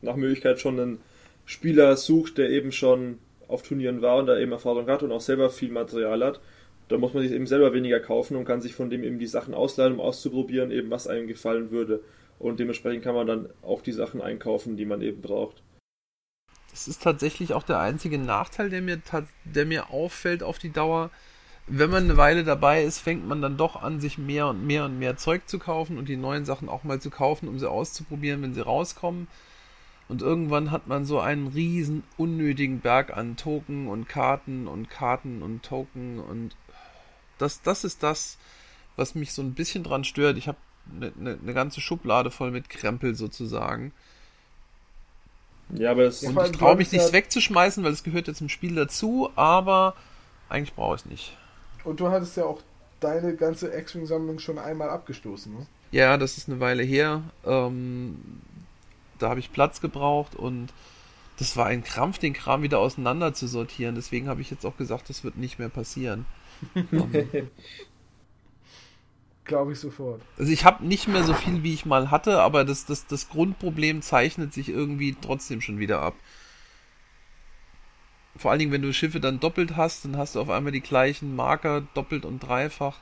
[0.01, 0.99] nach Möglichkeit schon einen
[1.45, 3.19] Spieler sucht, der eben schon
[3.49, 6.41] auf Turnieren war und da eben Erfahrung hat und auch selber viel Material hat.
[6.89, 9.27] Da muss man sich eben selber weniger kaufen und kann sich von dem eben die
[9.27, 12.01] Sachen ausleihen, um auszuprobieren, eben was einem gefallen würde.
[12.39, 15.63] Und dementsprechend kann man dann auch die Sachen einkaufen, die man eben braucht.
[16.73, 19.01] Das ist tatsächlich auch der einzige Nachteil, der mir,
[19.45, 21.11] der mir auffällt auf die Dauer.
[21.69, 24.87] Wenn man eine Weile dabei ist, fängt man dann doch an, sich mehr und mehr
[24.87, 27.71] und mehr Zeug zu kaufen und die neuen Sachen auch mal zu kaufen, um sie
[27.71, 29.29] auszuprobieren, wenn sie rauskommen.
[30.09, 35.43] Und irgendwann hat man so einen riesen unnötigen Berg an Token und Karten und Karten
[35.43, 36.57] und Token und
[37.39, 38.39] das, das ist das,
[38.97, 40.37] was mich so ein bisschen dran stört.
[40.37, 40.59] Ich habe
[40.91, 43.93] eine ne, ne ganze Schublade voll mit Krempel sozusagen.
[45.71, 48.41] Ja, aber es Ja, Und ich traue mich nichts ja- wegzuschmeißen, weil es gehört jetzt
[48.41, 49.95] im Spiel dazu, aber
[50.49, 51.37] eigentlich brauche ich es nicht.
[51.85, 52.61] Und du hattest ja auch
[53.01, 55.67] deine ganze X-Wing-Sammlung schon einmal abgestoßen, ne?
[55.91, 57.23] Ja, das ist eine Weile her.
[57.45, 58.17] Ähm,
[59.19, 60.69] da habe ich Platz gebraucht und
[61.39, 63.95] das war ein Krampf, den Kram wieder auseinander zu sortieren.
[63.95, 66.25] Deswegen habe ich jetzt auch gesagt, das wird nicht mehr passieren.
[69.45, 70.23] Glaube ich sofort.
[70.39, 73.29] Also ich habe nicht mehr so viel, wie ich mal hatte, aber das, das, das
[73.29, 76.15] Grundproblem zeichnet sich irgendwie trotzdem schon wieder ab.
[78.37, 80.81] Vor allen Dingen, wenn du Schiffe dann doppelt hast, dann hast du auf einmal die
[80.81, 82.99] gleichen Marker doppelt und dreifach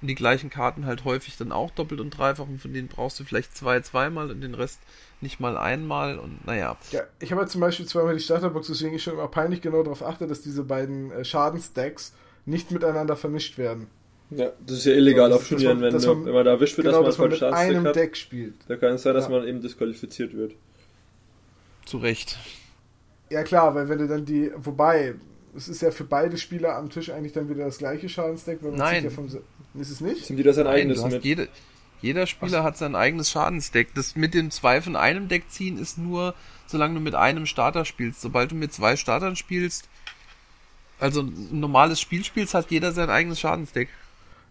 [0.00, 3.18] und die gleichen Karten halt häufig dann auch doppelt und dreifach und von denen brauchst
[3.20, 4.80] du vielleicht zwei zweimal und den Rest
[5.20, 6.76] nicht mal einmal und naja.
[6.90, 9.82] Ja, ich habe ja zum Beispiel zweimal die Starterbox, deswegen ich schon immer peinlich genau
[9.82, 12.14] darauf achte, dass diese beiden äh, Schadensstacks
[12.44, 13.88] nicht miteinander vermischt werden.
[14.36, 16.86] Ja, das ist ja illegal so, auf Turnieren, wenn, man, wenn man da erwischt wird,
[16.86, 18.54] genau, dass man, dass man mit einem hat, Deck spielt.
[18.68, 19.30] Da kann es sein, dass ja.
[19.30, 20.54] man eben disqualifiziert wird.
[21.84, 22.38] Zu Recht.
[23.30, 25.14] Ja klar, weil wenn du dann die, wobei,
[25.56, 28.70] es ist ja für beide Spieler am Tisch eigentlich dann wieder das gleiche Schadensdeck, weil
[28.70, 29.04] man Nein.
[29.04, 30.26] Ja vom, ist es nicht?
[30.26, 31.24] Sind die das sein Nein, eigenes mit?
[31.24, 31.48] Jede,
[32.00, 32.64] jeder Spieler Was?
[32.64, 33.94] hat sein eigenes Schadensdeck.
[33.94, 36.34] Das mit dem zwei von einem Deck ziehen ist nur,
[36.66, 38.20] solange du mit einem Starter spielst.
[38.20, 39.88] Sobald du mit zwei Startern spielst,
[40.98, 43.88] also ein normales Spiel spielst, hat jeder sein eigenes Schadensdeck.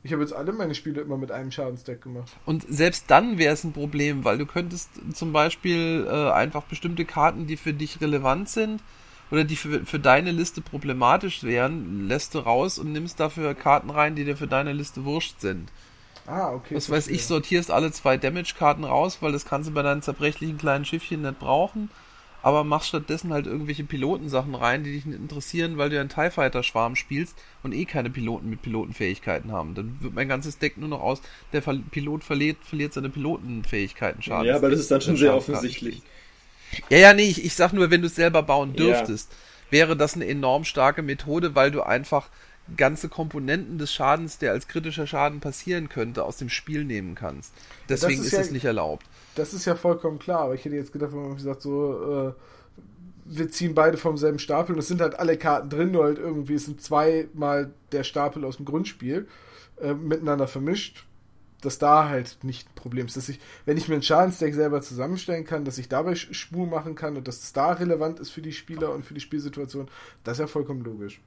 [0.03, 2.31] Ich habe jetzt alle meine Spiele immer mit einem Schadensdeck gemacht.
[2.45, 7.05] Und selbst dann wäre es ein Problem, weil du könntest zum Beispiel äh, einfach bestimmte
[7.05, 8.81] Karten, die für dich relevant sind
[9.29, 13.91] oder die für, für deine Liste problematisch wären, lässt du raus und nimmst dafür Karten
[13.91, 15.69] rein, die dir für deine Liste wurscht sind.
[16.25, 16.75] Ah, okay.
[16.75, 20.57] Was weiß ich, sortierst alle zwei Damage-Karten raus, weil das kannst du bei deinen zerbrechlichen
[20.57, 21.89] kleinen Schiffchen nicht brauchen
[22.43, 26.31] aber mach stattdessen halt irgendwelche Pilotensachen rein, die dich nicht interessieren, weil du einen TIE
[26.31, 29.75] Fighter Schwarm spielst und eh keine Piloten mit Pilotenfähigkeiten haben.
[29.75, 31.21] Dann wird mein ganzes Deck nur noch aus,
[31.53, 34.47] der Pilot verliert, verliert seine Pilotenfähigkeiten Schaden.
[34.47, 36.01] Ja, aber das ist dann schon sehr offensichtlich.
[36.89, 39.71] Ja, ja, nee, ich, ich sag nur, wenn du es selber bauen dürftest, ja.
[39.71, 42.29] wäre das eine enorm starke Methode, weil du einfach
[42.77, 47.53] ganze Komponenten des Schadens, der als kritischer Schaden passieren könnte, aus dem Spiel nehmen kannst.
[47.89, 49.05] Deswegen das ist, ist ja, nicht erlaubt.
[49.35, 52.33] Das ist ja vollkommen klar, aber ich hätte jetzt gedacht, wenn man gesagt, so, äh,
[53.25, 56.17] wir ziehen beide vom selben Stapel und es sind halt alle Karten drin, nur halt
[56.17, 59.27] irgendwie, es sind zweimal der Stapel aus dem Grundspiel
[59.79, 61.05] äh, miteinander vermischt,
[61.61, 63.15] dass da halt nicht ein Problem ist.
[63.15, 66.95] Dass ich, wenn ich mir ein Schadensdeck selber zusammenstellen kann, dass ich dabei Spur machen
[66.95, 69.87] kann und dass es da relevant ist für die Spieler und für die Spielsituation,
[70.23, 71.21] das ist ja vollkommen logisch.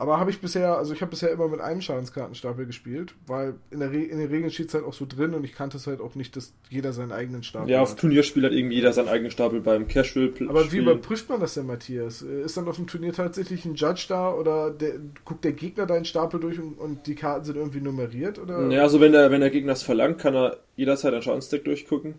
[0.00, 3.80] Aber habe ich bisher, also ich habe bisher immer mit einem Schadenskartenstapel gespielt, weil in,
[3.80, 5.86] der Re in den Regeln steht es halt auch so drin und ich kannte es
[5.86, 7.86] halt auch nicht, dass jeder seinen eigenen Stapel ja, hat.
[7.86, 10.32] Ja, auf Turnierspiel hat irgendwie jeder seinen eigenen Stapel beim Casual.
[10.48, 12.22] Aber wie überprüft man das denn, Matthias?
[12.22, 14.94] Ist dann auf dem Turnier tatsächlich ein Judge da oder der,
[15.26, 18.38] guckt der Gegner deinen Stapel durch und, und, die Karten sind irgendwie nummeriert?
[18.38, 18.70] Oder?
[18.70, 22.14] Ja, also wenn der, wenn der Gegner es verlangt, kann er jederzeit ein Schadensdeck durchgucken.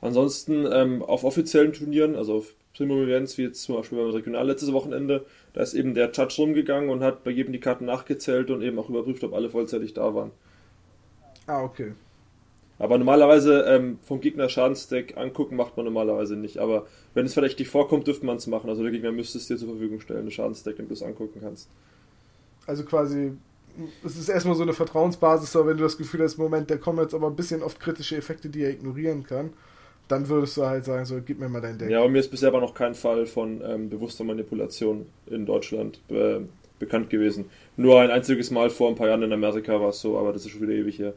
[0.00, 4.72] Ansonsten ähm, auf offiziellen Turnieren, also auf Primo-Events, wie jetzt zum Beispiel beim Regional letztes
[4.72, 5.24] Wochenende,
[5.54, 8.78] da ist eben der Judge rumgegangen und hat bei jedem die Karten nachgezählt und eben
[8.78, 10.30] auch überprüft, ob alle vollzeitig da waren.
[11.46, 11.92] Ah, okay.
[12.78, 16.58] Aber normalerweise ähm, vom Gegner Schadensdeck angucken macht man normalerweise nicht.
[16.58, 18.68] Aber wenn es verdächtig vorkommt, dürfte man es machen.
[18.68, 21.40] Also der Gegner müsste es dir zur Verfügung stellen, ein Schadensdeck, damit du es angucken
[21.40, 21.70] kannst.
[22.66, 23.32] Also quasi,
[24.04, 26.98] es ist erstmal so eine Vertrauensbasis, aber wenn du das Gefühl hast, Moment, da kommen
[26.98, 29.54] jetzt aber ein bisschen oft kritische Effekte, die er ignorieren kann,
[30.08, 31.90] dann würdest du halt sagen, so, gib mir mal dein Deck.
[31.90, 36.00] Ja, aber mir ist bisher aber noch kein Fall von ähm, bewusster Manipulation in Deutschland
[36.08, 36.40] äh,
[36.78, 37.46] bekannt gewesen.
[37.76, 40.44] Nur ein einziges Mal vor ein paar Jahren in Amerika war es so, aber das
[40.44, 41.14] ist schon wieder ewig her.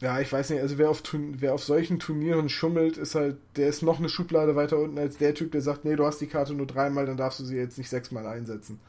[0.00, 3.68] Ja, ich weiß nicht, also wer auf, wer auf solchen Turnieren schummelt, ist halt, der
[3.68, 6.26] ist noch eine Schublade weiter unten als der Typ, der sagt, nee, du hast die
[6.26, 8.80] Karte nur dreimal, dann darfst du sie jetzt nicht sechsmal einsetzen.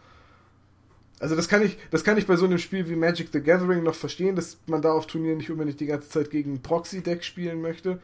[1.20, 3.84] Also das kann ich, das kann ich bei so einem Spiel wie Magic the Gathering
[3.84, 7.24] noch verstehen, dass man da auf Turnieren nicht unbedingt die ganze Zeit gegen ein Proxy-Deck
[7.24, 8.00] spielen möchte.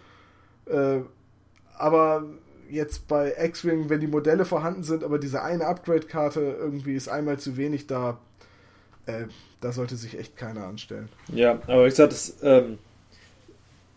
[0.70, 1.02] Äh,
[1.78, 2.26] aber
[2.70, 7.40] jetzt bei X-Wing, wenn die Modelle vorhanden sind, aber diese eine Upgrade-Karte irgendwie ist einmal
[7.40, 8.20] zu wenig da,
[9.06, 9.26] äh,
[9.62, 11.10] da sollte sich echt keiner anstellen.
[11.34, 12.78] Ja, aber wie gesagt, das, ähm,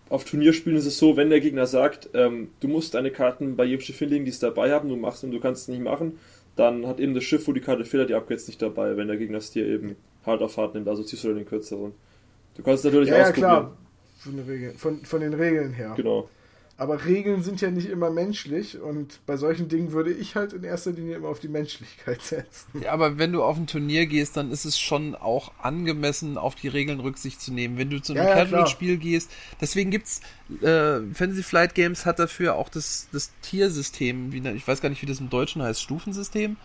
[0.09, 3.65] auf Turnierspielen ist es so, wenn der Gegner sagt, ähm, du musst deine Karten bei
[3.65, 6.19] jedem Schiff hinlegen, die es dabei haben, du machst und du kannst es nicht machen,
[6.57, 9.17] dann hat eben das Schiff, wo die Karte fehlt, die Upgrades nicht dabei, wenn der
[9.17, 9.97] Gegner es dir eben
[10.27, 11.93] hart auf hart nimmt, also ziehst du den kürzeren.
[12.57, 13.51] Du kannst natürlich ja, ausprobieren.
[13.51, 13.77] Ja, klar,
[14.19, 15.95] von, von, von den Regeln her.
[15.97, 16.29] Genau.
[16.83, 20.65] Aber Regeln sind ja nicht immer menschlich und bei solchen Dingen würde ich halt in
[20.65, 22.83] erster Linie immer auf die Menschlichkeit setzen.
[22.83, 26.57] Ja, aber wenn du auf ein Turnier gehst, dann ist es schon auch angemessen, auf
[26.57, 27.79] die Regeln Rücksicht zu nehmen.
[27.79, 29.31] Wenn du zu einem ja, Casual-Spiel gehst,
[29.61, 30.23] deswegen gibt's
[30.61, 35.03] äh, Fantasy Flight Games hat dafür auch das, das Tiersystem, wie, ich weiß gar nicht,
[35.03, 36.57] wie das im Deutschen heißt, Stufensystem,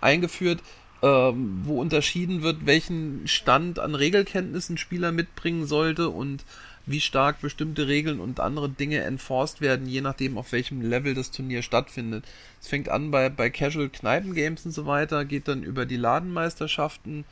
[0.00, 0.62] eingeführt,
[1.02, 6.46] ähm, wo unterschieden wird, welchen Stand an Regelkenntnissen ein Spieler mitbringen sollte und
[6.88, 11.30] wie stark bestimmte Regeln und andere Dinge enforced werden, je nachdem, auf welchem Level das
[11.30, 12.24] Turnier stattfindet.
[12.60, 17.24] Es fängt an bei, bei Casual Kneipengames und so weiter, geht dann über die Ladenmeisterschaften,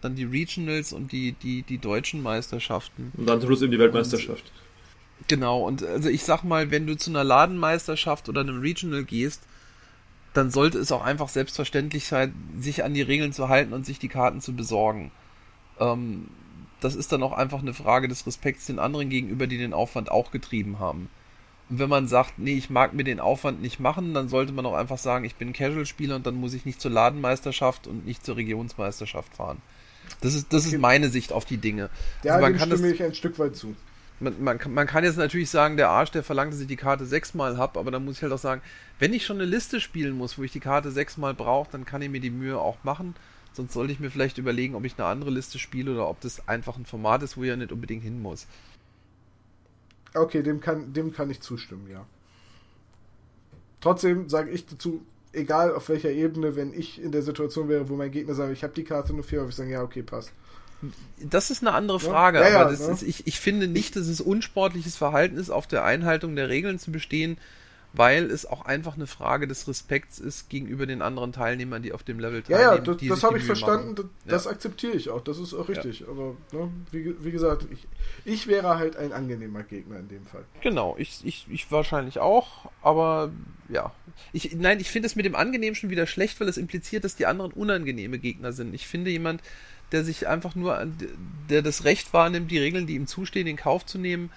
[0.00, 3.12] dann die Regionals und die, die, die deutschen Meisterschaften.
[3.16, 4.52] Und dann zum Schluss eben die Weltmeisterschaft.
[5.20, 9.04] Und, genau, und also ich sag mal, wenn du zu einer Ladenmeisterschaft oder einem Regional
[9.04, 9.42] gehst,
[10.32, 14.00] dann sollte es auch einfach selbstverständlich sein, sich an die Regeln zu halten und sich
[14.00, 15.12] die Karten zu besorgen.
[15.78, 16.26] Ähm,
[16.84, 20.10] das ist dann auch einfach eine Frage des Respekts den anderen gegenüber, die den Aufwand
[20.10, 21.08] auch getrieben haben.
[21.70, 24.66] Und wenn man sagt, nee, ich mag mir den Aufwand nicht machen, dann sollte man
[24.66, 28.24] auch einfach sagen, ich bin Casual-Spieler und dann muss ich nicht zur Ladenmeisterschaft und nicht
[28.24, 29.62] zur Regionsmeisterschaft fahren.
[30.20, 31.88] Das ist, das ist meine Sicht auf die Dinge.
[32.22, 33.74] Ja, also man kann stimme das, ich ein Stück weit zu.
[34.20, 37.06] Man, man, man, kann jetzt natürlich sagen, der Arsch, der verlangt, dass ich die Karte
[37.06, 38.60] sechsmal habe, aber dann muss ich halt auch sagen,
[38.98, 42.02] wenn ich schon eine Liste spielen muss, wo ich die Karte sechsmal brauche, dann kann
[42.02, 43.14] ich mir die Mühe auch machen.
[43.54, 46.48] Sonst sollte ich mir vielleicht überlegen, ob ich eine andere Liste spiele oder ob das
[46.48, 48.46] einfach ein Format ist, wo ich ja nicht unbedingt hin muss.
[50.12, 52.04] Okay, dem kann, dem kann ich zustimmen, ja.
[53.80, 57.96] Trotzdem sage ich dazu, egal auf welcher Ebene, wenn ich in der Situation wäre, wo
[57.96, 60.32] mein Gegner sagt, ich habe die Karte nur vier, würde ich sagen, ja, okay, passt.
[61.18, 64.06] Das ist eine andere Frage, ja, ja, aber ja, ist, ich, ich finde nicht, dass
[64.06, 67.38] es unsportliches Verhalten ist, auf der Einhaltung der Regeln zu bestehen,
[67.96, 72.02] weil es auch einfach eine Frage des Respekts ist gegenüber den anderen Teilnehmern, die auf
[72.02, 72.68] dem Level teilnehmen.
[72.68, 74.10] Ja, ja, das, das habe ich verstanden, machen.
[74.26, 74.50] das, ja.
[74.50, 76.00] akzeptiere ich auch, das ist auch richtig.
[76.00, 76.08] Ja.
[76.08, 77.86] Aber ne, wie, wie, gesagt, ich,
[78.24, 80.44] ich wäre halt ein angenehmer Gegner in dem Fall.
[80.60, 83.30] Genau, ich, ich, ich wahrscheinlich auch, aber
[83.68, 83.92] ja.
[84.32, 87.14] Ich, nein, ich finde es mit dem Angenehm schon wieder schlecht, weil es impliziert, dass
[87.14, 88.74] die anderen unangenehme Gegner sind.
[88.74, 89.40] Ich finde jemand,
[89.92, 90.84] der sich einfach nur,
[91.48, 94.30] der das Recht wahrnimmt, die Regeln, die ihm zustehen, in Kauf zu nehmen,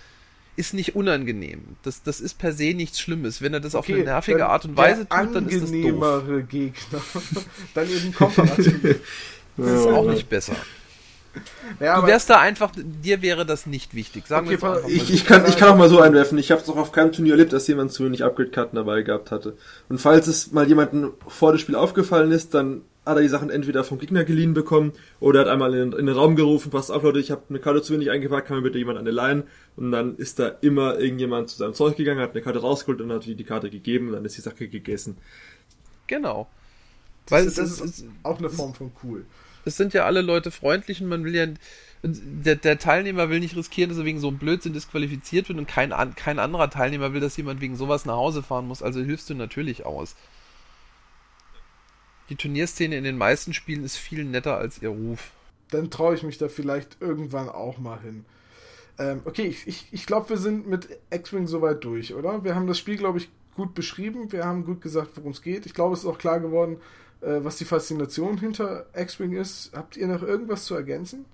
[0.57, 1.77] ist nicht unangenehm.
[1.83, 3.41] Das, das ist per se nichts Schlimmes.
[3.41, 6.23] Wenn er das okay, auf eine nervige Art und Weise tut, dann ist das doof.
[6.49, 7.01] Gegner.
[7.73, 9.01] dann eben komparativ.
[9.57, 10.55] das ist auch nicht besser.
[11.79, 14.25] Ja, du wärst da einfach, dir wäre das nicht wichtig.
[14.25, 16.37] Sagen okay, wir ich, ich, kann, ich kann auch mal so einwerfen.
[16.39, 19.29] Ich habe es auch auf keinem Turnier erlebt, dass jemand zu wenig Upgrade-Karten dabei gehabt
[19.29, 19.55] hatte.
[19.87, 23.49] Und falls es mal jemandem vor dem Spiel aufgefallen ist, dann hat er die Sachen
[23.49, 27.03] entweder vom Gegner geliehen bekommen oder hat einmal in, in den Raum gerufen, passt auf
[27.03, 29.43] Leute, ich habe eine Karte zu wenig eingepackt, kann mir bitte jemand eine leihen?
[29.75, 33.11] Und dann ist da immer irgendjemand zu seinem Zeug gegangen, hat eine Karte rausgeholt und
[33.11, 35.17] hat die Karte gegeben und dann ist die Sache gegessen.
[36.07, 36.47] Genau.
[37.25, 39.25] Das Weil ist, es ist, ist auch eine Form von cool.
[39.65, 41.47] Es sind ja alle Leute freundlich und man will ja
[42.03, 45.67] der, der, Teilnehmer will nicht riskieren, dass er wegen so einem Blödsinn disqualifiziert wird und
[45.67, 48.83] kein, kein anderer Teilnehmer will, dass jemand wegen sowas nach Hause fahren muss.
[48.83, 50.15] Also hilfst du natürlich aus
[52.29, 55.31] die Turnierszene in den meisten Spielen ist viel netter als ihr Ruf.
[55.71, 58.25] Dann traue ich mich da vielleicht irgendwann auch mal hin.
[58.99, 62.43] Ähm, okay, ich, ich, ich glaube, wir sind mit X-Wing soweit durch, oder?
[62.43, 64.31] Wir haben das Spiel, glaube ich, gut beschrieben.
[64.31, 65.65] Wir haben gut gesagt, worum es geht.
[65.65, 66.77] Ich glaube, es ist auch klar geworden,
[67.21, 69.71] äh, was die Faszination hinter X-Wing ist.
[69.75, 71.25] Habt ihr noch irgendwas zu ergänzen?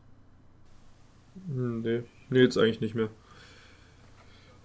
[1.48, 3.10] Hm, nee, nee, jetzt eigentlich nicht mehr.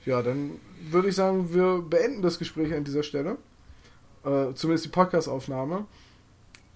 [0.04, 0.52] Ja, dann
[0.90, 3.36] würde ich sagen, wir beenden das Gespräch an dieser Stelle.
[4.24, 5.86] Äh, zumindest die Podcast-Aufnahme.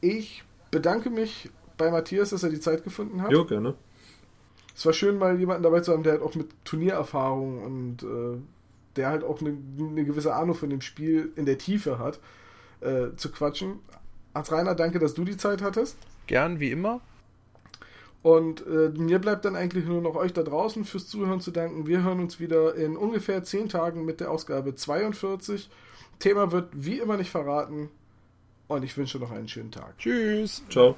[0.02, 0.42] Ich
[0.72, 1.48] bedanke mich
[1.78, 3.30] bei Matthias, dass er die Zeit gefunden hat.
[3.30, 3.74] Jo, gerne.
[4.74, 8.40] Es war schön, mal jemanden dabei zu haben, der halt auch mit Turniererfahrung und äh,
[8.96, 12.18] der halt auch eine, eine, gewisse Ahnung von dem Spiel in der Tiefe hat,
[12.80, 13.78] äh, zu quatschen.
[14.34, 15.96] Hans Reiner, danke, dass du die Zeit hattest.
[16.26, 17.00] Gern, wie immer.
[18.22, 21.86] Und äh, mir bleibt dann eigentlich nur noch euch da draußen fürs Zuhören zu danken.
[21.86, 25.70] Wir hören uns wieder in ungefähr 10 Tagen mit der Ausgabe 42.
[26.18, 27.90] Thema wird wie immer nicht verraten
[28.72, 29.98] und ich wünsche noch einen schönen Tag.
[29.98, 30.62] Tschüss.
[30.70, 30.96] Ciao.